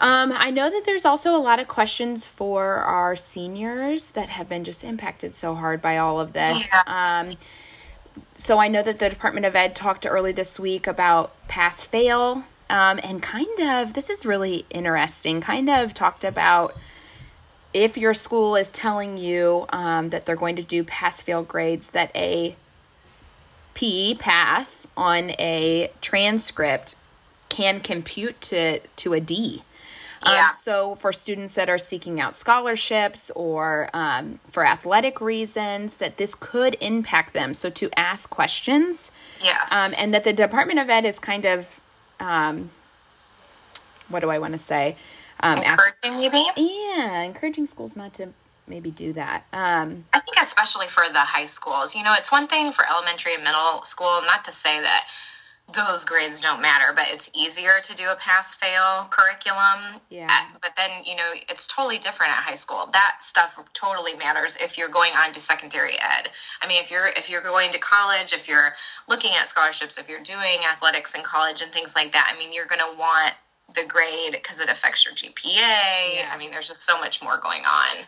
Um, 0.00 0.32
I 0.36 0.50
know 0.50 0.70
that 0.70 0.84
there's 0.84 1.04
also 1.04 1.36
a 1.36 1.38
lot 1.38 1.60
of 1.60 1.68
questions 1.68 2.26
for 2.26 2.76
our 2.76 3.14
seniors 3.14 4.10
that 4.10 4.28
have 4.28 4.48
been 4.48 4.64
just 4.64 4.82
impacted 4.82 5.36
so 5.36 5.54
hard 5.54 5.80
by 5.80 5.98
all 5.98 6.20
of 6.20 6.32
this. 6.32 6.66
Yeah. 6.72 6.82
Um, 7.26 7.36
so 8.34 8.58
I 8.58 8.68
know 8.68 8.82
that 8.82 8.98
the 8.98 9.08
Department 9.08 9.46
of 9.46 9.54
Ed 9.54 9.74
talked 9.74 10.06
early 10.06 10.32
this 10.32 10.58
week 10.58 10.86
about 10.86 11.32
pass 11.48 11.80
fail 11.80 12.44
um, 12.68 13.00
and 13.02 13.22
kind 13.22 13.60
of, 13.60 13.94
this 13.94 14.10
is 14.10 14.26
really 14.26 14.66
interesting, 14.70 15.40
kind 15.40 15.70
of 15.70 15.94
talked 15.94 16.24
about 16.24 16.76
if 17.72 17.96
your 17.96 18.14
school 18.14 18.56
is 18.56 18.70
telling 18.70 19.16
you 19.16 19.66
um, 19.70 20.10
that 20.10 20.26
they're 20.26 20.36
going 20.36 20.56
to 20.56 20.62
do 20.62 20.84
pass 20.84 21.20
fail 21.20 21.42
grades, 21.42 21.88
that 21.88 22.10
a 22.14 22.56
P 23.74 24.16
pass 24.18 24.86
on 24.96 25.30
a 25.32 25.90
transcript 26.00 26.94
can 27.48 27.80
compute 27.80 28.40
to, 28.40 28.80
to 28.96 29.12
a 29.12 29.20
D. 29.20 29.62
Um, 30.26 30.50
so 30.60 30.94
for 30.96 31.12
students 31.12 31.54
that 31.54 31.68
are 31.68 31.78
seeking 31.78 32.20
out 32.20 32.36
scholarships 32.36 33.30
or 33.34 33.90
um, 33.94 34.40
for 34.50 34.64
athletic 34.66 35.20
reasons, 35.20 35.98
that 35.98 36.16
this 36.16 36.34
could 36.34 36.76
impact 36.80 37.34
them. 37.34 37.54
So 37.54 37.70
to 37.70 37.90
ask 37.96 38.28
questions, 38.30 39.10
Yes. 39.42 39.72
um, 39.72 39.92
and 39.98 40.14
that 40.14 40.24
the 40.24 40.32
Department 40.32 40.78
of 40.80 40.88
Ed 40.88 41.04
is 41.04 41.18
kind 41.18 41.44
of, 41.44 41.66
um, 42.20 42.70
what 44.08 44.20
do 44.20 44.30
I 44.30 44.38
want 44.38 44.52
to 44.52 44.58
say? 44.58 44.96
Um, 45.40 45.58
Encouraging, 45.58 46.16
maybe? 46.16 46.44
yeah, 46.56 47.22
encouraging 47.22 47.66
schools 47.66 47.96
not 47.96 48.14
to 48.14 48.28
maybe 48.66 48.90
do 48.90 49.12
that. 49.12 49.44
Um, 49.52 50.04
I 50.14 50.20
think 50.20 50.36
especially 50.40 50.86
for 50.86 51.04
the 51.12 51.18
high 51.18 51.46
schools. 51.46 51.94
You 51.94 52.02
know, 52.02 52.14
it's 52.16 52.32
one 52.32 52.46
thing 52.46 52.72
for 52.72 52.84
elementary 52.90 53.34
and 53.34 53.44
middle 53.44 53.82
school, 53.84 54.20
not 54.26 54.44
to 54.46 54.52
say 54.52 54.80
that 54.80 55.06
those 55.72 56.04
grades 56.04 56.40
don't 56.40 56.60
matter, 56.60 56.92
but 56.94 57.06
it's 57.08 57.30
easier 57.34 57.80
to 57.82 57.96
do 57.96 58.04
a 58.10 58.16
pass 58.16 58.54
fail 58.54 59.08
curriculum. 59.10 60.00
Yeah. 60.10 60.26
At- 60.30 60.60
but 60.60 60.76
then, 60.76 60.90
you 61.04 61.16
know, 61.16 61.32
it's 61.48 61.66
totally 61.66 61.98
different 61.98 62.32
at 62.32 62.42
high 62.44 62.54
school. 62.54 62.88
That 62.92 63.16
stuff 63.22 63.58
totally 63.72 64.14
matters 64.14 64.56
if 64.60 64.76
you're 64.76 64.88
going 64.90 65.12
on 65.14 65.32
to 65.32 65.40
secondary 65.40 65.94
ed. 65.94 66.28
I 66.62 66.68
mean, 66.68 66.82
if 66.82 66.90
you're 66.90 67.08
if 67.16 67.30
you're 67.30 67.40
going 67.42 67.72
to 67.72 67.78
college, 67.78 68.32
if 68.32 68.46
you're 68.46 68.74
looking 69.08 69.32
at 69.40 69.48
scholarships, 69.48 69.98
if 69.98 70.08
you're 70.08 70.22
doing 70.22 70.58
athletics 70.70 71.14
in 71.14 71.22
college 71.22 71.60
and 71.62 71.72
things 71.72 71.94
like 71.96 72.12
that, 72.12 72.30
I 72.32 72.38
mean, 72.38 72.52
you're 72.52 72.66
going 72.66 72.80
to 72.80 72.98
want 72.98 73.34
the 73.74 73.84
grade 73.88 74.32
because 74.32 74.60
it 74.60 74.68
affects 74.68 75.04
your 75.04 75.14
GPA. 75.14 75.34
Yeah. 75.56 76.30
I 76.30 76.36
mean, 76.38 76.50
there's 76.50 76.68
just 76.68 76.84
so 76.86 77.00
much 77.00 77.22
more 77.22 77.38
going 77.38 77.62
on. 77.64 78.04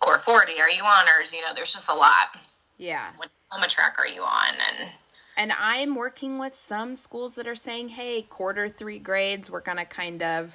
Core 0.00 0.18
40, 0.18 0.60
are 0.60 0.70
you 0.70 0.82
honors? 0.84 1.32
You 1.32 1.40
know, 1.40 1.54
there's 1.54 1.72
just 1.72 1.88
a 1.90 1.94
lot. 1.94 2.36
yeah. 2.78 3.08
What 3.16 3.30
diploma 3.48 3.68
track 3.68 3.96
are 3.98 4.06
you 4.06 4.20
on? 4.22 4.54
And 4.80 4.90
And 5.36 5.52
I'm 5.52 5.94
working 5.94 6.38
with 6.38 6.54
some 6.54 6.94
schools 6.96 7.34
that 7.34 7.46
are 7.46 7.54
saying, 7.54 7.90
hey, 7.90 8.22
quarter 8.22 8.68
three 8.68 8.98
grades, 8.98 9.50
we're 9.50 9.60
going 9.60 9.78
to 9.78 9.84
kind 9.84 10.22
of 10.22 10.52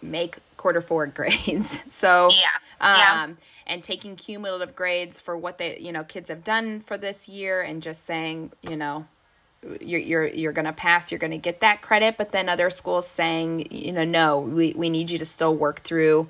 make 0.00 0.38
quarter 0.56 0.80
four 0.80 1.06
grades. 1.18 1.80
so, 1.90 2.28
Yeah, 2.30 2.46
um, 2.80 2.96
yeah. 2.98 3.28
and 3.66 3.84
taking 3.84 4.16
cumulative 4.16 4.74
grades 4.74 5.20
for 5.20 5.36
what 5.36 5.58
they, 5.58 5.78
you 5.78 5.92
know, 5.92 6.04
kids 6.04 6.28
have 6.30 6.44
done 6.44 6.80
for 6.80 6.96
this 6.96 7.28
year 7.28 7.60
and 7.60 7.82
just 7.82 8.04
saying, 8.06 8.52
you 8.62 8.76
know, 8.76 9.06
you're 9.80 10.00
you're 10.00 10.26
you're 10.26 10.52
going 10.52 10.64
to 10.64 10.72
pass, 10.72 11.12
you're 11.12 11.20
going 11.20 11.30
to 11.30 11.38
get 11.38 11.60
that 11.60 11.82
credit, 11.82 12.16
but 12.18 12.32
then 12.32 12.48
other 12.48 12.68
schools 12.68 13.06
saying, 13.06 13.70
you 13.70 13.92
know, 13.92 14.04
no, 14.04 14.40
we 14.40 14.72
we 14.72 14.90
need 14.90 15.10
you 15.10 15.18
to 15.18 15.24
still 15.24 15.54
work 15.54 15.80
through 15.82 16.28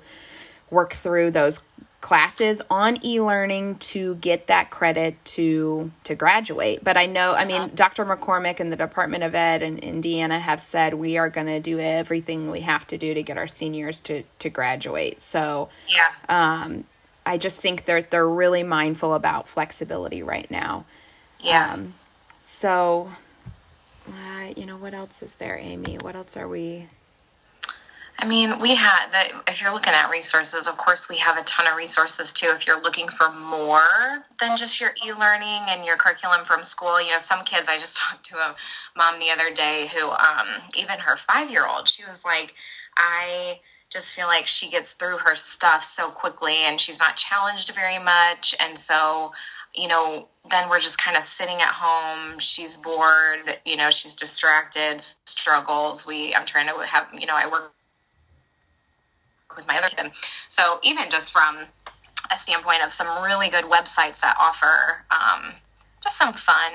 work 0.69 0.93
through 0.93 1.31
those 1.31 1.59
classes 2.03 2.61
on 2.69 2.99
e-learning 3.05 3.75
to 3.77 4.15
get 4.15 4.47
that 4.47 4.69
credit 4.69 5.15
to 5.23 5.89
to 6.03 6.13
graduate. 6.13 6.83
But 6.83 6.97
i 6.97 7.05
know 7.05 7.31
i 7.33 7.45
mean 7.45 7.71
dr 7.73 8.03
mccormick 8.03 8.59
and 8.59 8.69
the 8.73 8.75
department 8.75 9.23
of 9.23 9.33
ed 9.33 9.61
in 9.63 9.77
indiana 9.79 10.37
have 10.37 10.59
said 10.59 10.95
we 10.95 11.17
are 11.17 11.29
going 11.29 11.47
to 11.47 11.61
do 11.61 11.79
everything 11.79 12.51
we 12.51 12.59
have 12.59 12.85
to 12.87 12.97
do 12.97 13.13
to 13.13 13.23
get 13.23 13.37
our 13.37 13.47
seniors 13.47 14.01
to 14.01 14.23
to 14.39 14.49
graduate. 14.49 15.21
So 15.21 15.69
yeah, 15.87 16.11
um 16.27 16.83
i 17.25 17.37
just 17.37 17.61
think 17.61 17.85
they're 17.85 18.01
they're 18.01 18.27
really 18.27 18.63
mindful 18.63 19.13
about 19.13 19.47
flexibility 19.47 20.21
right 20.21 20.51
now. 20.51 20.83
Yeah. 21.39 21.71
um 21.71 21.93
so 22.41 23.13
uh, 24.09 24.51
you 24.57 24.65
know 24.65 24.75
what 24.75 24.93
else 24.93 25.23
is 25.23 25.35
there 25.35 25.57
amy? 25.57 25.97
What 26.01 26.17
else 26.17 26.35
are 26.35 26.49
we 26.49 26.89
I 28.23 28.25
mean, 28.25 28.57
we 28.61 28.73
had 28.73 29.07
that. 29.11 29.31
If 29.49 29.59
you're 29.59 29.73
looking 29.73 29.91
at 29.91 30.09
resources, 30.09 30.65
of 30.65 30.77
course, 30.77 31.09
we 31.09 31.17
have 31.17 31.37
a 31.37 31.43
ton 31.43 31.67
of 31.67 31.75
resources 31.75 32.31
too. 32.31 32.47
If 32.51 32.65
you're 32.65 32.81
looking 32.81 33.09
for 33.09 33.29
more 33.33 34.23
than 34.39 34.57
just 34.57 34.79
your 34.79 34.91
e-learning 35.05 35.63
and 35.67 35.83
your 35.83 35.97
curriculum 35.97 36.45
from 36.45 36.63
school, 36.63 37.01
you 37.01 37.11
know, 37.11 37.19
some 37.19 37.43
kids. 37.43 37.67
I 37.67 37.77
just 37.77 37.97
talked 38.01 38.25
to 38.27 38.37
a 38.37 38.55
mom 38.95 39.19
the 39.19 39.29
other 39.29 39.53
day 39.53 39.89
who, 39.93 40.09
um, 40.09 40.47
even 40.77 40.99
her 40.99 41.17
five-year-old, 41.17 41.89
she 41.89 42.05
was 42.05 42.23
like, 42.23 42.55
I 42.95 43.59
just 43.89 44.15
feel 44.15 44.27
like 44.27 44.47
she 44.47 44.69
gets 44.69 44.93
through 44.93 45.17
her 45.17 45.35
stuff 45.35 45.83
so 45.83 46.09
quickly, 46.09 46.55
and 46.63 46.79
she's 46.79 47.01
not 47.01 47.17
challenged 47.17 47.75
very 47.75 47.99
much, 47.99 48.55
and 48.61 48.79
so. 48.79 49.33
You 49.75 49.87
know, 49.87 50.29
then 50.51 50.69
we're 50.69 50.81
just 50.81 50.99
kind 50.99 51.17
of 51.17 51.23
sitting 51.23 51.55
at 51.55 51.73
home. 51.73 52.37
She's 52.37 52.77
bored. 52.77 53.57
You 53.65 53.75
know, 53.75 53.89
she's 53.89 54.13
distracted. 54.13 55.01
Struggles. 55.25 56.05
We. 56.05 56.35
I'm 56.35 56.45
trying 56.45 56.67
to 56.67 56.85
have. 56.85 57.07
You 57.11 57.25
know, 57.25 57.33
I 57.35 57.49
work 57.49 57.73
with 59.55 59.67
my 59.67 59.77
other 59.77 59.89
kid. 59.89 60.11
So 60.47 60.79
even 60.83 61.09
just 61.09 61.31
from 61.31 61.57
a 62.31 62.37
standpoint 62.37 62.83
of 62.83 62.93
some 62.93 63.07
really 63.23 63.49
good 63.49 63.65
websites 63.65 64.21
that 64.21 64.35
offer 64.39 65.03
um, 65.11 65.51
just 66.03 66.17
some 66.17 66.33
fun 66.33 66.71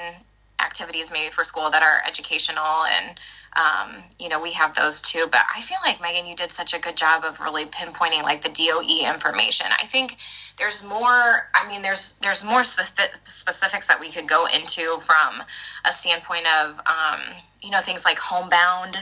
activities 0.61 1.11
maybe 1.13 1.31
for 1.31 1.45
school 1.45 1.71
that 1.71 1.83
are 1.83 2.07
educational 2.07 2.85
and 2.97 3.21
um, 3.57 4.03
you 4.19 4.29
know 4.29 4.41
we 4.43 4.53
have 4.53 4.75
those 4.75 5.01
too 5.01 5.27
but 5.31 5.41
i 5.55 5.63
feel 5.63 5.79
like 5.85 6.01
megan 6.01 6.27
you 6.27 6.37
did 6.37 6.53
such 6.53 6.75
a 6.75 6.81
good 6.81 6.97
job 6.97 7.25
of 7.25 7.41
really 7.41 7.65
pinpointing 7.67 8.23
like 8.23 8.43
the 8.43 8.51
doe 8.51 8.81
information 8.81 9.67
i 9.81 9.87
think 9.87 10.17
there's 10.59 10.85
more 10.85 11.49
i 11.55 11.67
mean 11.69 11.81
there's 11.83 12.15
there's 12.15 12.45
more 12.45 12.65
specific, 12.65 13.15
specifics 13.25 13.87
that 13.87 14.01
we 14.01 14.11
could 14.11 14.29
go 14.29 14.47
into 14.55 14.99
from 15.01 15.43
a 15.85 15.93
standpoint 15.93 16.47
of 16.61 16.79
um, 16.81 17.21
you 17.63 17.71
know 17.71 17.81
things 17.81 18.05
like 18.05 18.19
homebound 18.19 18.97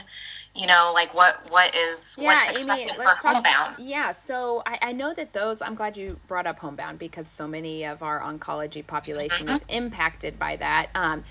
you 0.56 0.66
know 0.66 0.92
like 0.94 1.14
what 1.14 1.40
what 1.50 1.74
is 1.74 2.16
yeah, 2.18 2.34
what's 2.34 2.50
expected 2.50 2.96
for 2.96 3.28
homebound 3.28 3.76
Yeah, 3.78 4.12
so 4.12 4.62
I, 4.66 4.78
I 4.82 4.92
know 4.92 5.12
that 5.14 5.32
those. 5.32 5.60
I'm 5.62 5.74
glad 5.74 5.96
you 5.96 6.18
brought 6.26 6.46
up 6.46 6.58
homebound 6.58 6.98
because 6.98 7.26
so 7.26 7.46
many 7.46 7.84
of 7.84 8.02
our 8.02 8.20
oncology 8.20 8.86
population 8.86 9.48
is 9.48 9.60
impacted 9.68 10.38
by 10.38 10.56
that. 10.56 10.88
Um, 10.94 11.24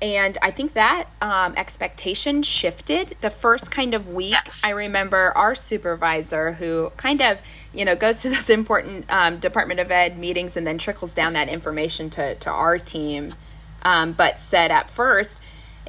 and 0.00 0.38
I 0.40 0.52
think 0.52 0.74
that 0.74 1.08
um, 1.20 1.54
expectation 1.56 2.42
shifted 2.44 3.16
the 3.20 3.30
first 3.30 3.70
kind 3.70 3.94
of 3.94 4.08
week. 4.08 4.30
Yes. 4.30 4.62
I 4.64 4.70
remember 4.70 5.32
our 5.36 5.56
supervisor 5.56 6.52
who 6.52 6.92
kind 6.96 7.20
of, 7.20 7.40
you 7.72 7.84
know, 7.84 7.96
goes 7.96 8.22
to 8.22 8.30
those 8.30 8.48
important 8.48 9.06
um, 9.10 9.38
Department 9.38 9.80
of 9.80 9.90
Ed 9.90 10.16
meetings 10.16 10.56
and 10.56 10.66
then 10.66 10.78
trickles 10.78 11.12
down 11.12 11.32
that 11.32 11.48
information 11.48 12.10
to, 12.10 12.36
to 12.36 12.50
our 12.50 12.78
team, 12.78 13.34
um, 13.82 14.12
but 14.12 14.40
said 14.40 14.70
at 14.70 14.88
first, 14.88 15.40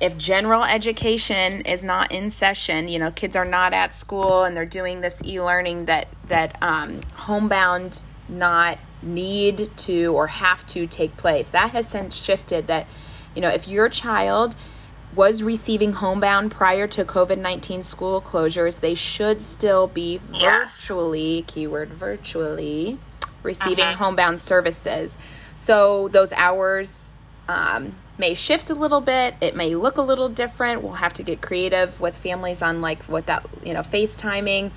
if 0.02 0.18
general 0.18 0.64
education 0.64 1.62
is 1.62 1.84
not 1.84 2.12
in 2.12 2.32
session, 2.32 2.88
you 2.88 3.00
know, 3.00 3.12
kids 3.12 3.36
are 3.36 3.46
not 3.46 3.74
at 3.74 3.94
school 3.94 4.44
and 4.44 4.56
they're 4.56 4.66
doing 4.66 5.02
this 5.02 5.22
e-learning 5.26 5.86
that 5.86 6.08
that 6.28 6.58
um, 6.62 7.02
homebound 7.16 8.02
not 8.28 8.78
need 9.02 9.70
to 9.76 10.08
or 10.14 10.28
have 10.28 10.66
to 10.68 10.86
take 10.88 11.18
place. 11.18 11.50
That 11.50 11.72
has 11.72 11.88
since 11.88 12.16
shifted. 12.16 12.68
That 12.68 12.88
you 13.36 13.42
know, 13.42 13.50
if 13.50 13.68
your 13.68 13.90
child 13.90 14.56
was 15.16 15.42
receiving 15.42 15.94
homebound 15.94 16.52
prior 16.52 16.86
to 16.88 17.04
COVID 17.04 17.38
19 17.40 17.84
school 17.84 18.22
closures, 18.22 18.80
they 18.80 18.96
should 18.96 19.42
still 19.42 19.88
be 19.88 20.20
virtually, 20.32 21.44
keyword 21.48 21.90
virtually, 21.90 23.00
receiving 23.44 23.86
Uh-huh. 23.86 24.04
homebound 24.06 24.40
services. 24.40 25.18
So 25.56 26.08
those 26.10 26.32
hours 26.34 27.12
um, 27.48 27.96
may 28.20 28.34
shift 28.34 28.70
a 28.70 28.76
little 28.76 29.02
bit. 29.02 29.36
It 29.42 29.56
may 29.56 29.76
look 29.76 29.98
a 29.98 30.02
little 30.02 30.30
different. 30.30 30.84
We'll 30.84 30.94
have 30.94 31.14
to 31.14 31.24
get 31.24 31.42
creative 31.42 32.00
with 32.00 32.16
families 32.16 32.62
on 32.62 32.82
like 32.82 33.04
what 33.06 33.26
that, 33.28 33.46
you 33.64 33.74
know, 33.74 33.82
FaceTiming. 33.82 34.72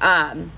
Um, 0.00 0.52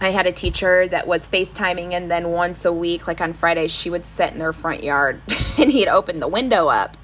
I 0.00 0.10
had 0.10 0.26
a 0.26 0.32
teacher 0.32 0.88
that 0.88 1.06
was 1.06 1.26
FaceTiming, 1.28 1.92
and 1.92 2.10
then 2.10 2.30
once 2.30 2.64
a 2.64 2.72
week, 2.72 3.06
like 3.06 3.20
on 3.20 3.32
Fridays, 3.32 3.70
she 3.70 3.90
would 3.90 4.04
sit 4.06 4.32
in 4.32 4.38
their 4.38 4.52
front 4.52 4.82
yard 4.82 5.20
and 5.58 5.70
he'd 5.70 5.88
open 5.88 6.20
the 6.20 6.28
window 6.28 6.68
up. 6.68 6.96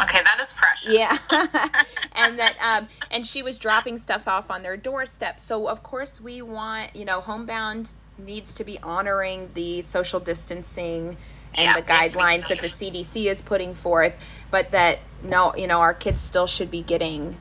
okay 0.00 0.20
that 0.22 0.38
is 0.40 0.52
precious 0.52 0.92
Yeah. 0.92 1.16
and 2.12 2.38
that 2.38 2.56
um 2.62 2.88
and 3.10 3.26
she 3.26 3.42
was 3.42 3.58
dropping 3.58 3.98
stuff 3.98 4.28
off 4.28 4.50
on 4.50 4.62
their 4.62 4.76
doorstep. 4.76 5.40
So 5.40 5.68
of 5.68 5.82
course 5.82 6.20
we 6.20 6.42
want, 6.42 6.94
you 6.94 7.04
know, 7.04 7.20
homebound 7.20 7.92
needs 8.18 8.54
to 8.54 8.64
be 8.64 8.78
honoring 8.82 9.50
the 9.54 9.82
social 9.82 10.20
distancing 10.20 11.16
and 11.56 11.64
Yeah, 11.64 11.72
the 11.74 11.78
it 11.80 12.00
needs 12.00 12.12
to 12.12 12.18
be 12.18 12.24
guidelines 12.24 12.48
that 12.48 12.60
the. 12.60 12.68
CDC 12.68 13.30
is 13.30 13.40
putting 13.42 13.74
forth, 13.74 14.14
but 14.50 14.70
that 14.72 14.98
no, 15.22 15.54
you 15.56 15.66
know, 15.66 15.80
our 15.80 15.94
kids 15.94 16.22
still 16.22 16.46
should 16.46 16.70
be 16.70 16.82
getting 16.82 17.36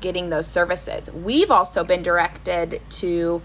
getting 0.00 0.30
those 0.30 0.46
services. 0.46 1.10
We've 1.10 1.50
also 1.50 1.84
been 1.84 2.02
directed 2.02 2.80
to, 2.90 3.42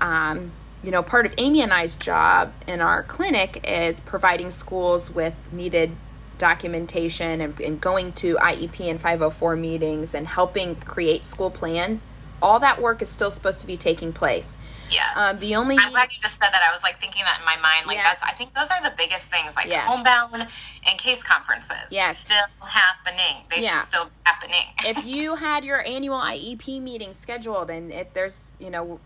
um, 0.00 0.52
you 0.82 0.90
know, 0.90 1.02
part 1.02 1.26
of 1.26 1.34
Amy 1.36 1.60
and 1.60 1.72
I's 1.72 1.94
job 1.94 2.52
in 2.66 2.80
our 2.80 3.02
clinic 3.02 3.60
is 3.68 4.00
providing 4.00 4.50
schools 4.50 5.10
with 5.10 5.36
needed 5.52 5.92
documentation 6.38 7.40
and, 7.40 7.60
and 7.60 7.80
going 7.80 8.12
to 8.12 8.36
IEP 8.36 8.88
and 8.88 9.00
504 9.00 9.56
meetings 9.56 10.14
and 10.14 10.26
helping 10.26 10.76
create 10.76 11.24
school 11.24 11.50
plans 11.50 12.02
all 12.40 12.60
that 12.60 12.80
work 12.80 13.02
is 13.02 13.08
still 13.08 13.30
supposed 13.30 13.60
to 13.60 13.66
be 13.66 13.76
taking 13.76 14.12
place. 14.12 14.56
Yes. 14.90 15.16
Um, 15.16 15.38
the 15.38 15.54
only 15.56 15.76
I'm 15.78 15.92
glad 15.92 16.10
you 16.12 16.18
just 16.20 16.38
said 16.40 16.48
that. 16.52 16.62
I 16.68 16.72
was 16.74 16.82
like 16.82 17.00
thinking 17.00 17.22
that 17.24 17.38
in 17.40 17.44
my 17.44 17.56
mind. 17.56 17.86
Like 17.86 17.96
Yeah. 17.96 18.04
that's 18.04 18.22
I 18.22 18.32
think 18.32 18.54
those 18.54 18.70
are 18.70 18.82
the 18.82 18.94
biggest 18.96 19.26
things, 19.30 19.54
like 19.56 19.66
Yes. 19.66 19.88
homebound 19.88 20.46
and 20.88 20.98
case 20.98 21.22
conferences. 21.22 21.90
Yes. 21.90 22.18
Still 22.20 22.46
happening. 22.60 23.44
They 23.50 23.62
Yeah. 23.62 23.78
should 23.80 23.86
still 23.88 24.04
be 24.06 24.10
happening. 24.24 24.64
if 24.86 25.04
you 25.04 25.36
had 25.36 25.64
your 25.64 25.86
annual 25.86 26.18
IEP 26.18 26.80
meeting 26.80 27.12
scheduled 27.18 27.70
and 27.70 27.92
if 27.92 28.12
there's, 28.14 28.42
you 28.58 28.70
know, 28.70 29.00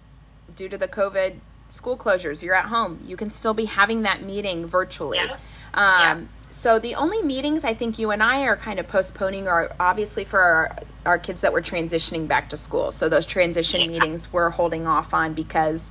due 0.54 0.68
to 0.68 0.76
the 0.78 0.88
COVID 0.88 1.38
school 1.70 1.96
closures, 1.96 2.42
you're 2.42 2.54
at 2.54 2.66
home, 2.66 3.00
you 3.04 3.16
can 3.16 3.30
still 3.30 3.54
be 3.54 3.64
having 3.64 4.02
that 4.02 4.22
meeting 4.22 4.66
virtually. 4.66 5.18
Yeah. 5.18 5.36
Um, 5.74 6.00
Yeah. 6.00 6.20
So 6.52 6.78
the 6.78 6.94
only 6.96 7.22
meetings 7.22 7.64
I 7.64 7.72
think 7.72 7.98
you 7.98 8.10
and 8.10 8.22
I 8.22 8.42
are 8.42 8.56
kind 8.56 8.78
of 8.78 8.86
postponing 8.86 9.48
are 9.48 9.74
obviously 9.80 10.22
for 10.24 10.38
our, 10.40 10.76
our 11.06 11.18
kids 11.18 11.40
that 11.40 11.52
were 11.52 11.62
transitioning 11.62 12.28
back 12.28 12.50
to 12.50 12.58
school. 12.58 12.92
So 12.92 13.08
those 13.08 13.24
transition 13.24 13.80
Yeah. 13.80 13.86
meetings 13.88 14.30
we're 14.32 14.50
holding 14.50 14.86
off 14.86 15.14
on 15.14 15.32
because, 15.32 15.90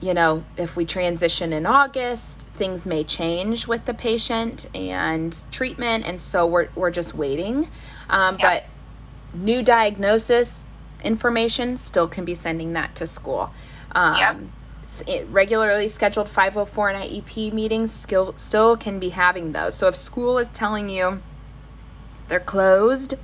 you 0.00 0.14
know, 0.14 0.44
if 0.56 0.76
we 0.76 0.84
transition 0.84 1.52
in 1.52 1.66
August, 1.66 2.46
things 2.54 2.86
may 2.86 3.02
change 3.02 3.66
with 3.66 3.86
the 3.86 3.92
patient 3.92 4.68
and 4.72 5.36
treatment, 5.50 6.06
and 6.06 6.20
so 6.20 6.46
we're 6.46 6.68
we're 6.76 6.92
just 6.92 7.12
waiting. 7.14 7.68
Um, 8.08 8.36
Yeah. 8.38 8.50
But 8.50 8.64
new 9.34 9.62
diagnosis 9.64 10.64
information 11.02 11.76
still 11.76 12.06
can 12.06 12.24
be 12.24 12.34
sending 12.36 12.72
that 12.74 12.94
to 12.96 13.06
school. 13.06 13.50
Um, 13.96 14.16
Yep. 14.16 14.36
Regularly 15.28 15.88
scheduled 15.88 16.28
504 16.28 16.90
and 16.90 17.04
IEP 17.04 17.52
meetings 17.52 17.92
still 17.92 18.34
still 18.36 18.76
can 18.76 18.98
be 18.98 19.10
having 19.10 19.52
those. 19.52 19.74
So 19.74 19.88
if 19.88 19.96
school 19.96 20.38
is 20.38 20.48
telling 20.48 20.88
you 20.88 21.22
they're 22.28 22.40
closed, 22.40 23.14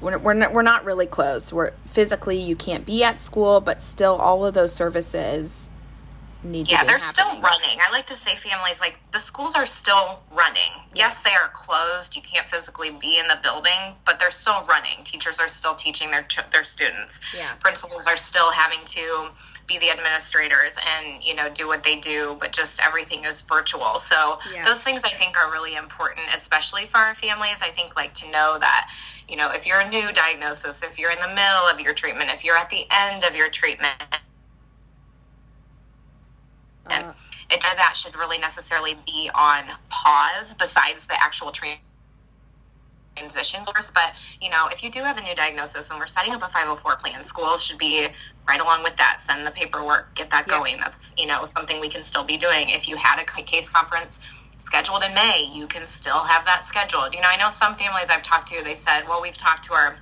we're, 0.00 0.18
we're, 0.18 0.34
not, 0.34 0.52
we're 0.52 0.62
not 0.62 0.84
really 0.84 1.06
closed. 1.06 1.52
We're 1.52 1.72
physically 1.90 2.38
you 2.38 2.56
can't 2.56 2.84
be 2.84 3.02
at 3.04 3.20
school, 3.20 3.60
but 3.60 3.82
still 3.82 4.16
all 4.16 4.44
of 4.44 4.54
those 4.54 4.74
services 4.74 5.68
need 6.42 6.70
yeah, 6.70 6.78
to 6.78 6.84
be 6.84 6.88
they're 6.88 6.98
happening. 6.98 7.12
still 7.12 7.40
running. 7.40 7.78
I 7.80 7.90
like 7.90 8.06
to 8.08 8.16
say 8.16 8.36
families 8.36 8.80
like 8.80 8.98
the 9.12 9.18
schools 9.18 9.54
are 9.54 9.66
still 9.66 10.22
running. 10.36 10.72
Yes, 10.94 11.22
they 11.22 11.30
are 11.30 11.48
closed. 11.54 12.14
You 12.14 12.22
can't 12.22 12.46
physically 12.46 12.90
be 12.90 13.18
in 13.18 13.26
the 13.28 13.38
building, 13.42 13.96
but 14.04 14.20
they're 14.20 14.30
still 14.30 14.64
running. 14.68 15.02
Teachers 15.04 15.38
are 15.40 15.48
still 15.48 15.74
teaching 15.74 16.10
their 16.10 16.26
their 16.52 16.64
students. 16.64 17.20
Yeah. 17.34 17.54
Principals 17.60 18.06
are 18.06 18.16
still 18.16 18.52
having 18.52 18.80
to 18.84 19.30
be 19.66 19.78
the 19.78 19.90
administrators 19.90 20.74
and 20.96 21.22
you 21.22 21.34
know 21.34 21.48
do 21.50 21.66
what 21.66 21.82
they 21.84 21.96
do, 21.96 22.36
but 22.40 22.52
just 22.52 22.80
everything 22.84 23.24
is 23.24 23.40
virtual. 23.42 23.98
So 23.98 24.38
Yeah. 24.52 24.64
those 24.64 24.82
things 24.82 25.04
I 25.04 25.10
think 25.10 25.36
are 25.36 25.50
really 25.50 25.74
important, 25.76 26.26
especially 26.34 26.86
for 26.86 26.98
our 26.98 27.14
families. 27.14 27.58
I 27.62 27.70
think 27.70 27.96
like 27.96 28.14
to 28.14 28.30
know 28.30 28.58
that 28.58 28.90
you 29.28 29.36
know 29.36 29.50
if 29.52 29.66
you're 29.66 29.80
a 29.80 29.88
new 29.88 30.12
diagnosis, 30.12 30.82
if 30.82 30.98
you're 30.98 31.10
in 31.10 31.20
the 31.20 31.28
middle 31.28 31.66
of 31.68 31.80
your 31.80 31.94
treatment, 31.94 32.30
if 32.32 32.44
you're 32.44 32.56
at 32.56 32.70
the 32.70 32.86
end 32.90 33.24
of 33.24 33.34
your 33.36 33.48
treatment, 33.48 33.96
and 36.90 37.04
Uh, 37.06 37.12
it, 37.50 37.60
that 37.60 37.94
should 37.96 38.16
really 38.16 38.38
necessarily 38.38 38.94
be 39.06 39.30
on 39.34 39.64
pause 39.88 40.54
besides 40.54 41.06
the 41.06 41.22
actual 41.22 41.50
tra- 41.52 41.78
transitions 43.16 43.68
course. 43.68 43.90
But, 43.90 44.12
you 44.40 44.50
know, 44.50 44.68
if 44.72 44.82
you 44.82 44.90
do 44.90 45.00
have 45.00 45.18
a 45.18 45.22
new 45.22 45.34
diagnosis 45.34 45.90
and 45.90 45.98
we're 45.98 46.06
setting 46.06 46.32
up 46.32 46.42
a 46.42 46.48
504 46.48 46.96
plan, 46.96 47.24
schools 47.24 47.62
should 47.62 47.78
be 47.78 48.06
right 48.46 48.60
along 48.60 48.82
with 48.82 48.96
that. 48.96 49.20
Send 49.20 49.46
the 49.46 49.50
paperwork, 49.50 50.14
get 50.14 50.30
that 50.30 50.46
Yeah. 50.48 50.58
going. 50.58 50.80
That's, 50.80 51.12
you 51.16 51.26
know, 51.26 51.44
something 51.46 51.80
we 51.80 51.88
can 51.88 52.02
still 52.02 52.24
be 52.24 52.36
doing. 52.36 52.68
If 52.70 52.88
you 52.88 52.96
had 52.96 53.18
a 53.18 53.24
case 53.24 53.68
conference 53.68 54.20
scheduled 54.58 55.02
in 55.02 55.14
May, 55.14 55.50
you 55.52 55.66
can 55.66 55.86
still 55.86 56.24
have 56.24 56.44
that 56.46 56.64
scheduled. 56.64 57.14
You 57.14 57.20
know, 57.20 57.28
I 57.28 57.36
know 57.36 57.50
some 57.50 57.76
families 57.76 58.06
I've 58.08 58.22
talked 58.22 58.48
to, 58.48 58.62
they 58.64 58.76
said, 58.76 59.06
well, 59.08 59.20
we've 59.22 59.36
talked 59.36 59.64
to 59.66 59.74
our 59.74 59.98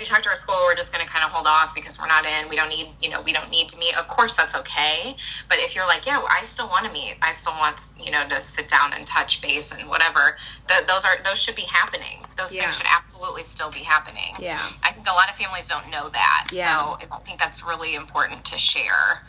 we 0.00 0.06
talked 0.06 0.24
to 0.24 0.30
our 0.30 0.36
school 0.36 0.56
we're 0.66 0.74
just 0.74 0.92
going 0.92 1.04
to 1.04 1.10
kind 1.12 1.22
of 1.24 1.30
hold 1.30 1.46
off 1.46 1.74
because 1.74 2.00
we're 2.00 2.08
not 2.08 2.24
in 2.24 2.48
we 2.48 2.56
don't 2.56 2.70
need 2.70 2.88
you 3.02 3.10
know 3.10 3.20
we 3.22 3.32
don't 3.32 3.50
need 3.50 3.68
to 3.68 3.76
meet 3.78 3.96
of 3.98 4.08
course 4.08 4.34
that's 4.34 4.56
okay 4.56 5.14
but 5.48 5.58
if 5.58 5.74
you're 5.76 5.86
like 5.86 6.06
yeah 6.06 6.20
i 6.30 6.42
still 6.44 6.66
want 6.68 6.86
to 6.86 6.92
meet 6.92 7.14
i 7.22 7.30
still 7.32 7.52
want 7.54 7.90
you 8.02 8.10
know 8.10 8.26
to 8.28 8.40
sit 8.40 8.66
down 8.68 8.92
and 8.94 9.06
touch 9.06 9.40
base 9.42 9.70
and 9.72 9.88
whatever 9.88 10.36
th- 10.68 10.86
those 10.86 11.04
are 11.04 11.16
those 11.24 11.38
should 11.40 11.54
be 11.54 11.62
happening 11.68 12.24
those 12.36 12.54
Yeah. 12.54 12.62
things 12.62 12.78
should 12.78 12.86
absolutely 12.90 13.42
still 13.42 13.70
be 13.70 13.80
happening 13.80 14.34
Yeah. 14.38 14.58
i 14.82 14.90
think 14.90 15.06
a 15.08 15.12
lot 15.12 15.28
of 15.28 15.36
families 15.36 15.68
don't 15.68 15.88
know 15.90 16.08
that 16.08 16.48
Yeah. 16.50 16.74
so 16.80 16.96
i 17.12 17.18
think 17.20 17.38
that's 17.38 17.62
really 17.64 17.94
important 17.94 18.44
to 18.46 18.58
share 18.58 19.22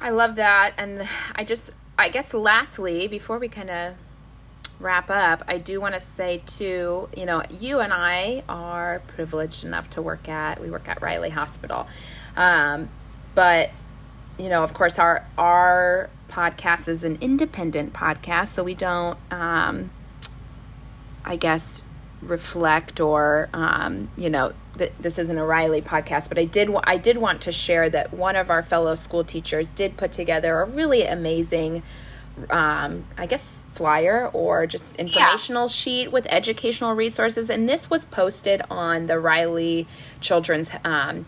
I 0.00 0.10
love 0.10 0.36
that. 0.36 0.74
And 0.76 1.06
I 1.36 1.44
just, 1.44 1.70
I 1.98 2.08
guess, 2.08 2.32
lastly, 2.34 3.06
before 3.08 3.38
we 3.38 3.48
kind 3.48 3.70
of 3.70 3.94
wrap 4.80 5.10
up, 5.10 5.42
I 5.48 5.58
do 5.58 5.80
want 5.80 5.94
to 5.94 6.00
say, 6.00 6.42
too, 6.46 7.08
you 7.16 7.26
know, 7.26 7.42
you 7.50 7.80
and 7.80 7.92
I 7.92 8.44
are 8.48 9.02
privileged 9.08 9.64
enough 9.64 9.90
to 9.90 10.02
work 10.02 10.28
at, 10.28 10.60
we 10.60 10.70
work 10.70 10.88
at 10.88 11.02
Riley 11.02 11.30
Hospital. 11.30 11.86
Um, 12.36 12.88
but, 13.34 13.70
you 14.38 14.48
know, 14.48 14.62
of 14.62 14.74
course, 14.74 14.98
our, 14.98 15.26
our 15.36 16.10
podcast 16.28 16.88
is 16.88 17.04
an 17.04 17.18
independent 17.20 17.92
podcast, 17.92 18.48
so 18.48 18.62
we 18.62 18.74
don't, 18.74 19.18
um, 19.32 19.90
I 21.24 21.36
guess, 21.36 21.82
reflect 22.22 23.00
or 23.00 23.48
um, 23.52 24.10
you 24.16 24.28
know 24.28 24.52
th- 24.76 24.92
this 24.98 25.18
isn't 25.18 25.38
a 25.38 25.44
Riley 25.44 25.82
podcast, 25.82 26.28
but 26.28 26.38
I 26.38 26.44
did 26.44 26.70
I 26.84 26.96
did 26.96 27.18
want 27.18 27.40
to 27.42 27.52
share 27.52 27.88
that 27.90 28.12
one 28.12 28.36
of 28.36 28.50
our 28.50 28.62
fellow 28.62 28.94
school 28.94 29.24
teachers 29.24 29.68
did 29.68 29.96
put 29.96 30.12
together 30.12 30.60
a 30.60 30.64
really 30.64 31.04
amazing. 31.04 31.82
Um, 32.50 33.04
I 33.16 33.26
guess 33.26 33.60
flyer 33.74 34.30
or 34.32 34.66
just 34.66 34.96
informational 34.96 35.68
sheet 35.68 36.12
with 36.12 36.26
educational 36.26 36.94
resources, 36.94 37.50
and 37.50 37.68
this 37.68 37.90
was 37.90 38.04
posted 38.04 38.62
on 38.70 39.06
the 39.06 39.18
Riley 39.18 39.86
Children's 40.20 40.70
um, 40.84 41.26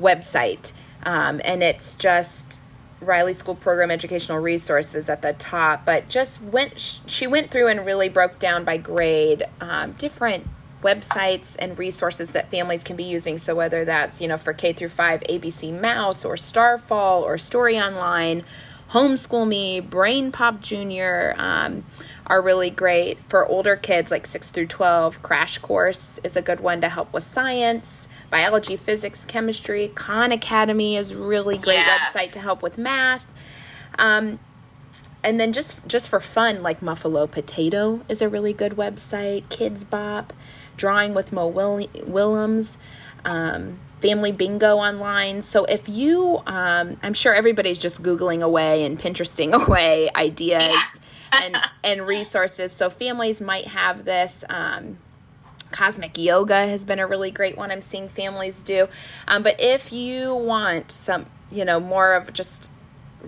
website, 0.00 0.72
um, 1.04 1.40
and 1.44 1.62
it's 1.62 1.94
just 1.94 2.60
Riley 3.00 3.34
School 3.34 3.54
Program 3.54 3.90
Educational 3.90 4.38
Resources 4.38 5.08
at 5.08 5.22
the 5.22 5.34
top, 5.34 5.84
but 5.84 6.08
just 6.08 6.42
went 6.42 7.00
she 7.06 7.26
went 7.26 7.50
through 7.50 7.68
and 7.68 7.84
really 7.84 8.08
broke 8.08 8.38
down 8.38 8.64
by 8.64 8.76
grade 8.76 9.44
um, 9.60 9.92
different 9.92 10.46
websites 10.82 11.56
and 11.58 11.78
resources 11.78 12.32
that 12.32 12.50
families 12.50 12.84
can 12.84 12.94
be 12.94 13.04
using. 13.04 13.38
So 13.38 13.54
whether 13.54 13.84
that's 13.84 14.20
you 14.20 14.28
know 14.28 14.38
for 14.38 14.52
K 14.52 14.72
through 14.72 14.90
five, 14.90 15.20
ABC 15.28 15.78
Mouse 15.78 16.24
or 16.24 16.36
Starfall 16.36 17.22
or 17.22 17.38
Story 17.38 17.78
Online, 17.78 18.44
Homeschool 18.94 19.46
Me, 19.46 19.80
Brain 19.80 20.30
Pop 20.32 20.60
Junior. 20.60 21.34
Um, 21.36 21.84
are 22.26 22.40
really 22.40 22.70
great 22.70 23.18
for 23.28 23.44
older 23.46 23.76
kids 23.76 24.10
like 24.10 24.26
6 24.26 24.50
through 24.50 24.66
12 24.66 25.20
crash 25.22 25.58
course 25.58 26.18
is 26.24 26.36
a 26.36 26.40
good 26.40 26.58
one 26.60 26.80
to 26.80 26.88
help 26.88 27.12
with 27.12 27.22
science 27.22 28.08
biology 28.30 28.76
physics 28.78 29.26
chemistry 29.26 29.92
khan 29.94 30.32
academy 30.32 30.96
is 30.96 31.14
really 31.14 31.58
great 31.58 31.74
Yes. 31.74 32.14
website 32.14 32.32
to 32.32 32.40
help 32.40 32.62
with 32.62 32.78
math 32.78 33.24
um, 33.98 34.38
and 35.22 35.38
then 35.38 35.52
just 35.52 35.76
just 35.86 36.08
for 36.08 36.18
fun 36.18 36.62
like 36.62 36.80
muffalo 36.80 37.26
potato 37.26 38.00
is 38.08 38.22
a 38.22 38.28
really 38.30 38.54
good 38.54 38.72
website 38.72 39.46
kids 39.50 39.84
bop 39.84 40.32
drawing 40.78 41.12
with 41.12 41.30
mo 41.30 41.46
Will- 41.46 41.86
willems 42.06 42.78
um, 43.26 43.78
family 44.04 44.32
bingo 44.32 44.76
online 44.76 45.40
so 45.40 45.64
if 45.64 45.88
you 45.88 46.36
um, 46.46 46.98
i'm 47.02 47.14
sure 47.14 47.34
everybody's 47.34 47.78
just 47.78 48.02
googling 48.02 48.42
away 48.42 48.84
and 48.84 49.00
pinteresting 49.00 49.54
away 49.66 50.10
ideas 50.14 50.78
and 51.32 51.56
and 51.82 52.06
resources 52.06 52.70
so 52.70 52.90
families 52.90 53.40
might 53.40 53.66
have 53.66 54.04
this 54.04 54.44
um, 54.50 54.98
Cosmic 55.72 56.16
yoga 56.18 56.68
has 56.68 56.84
been 56.84 57.00
a 57.00 57.06
really 57.06 57.32
great 57.32 57.56
one 57.56 57.72
I'm 57.72 57.82
seeing 57.82 58.08
families 58.08 58.62
do. 58.62 58.86
Um, 59.26 59.42
but 59.42 59.60
if 59.60 59.92
you 59.92 60.32
want 60.32 60.92
some, 60.92 61.26
you 61.50 61.64
know, 61.64 61.80
more 61.80 62.12
of 62.12 62.32
just 62.32 62.70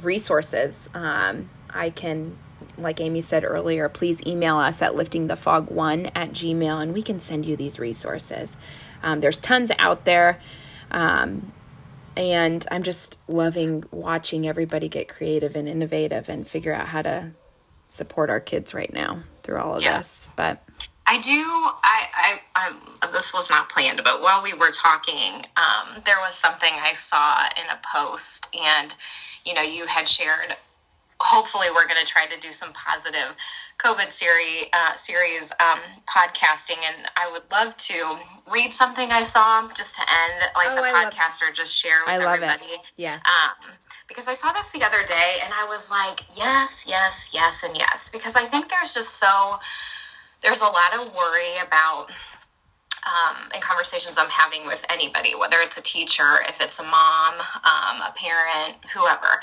resources, 0.00 0.88
um, 0.94 1.50
I 1.70 1.90
can, 1.90 2.38
like 2.78 3.00
Amy 3.00 3.20
said 3.20 3.42
earlier, 3.44 3.88
please 3.88 4.18
email 4.24 4.58
us 4.58 4.80
at 4.80 4.92
liftingthefog1 4.92 6.12
at 6.14 6.30
gmail 6.30 6.80
and 6.80 6.94
we 6.94 7.02
can 7.02 7.18
send 7.18 7.46
you 7.46 7.56
these 7.56 7.80
resources. 7.80 8.52
Um, 9.02 9.20
there's 9.20 9.40
tons 9.40 9.72
out 9.78 10.04
there. 10.04 10.40
Um, 10.90 11.52
and 12.16 12.66
I'm 12.70 12.82
just 12.82 13.18
loving 13.28 13.84
watching 13.90 14.48
everybody 14.48 14.88
get 14.88 15.08
creative 15.08 15.54
and 15.54 15.68
innovative 15.68 16.28
and 16.28 16.48
figure 16.48 16.72
out 16.72 16.88
how 16.88 17.02
to 17.02 17.32
support 17.88 18.30
our 18.30 18.40
kids 18.40 18.72
right 18.74 18.92
now 18.92 19.20
through 19.42 19.58
all 19.58 19.76
of 19.76 19.82
Yes. 19.82 19.96
this. 19.96 20.30
But 20.36 20.62
I 21.06 21.18
do. 21.18 21.30
I, 21.32 22.06
I, 22.14 22.40
I, 23.02 23.10
this 23.12 23.32
was 23.32 23.48
not 23.50 23.68
planned, 23.68 24.00
but 24.02 24.22
while 24.22 24.42
we 24.42 24.54
were 24.54 24.72
talking, 24.72 25.44
um, 25.56 26.02
there 26.04 26.16
was 26.18 26.34
something 26.34 26.72
I 26.72 26.94
saw 26.94 27.42
in 27.62 27.70
a 27.70 27.80
post, 27.94 28.48
and 28.60 28.94
you 29.44 29.54
know, 29.54 29.62
you 29.62 29.86
had 29.86 30.08
shared. 30.08 30.56
Hopefully, 31.20 31.66
we're 31.74 31.86
going 31.86 32.00
to 32.00 32.06
try 32.06 32.26
to 32.26 32.38
do 32.40 32.52
some 32.52 32.72
positive 32.74 33.34
COVID 33.78 34.10
series, 34.10 34.66
uh, 34.72 34.94
series 34.96 35.50
um, 35.60 35.78
podcasting, 36.08 36.76
and 36.86 37.06
I 37.16 37.30
would 37.32 37.42
love 37.50 37.76
to 37.76 38.18
read 38.52 38.72
something 38.72 39.10
I 39.10 39.22
saw 39.22 39.66
just 39.74 39.96
to 39.96 40.02
end, 40.02 40.50
like 40.54 40.68
Oh, 40.72 40.76
the 40.76 40.82
I 40.82 40.92
love- 40.92 41.12
podcaster 41.12 41.52
just 41.54 41.76
share 41.76 42.00
with 42.06 42.10
I 42.14 42.18
love 42.18 42.34
everybody. 42.34 42.66
it. 42.66 42.80
Yes. 42.96 43.22
Um, 43.26 43.70
because 44.08 44.28
I 44.28 44.34
saw 44.34 44.52
this 44.52 44.70
the 44.70 44.84
other 44.84 45.02
day 45.04 45.36
and 45.42 45.52
I 45.52 45.66
was 45.68 45.90
like, 45.90 46.20
yes, 46.36 46.84
yes, 46.86 47.30
yes, 47.32 47.62
and 47.64 47.76
yes. 47.76 48.08
Because 48.08 48.36
I 48.36 48.44
think 48.44 48.68
there's 48.68 48.94
just 48.94 49.14
so, 49.16 49.58
there's 50.42 50.60
a 50.60 50.64
lot 50.64 50.94
of 50.94 51.14
worry 51.14 51.58
about 51.66 52.08
um, 53.06 53.36
and 53.54 53.62
conversations 53.62 54.16
I'm 54.18 54.28
having 54.30 54.66
with 54.66 54.84
anybody, 54.90 55.34
whether 55.34 55.56
it's 55.60 55.76
a 55.78 55.82
teacher, 55.82 56.38
if 56.48 56.60
it's 56.60 56.78
a 56.78 56.82
mom, 56.84 57.34
um, 57.64 58.02
a 58.02 58.12
parent, 58.16 58.76
whoever. 58.94 59.40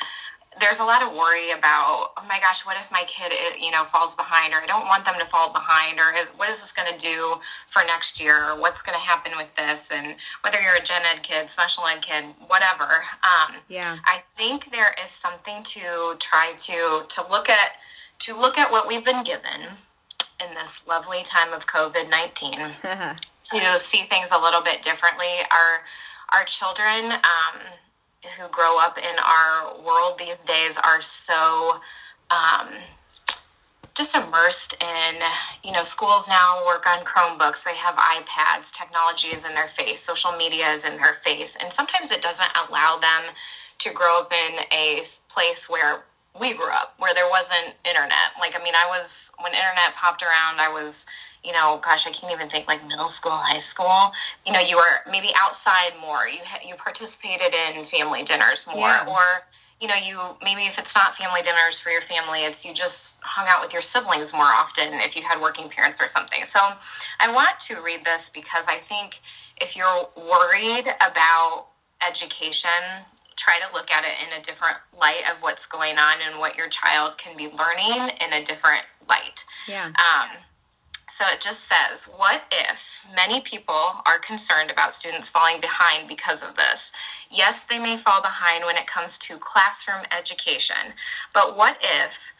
There's 0.59 0.79
a 0.79 0.83
lot 0.83 1.01
of 1.03 1.13
worry 1.13 1.51
about, 1.51 2.11
oh 2.17 2.25
my 2.27 2.39
gosh, 2.39 2.65
what 2.65 2.77
if 2.77 2.91
my 2.91 3.03
kid, 3.07 3.33
you 3.59 3.71
know, 3.71 3.83
falls 3.83 4.15
behind, 4.15 4.53
or 4.53 4.57
I 4.57 4.65
don't 4.65 4.85
want 4.87 5.05
them 5.05 5.15
to 5.19 5.25
fall 5.25 5.51
behind, 5.51 5.99
or 5.99 6.13
is, 6.17 6.27
what 6.37 6.49
is 6.49 6.61
this 6.61 6.71
going 6.71 6.91
to 6.91 6.97
do 6.97 7.35
for 7.69 7.83
next 7.85 8.21
year? 8.21 8.51
Or 8.51 8.59
what's 8.59 8.81
going 8.81 8.97
to 8.97 9.03
happen 9.03 9.31
with 9.37 9.53
this? 9.55 9.91
And 9.91 10.15
whether 10.41 10.59
you're 10.61 10.75
a 10.75 10.83
gen 10.83 11.01
ed 11.13 11.23
kid, 11.23 11.49
special 11.49 11.85
ed 11.85 12.01
kid, 12.01 12.25
whatever. 12.47 13.03
Um, 13.23 13.55
yeah, 13.67 13.97
I 14.05 14.17
think 14.19 14.71
there 14.71 14.93
is 15.03 15.09
something 15.09 15.63
to 15.63 16.15
try 16.19 16.53
to 16.57 17.05
to 17.07 17.23
look 17.29 17.49
at 17.49 17.73
to 18.19 18.35
look 18.35 18.57
at 18.57 18.71
what 18.71 18.87
we've 18.87 19.05
been 19.05 19.23
given 19.23 19.61
in 20.41 20.53
this 20.55 20.85
lovely 20.87 21.23
time 21.23 21.53
of 21.53 21.67
COVID 21.67 22.09
nineteen 22.09 22.59
to 23.43 23.79
see 23.79 24.03
things 24.03 24.29
a 24.31 24.39
little 24.41 24.61
bit 24.61 24.81
differently. 24.81 25.33
Our 25.51 26.39
our 26.39 26.45
children 26.45 27.11
um, 27.11 27.59
who 28.37 28.47
grow 28.49 28.77
up 28.79 28.97
in 28.97 29.15
our 29.19 29.85
world 29.85 30.17
these 30.17 30.43
days 30.45 30.77
are 30.77 31.01
so 31.01 31.81
um, 32.31 32.67
just 33.95 34.15
immersed 34.15 34.81
in 34.81 35.15
you 35.63 35.71
know 35.71 35.83
schools 35.83 36.27
now 36.27 36.63
work 36.65 36.85
on 36.87 37.03
chromebooks. 37.05 37.63
They 37.63 37.75
have 37.75 37.95
ipads. 37.95 38.71
Technology 38.71 39.27
is 39.27 39.45
in 39.45 39.53
their 39.53 39.67
face. 39.67 40.01
Social 40.01 40.31
media 40.31 40.71
is 40.71 40.85
in 40.85 40.97
their 40.97 41.13
face. 41.13 41.57
And 41.61 41.71
sometimes 41.71 42.11
it 42.11 42.21
doesn't 42.21 42.49
allow 42.67 42.97
them 42.97 43.33
to 43.79 43.91
grow 43.91 44.21
up 44.21 44.31
in 44.31 44.59
a 44.71 45.01
place 45.29 45.69
where 45.69 46.03
we 46.39 46.53
grew 46.53 46.71
up 46.71 46.95
where 46.97 47.13
there 47.13 47.29
wasn't 47.29 47.75
internet. 47.85 48.33
Like 48.39 48.59
i 48.59 48.63
mean 48.63 48.73
i 48.75 48.87
was 48.89 49.31
when 49.41 49.53
internet 49.53 49.93
popped 49.95 50.23
around 50.23 50.59
i 50.59 50.69
was 50.69 51.05
you 51.43 51.51
know, 51.51 51.79
gosh, 51.83 52.07
I 52.07 52.11
can't 52.11 52.31
even 52.31 52.49
think 52.49 52.67
like 52.67 52.85
middle 52.87 53.07
school, 53.07 53.33
high 53.33 53.57
school. 53.57 54.11
You 54.45 54.53
know, 54.53 54.59
you 54.59 54.77
were 54.77 55.11
maybe 55.11 55.29
outside 55.35 55.91
more. 56.01 56.27
You 56.27 56.39
you 56.65 56.75
participated 56.75 57.53
in 57.53 57.83
family 57.85 58.23
dinners 58.23 58.67
more, 58.67 58.87
yeah. 58.87 59.05
or 59.07 59.43
you 59.81 59.87
know, 59.87 59.95
you 59.95 60.19
maybe 60.41 60.61
if 60.61 60.79
it's 60.79 60.95
not 60.95 61.15
family 61.15 61.41
dinners 61.41 61.79
for 61.79 61.89
your 61.89 62.01
family, 62.01 62.45
it's 62.45 62.65
you 62.65 62.73
just 62.73 63.19
hung 63.21 63.45
out 63.49 63.61
with 63.61 63.73
your 63.73 63.81
siblings 63.81 64.33
more 64.33 64.43
often 64.43 64.93
if 65.01 65.15
you 65.15 65.21
had 65.21 65.41
working 65.41 65.67
parents 65.67 66.01
or 66.01 66.07
something. 66.07 66.45
So, 66.45 66.59
I 67.19 67.31
want 67.33 67.59
to 67.61 67.81
read 67.81 68.05
this 68.05 68.29
because 68.29 68.67
I 68.67 68.75
think 68.75 69.19
if 69.59 69.75
you're 69.75 70.09
worried 70.15 70.87
about 71.01 71.67
education 72.07 72.69
try 73.35 73.59
to 73.59 73.73
look 73.73 73.91
at 73.91 74.03
it 74.03 74.13
in 74.25 74.39
a 74.39 74.43
different 74.43 74.77
light 74.97 75.23
of 75.31 75.41
what's 75.41 75.65
going 75.65 75.97
on 75.97 76.17
and 76.27 76.39
what 76.39 76.55
your 76.55 76.69
child 76.69 77.17
can 77.17 77.35
be 77.35 77.47
learning 77.47 78.15
in 78.21 78.33
a 78.33 78.43
different 78.43 78.83
light. 79.09 79.43
Yeah. 79.67 79.87
Um, 79.87 80.29
so 81.09 81.25
it 81.31 81.41
just 81.41 81.69
says, 81.69 82.05
what 82.17 82.43
if 82.51 83.05
many 83.15 83.41
people 83.41 83.75
are 84.05 84.19
concerned 84.19 84.71
about 84.71 84.93
students 84.93 85.29
falling 85.29 85.61
behind 85.61 86.07
because 86.07 86.43
of 86.43 86.55
this? 86.55 86.91
Yes, 87.29 87.65
they 87.65 87.79
may 87.79 87.97
fall 87.97 88.21
behind 88.21 88.65
when 88.65 88.77
it 88.77 88.87
comes 88.87 89.17
to 89.19 89.37
classroom 89.37 90.03
education, 90.17 90.93
but 91.33 91.57
what 91.57 91.77
if 91.81 92.32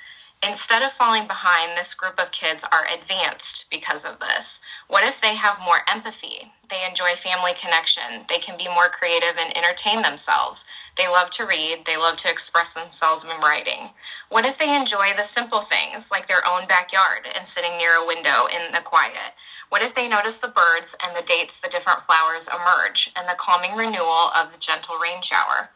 Instead 0.46 0.84
of 0.84 0.92
falling 0.92 1.26
behind, 1.26 1.78
this 1.78 1.94
group 1.94 2.20
of 2.20 2.32
kids 2.32 2.66
are 2.70 2.86
advanced 2.94 3.66
because 3.72 4.04
of 4.04 4.20
this. 4.20 4.60
What 4.90 5.06
if 5.06 5.22
they 5.22 5.36
have 5.36 5.62
more 5.64 5.80
empathy? 5.88 6.52
They 6.70 6.86
enjoy 6.86 7.16
family 7.16 7.54
connection. 7.54 8.26
They 8.28 8.40
can 8.40 8.58
be 8.58 8.68
more 8.68 8.90
creative 8.90 9.38
and 9.40 9.56
entertain 9.56 10.02
themselves. 10.02 10.66
They 10.98 11.08
love 11.08 11.30
to 11.32 11.46
read. 11.46 11.86
They 11.86 11.96
love 11.96 12.18
to 12.18 12.30
express 12.30 12.74
themselves 12.74 13.24
in 13.24 13.40
writing. 13.40 13.92
What 14.30 14.46
if 14.46 14.58
they 14.58 14.76
enjoy 14.76 15.14
the 15.16 15.24
simple 15.24 15.62
things 15.62 16.12
like 16.12 16.28
their 16.28 16.46
own 16.46 16.68
backyard 16.68 17.26
and 17.34 17.48
sitting 17.48 17.78
near 17.78 17.96
a 17.96 18.06
window 18.06 18.48
in 18.48 18.74
the 18.74 18.82
quiet? 18.82 19.34
What 19.70 19.82
if 19.82 19.96
they 19.96 20.10
notice 20.10 20.38
the 20.38 20.50
birds 20.50 20.94
and 21.02 21.16
the 21.16 21.26
dates 21.26 21.62
the 21.62 21.70
different 21.70 22.02
flowers 22.02 22.50
emerge 22.50 23.14
and 23.16 23.30
the 23.30 23.38
calming 23.38 23.76
renewal 23.76 24.32
of 24.36 24.52
the 24.52 24.60
gentle 24.60 24.98
rain 24.98 25.22
shower? 25.22 25.70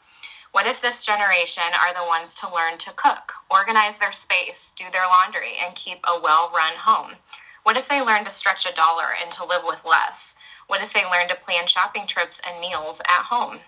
What 0.58 0.66
if 0.66 0.82
this 0.82 1.06
generation 1.06 1.72
are 1.80 1.94
the 1.94 2.08
ones 2.08 2.34
to 2.38 2.52
learn 2.52 2.80
to 2.80 2.92
cook, 2.96 3.34
organize 3.48 4.00
their 4.00 4.12
space, 4.12 4.74
do 4.76 4.86
their 4.92 5.06
laundry, 5.06 5.54
and 5.64 5.76
keep 5.76 6.00
a 6.04 6.20
well 6.20 6.52
run 6.52 6.74
home? 6.76 7.12
What 7.62 7.78
if 7.78 7.88
they 7.88 8.02
learn 8.02 8.26
to 8.26 8.32
stretch 8.32 8.66
a 8.66 8.74
dollar 8.74 9.06
and 9.22 9.32
to 9.34 9.46
live 9.46 9.62
with 9.64 9.86
less? 9.86 10.34
What 10.66 10.82
if 10.82 10.94
they 10.94 11.06
learn 11.06 11.28
to 11.28 11.36
plan 11.36 11.68
shopping 11.68 12.08
trips 12.08 12.42
and 12.44 12.60
meals 12.60 13.02
at 13.02 13.26
home? 13.26 13.60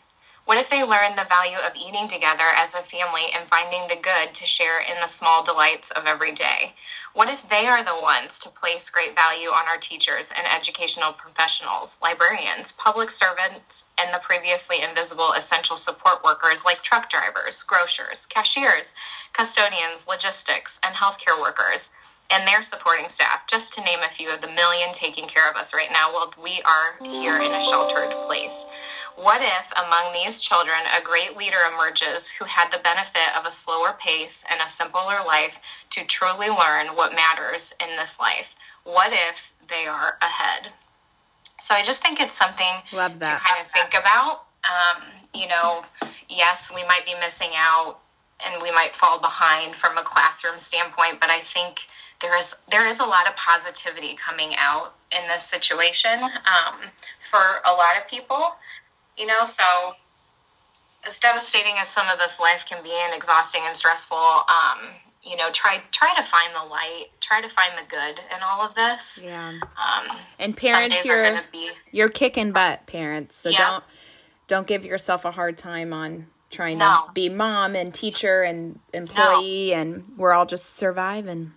What 0.49 0.57
if 0.57 0.71
they 0.71 0.83
learn 0.83 1.15
the 1.15 1.29
value 1.29 1.59
of 1.63 1.75
eating 1.75 2.07
together 2.07 2.49
as 2.57 2.73
a 2.73 2.79
family 2.79 3.25
and 3.35 3.47
finding 3.47 3.87
the 3.87 4.01
good 4.01 4.33
to 4.33 4.47
share 4.47 4.81
in 4.81 4.99
the 4.99 5.05
small 5.05 5.43
delights 5.43 5.91
of 5.91 6.07
every 6.07 6.31
day? 6.31 6.73
What 7.13 7.29
if 7.29 7.47
they 7.47 7.67
are 7.67 7.83
the 7.83 8.01
ones 8.01 8.39
to 8.39 8.49
place 8.49 8.89
great 8.89 9.13
value 9.13 9.49
on 9.49 9.67
our 9.67 9.77
teachers 9.77 10.31
and 10.35 10.47
educational 10.47 11.13
professionals, 11.13 11.99
librarians, 12.01 12.71
public 12.71 13.11
servants, 13.11 13.85
and 13.99 14.11
the 14.11 14.21
previously 14.23 14.81
invisible 14.81 15.33
essential 15.33 15.77
support 15.77 16.23
workers 16.23 16.65
like 16.65 16.81
truck 16.81 17.09
drivers, 17.09 17.61
grocers, 17.61 18.25
cashiers, 18.25 18.95
custodians, 19.33 20.07
logistics, 20.07 20.79
and 20.83 20.95
healthcare 20.95 21.39
workers? 21.39 21.91
And 22.31 22.47
their 22.47 22.61
supporting 22.61 23.09
staff, 23.09 23.47
just 23.47 23.73
to 23.73 23.81
name 23.81 23.99
a 24.05 24.09
few 24.09 24.31
of 24.31 24.41
the 24.41 24.47
million 24.47 24.89
taking 24.93 25.25
care 25.25 25.49
of 25.49 25.55
us 25.55 25.73
right 25.73 25.91
now 25.91 26.11
while 26.11 26.31
we 26.41 26.61
are 26.65 27.03
here 27.03 27.35
in 27.35 27.51
a 27.51 27.63
sheltered 27.63 28.11
place. 28.27 28.65
What 29.15 29.41
if 29.41 29.71
among 29.85 30.13
these 30.13 30.39
children 30.39 30.77
a 30.95 31.03
great 31.03 31.35
leader 31.35 31.57
emerges 31.73 32.29
who 32.29 32.45
had 32.45 32.71
the 32.71 32.79
benefit 32.79 33.37
of 33.37 33.45
a 33.45 33.51
slower 33.51 33.97
pace 33.99 34.45
and 34.49 34.61
a 34.61 34.69
simpler 34.69 35.17
life 35.27 35.59
to 35.91 36.05
truly 36.05 36.47
learn 36.47 36.87
what 36.95 37.13
matters 37.13 37.73
in 37.81 37.89
this 37.97 38.19
life? 38.19 38.55
What 38.83 39.11
if 39.11 39.51
they 39.67 39.87
are 39.87 40.17
ahead? 40.21 40.71
So 41.59 41.75
I 41.75 41.83
just 41.83 42.01
think 42.01 42.21
it's 42.21 42.33
something 42.33 42.65
to 43.19 43.29
kind 43.43 43.59
of 43.59 43.67
think 43.71 43.93
about. 43.99 44.45
Um, 44.63 45.03
you 45.33 45.47
know, 45.47 45.83
yes, 46.29 46.71
we 46.73 46.85
might 46.85 47.05
be 47.05 47.13
missing 47.19 47.51
out 47.55 47.99
and 48.45 48.61
we 48.61 48.71
might 48.71 48.95
fall 48.95 49.19
behind 49.19 49.75
from 49.75 49.97
a 49.97 50.03
classroom 50.03 50.59
standpoint, 50.59 51.19
but 51.19 51.29
I 51.29 51.39
think 51.39 51.87
there 52.21 52.37
is 52.37 52.55
there 52.69 52.87
is 52.87 52.99
a 52.99 53.05
lot 53.05 53.27
of 53.27 53.35
positivity 53.35 54.15
coming 54.15 54.55
out 54.57 54.95
in 55.11 55.27
this 55.27 55.43
situation 55.43 56.21
um, 56.23 56.75
for 57.19 57.39
a 57.65 57.71
lot 57.71 57.97
of 57.97 58.07
people 58.07 58.55
you 59.19 59.25
know, 59.25 59.45
so 59.45 59.63
as 61.05 61.19
devastating 61.19 61.73
as 61.77 61.87
some 61.87 62.07
of 62.09 62.17
this 62.17 62.39
life 62.39 62.65
can 62.65 62.81
be 62.83 62.91
and 63.05 63.13
exhausting 63.13 63.61
and 63.65 63.75
stressful, 63.75 64.17
um, 64.17 64.79
you 65.21 65.35
know, 65.35 65.49
try 65.51 65.81
try 65.91 66.13
to 66.15 66.23
find 66.23 66.55
the 66.55 66.69
light, 66.69 67.07
try 67.19 67.41
to 67.41 67.49
find 67.49 67.73
the 67.77 67.87
good 67.89 68.19
in 68.33 68.41
all 68.43 68.65
of 68.65 68.73
this. 68.75 69.21
Yeah. 69.23 69.49
Um, 69.49 70.17
and 70.39 70.55
parents, 70.55 71.05
you're 71.05 71.41
be, 71.51 71.69
you're 71.91 72.09
kicking 72.09 72.53
butt, 72.53 72.87
parents. 72.87 73.37
So 73.37 73.49
yeah. 73.49 73.57
don't 73.57 73.83
don't 74.47 74.67
give 74.67 74.85
yourself 74.85 75.25
a 75.25 75.31
hard 75.31 75.57
time 75.57 75.91
on 75.91 76.27
trying 76.49 76.77
no. 76.77 77.03
to 77.05 77.11
be 77.11 77.27
mom 77.27 77.75
and 77.75 77.93
teacher 77.93 78.41
and 78.43 78.79
employee, 78.93 79.71
no. 79.71 79.77
and 79.77 80.13
we're 80.17 80.31
all 80.31 80.45
just 80.45 80.77
surviving. 80.77 81.51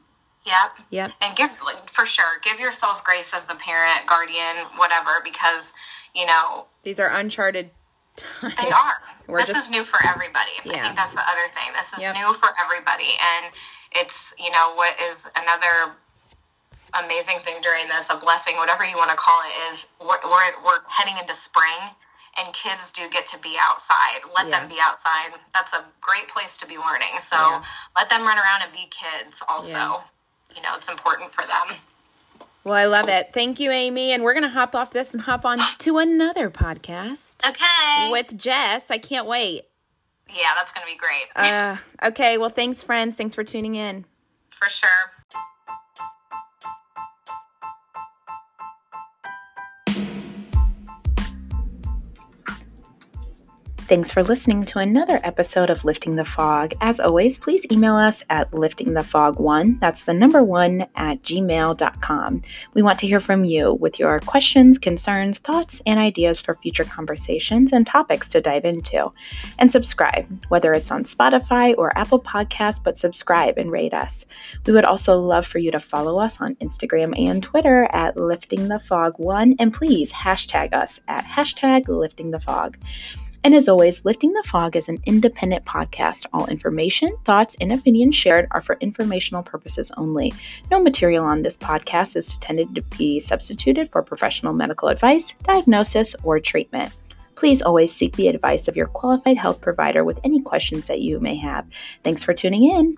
Yep. 0.45 0.79
Yep. 0.91 1.13
And 1.23 1.37
give 1.37 1.51
for 1.87 2.07
sure, 2.07 2.41
give 2.43 2.59
yourself 2.59 3.05
grace 3.05 3.33
as 3.35 3.49
a 3.51 3.55
parent, 3.55 4.07
guardian, 4.07 4.57
whatever, 4.77 5.21
because 5.25 5.73
you 6.15 6.27
know 6.27 6.67
these 6.83 6.99
are 6.99 7.09
uncharted 7.09 7.71
times. 8.17 8.55
They 8.57 8.71
are. 8.71 8.99
We're 9.29 9.39
this 9.39 9.49
just, 9.49 9.67
is 9.67 9.71
new 9.71 9.85
for 9.85 10.01
everybody. 10.05 10.51
Yeah. 10.65 10.73
I 10.73 10.81
think 10.83 10.97
that's 10.97 11.15
the 11.15 11.23
other 11.23 11.47
thing. 11.55 11.73
This 11.75 11.93
is 11.95 12.03
yep. 12.03 12.15
new 12.15 12.35
for 12.35 12.49
everybody, 12.63 13.15
and 13.21 13.53
it's 13.95 14.35
you 14.39 14.51
know 14.51 14.75
what 14.75 14.99
is 15.01 15.31
another 15.37 15.95
amazing 17.05 17.39
thing 17.39 17.55
during 17.63 17.89
this, 17.89 18.11
a 18.11 18.17
blessing, 18.17 18.57
whatever 18.57 18.85
you 18.85 18.97
want 18.97 19.11
to 19.11 19.17
call 19.17 19.41
it, 19.47 19.73
is 19.73 19.87
we're, 20.01 20.21
we're, 20.25 20.53
we're 20.63 20.81
heading 20.89 21.17
into 21.19 21.35
spring 21.35 21.81
and 22.39 22.53
kids 22.55 22.93
do 22.93 23.09
get 23.11 23.27
to 23.27 23.39
be 23.39 23.57
outside. 23.61 24.21
Let 24.35 24.49
yeah. 24.49 24.61
them 24.61 24.69
be 24.69 24.77
outside. 24.81 25.33
That's 25.55 25.73
a 25.73 25.85
great 26.01 26.29
place 26.29 26.57
to 26.59 26.67
be 26.67 26.77
learning. 26.79 27.21
So 27.21 27.37
yeah. 27.37 27.63
let 27.97 28.09
them 28.11 28.23
run 28.23 28.39
around 28.39 28.63
and 28.63 28.73
be 28.73 28.89
kids 28.91 29.43
also. 29.49 30.03
You 30.55 30.63
know, 30.63 30.71
it's 30.77 30.89
important 30.89 31.33
for 31.33 31.43
them. 31.47 31.77
Well, 32.65 32.75
I 32.75 32.85
love 32.87 33.09
it. 33.09 33.31
Thank 33.35 33.59
you, 33.59 33.71
Amy. 33.73 34.13
And 34.13 34.23
we're 34.23 34.35
going 34.35 34.45
to 34.45 34.49
hop 34.49 34.75
off 34.75 34.93
this 34.93 35.13
and 35.13 35.23
hop 35.23 35.45
on 35.45 35.59
to 35.79 35.99
another 35.99 36.49
podcast. 36.51 37.47
Okay. 37.47 38.11
With 38.11 38.39
Jess. 38.39 38.91
I 38.91 38.99
can't 38.99 39.27
wait. 39.27 39.65
Yeah, 40.29 40.51
that's 40.55 40.73
going 40.73 40.87
to 40.87 40.93
be 40.93 40.99
great. 40.99 41.25
uh, 41.35 41.77
okay. 42.05 42.39
Well, 42.39 42.51
thanks, 42.51 42.83
friends. 42.83 43.17
Thanks 43.17 43.35
for 43.35 43.43
tuning 43.45 43.75
in. 43.75 44.05
For 44.51 44.69
sure. 44.69 44.89
Thanks 53.93 54.11
for 54.11 54.25
listening 54.25 54.65
to 54.65 54.79
another 54.79 55.21
episode 55.23 55.69
of 55.69 55.85
Lifting 55.85 56.17
the 56.17 56.25
Fog. 56.25 56.73
As 56.81 56.99
always, 56.99 57.39
please 57.39 57.67
email 57.71 57.95
us 57.95 58.25
at 58.31 58.51
liftingthefog1, 58.53 59.81
that's 59.81 60.05
the 60.05 60.15
number 60.15 60.43
one, 60.43 60.87
at 60.97 61.23
gmail.com. 61.23 62.41
We 62.73 62.81
want 62.81 62.99
to 63.01 63.07
hear 63.07 63.21
from 63.21 63.45
you 63.45 63.75
with 63.75 63.99
your 63.99 64.19
questions, 64.21 64.79
concerns, 64.79 65.41
thoughts, 65.41 65.83
and 65.85 66.01
ideas 66.01 66.41
for 66.41 66.55
future 66.55 66.85
conversations 66.85 67.71
and 67.71 67.87
topics 67.87 68.29
to 68.29 68.41
dive 68.41 68.65
into. 68.65 69.13
And 69.59 69.71
subscribe, 69.71 70.43
whether 70.49 70.73
it's 70.73 70.91
on 70.91 71.05
Spotify 71.05 71.75
or 71.77 71.95
Apple 71.99 72.23
Podcasts, 72.23 72.83
but 72.83 72.97
subscribe 72.97 73.59
and 73.59 73.71
rate 73.71 73.93
us. 73.93 74.25
We 74.65 74.73
would 74.73 74.87
also 74.87 75.19
love 75.19 75.47
for 75.47 75.59
you 75.59 75.71
to 75.71 75.81
follow 75.81 76.19
us 76.19 76.41
on 76.41 76.55
Instagram 76.63 77.13
and 77.21 77.43
Twitter 77.43 77.87
at 77.93 78.17
liftingthefog1, 78.17 79.57
and 79.59 79.75
please 79.75 80.11
hashtag 80.13 80.73
us 80.73 80.99
at 81.09 81.27
hashtag 81.27 81.89
liftingthefog. 81.89 82.77
And 83.45 83.55
as 83.57 83.69
always, 83.69 84.05
Lifting 84.05 84.33
the 84.33 84.43
Fog 84.45 84.77
is 84.77 84.89
an 84.89 85.03
independent 85.05 85.65
podcast. 85.65 86.27
All 86.33 86.47
information, 86.47 87.17
thoughts, 87.25 87.57
and 87.61 87.73
opinions 87.73 88.15
shared 88.15 88.47
are 88.53 88.61
for 88.61 88.77
informational 88.81 89.43
purposes 89.43 89.91
only. 89.97 90.33
No 90.71 90.81
material 90.81 91.25
on 91.25 91.43
this 91.43 91.57
podcast 91.57 92.17
is 92.17 92.35
intended 92.35 92.75
to 92.75 92.83
be 92.97 93.19
substituted 93.19 93.89
for 93.89 94.03
professional 94.03 94.53
medical 94.53 94.89
advice, 94.89 95.35
diagnosis, 95.43 96.15
or 96.23 96.39
treatment. 96.39 96.93
Please 97.35 97.63
always 97.63 97.93
seek 97.93 98.15
the 98.15 98.29
advice 98.29 98.69
of 98.69 98.77
your 98.77 98.87
qualified 98.87 99.39
health 99.39 99.61
provider 99.61 100.05
with 100.05 100.21
any 100.23 100.41
questions 100.41 100.87
that 100.87 101.01
you 101.01 101.19
may 101.19 101.35
have. 101.35 101.67
Thanks 102.05 102.23
for 102.23 102.35
tuning 102.35 102.71
in. 102.71 102.97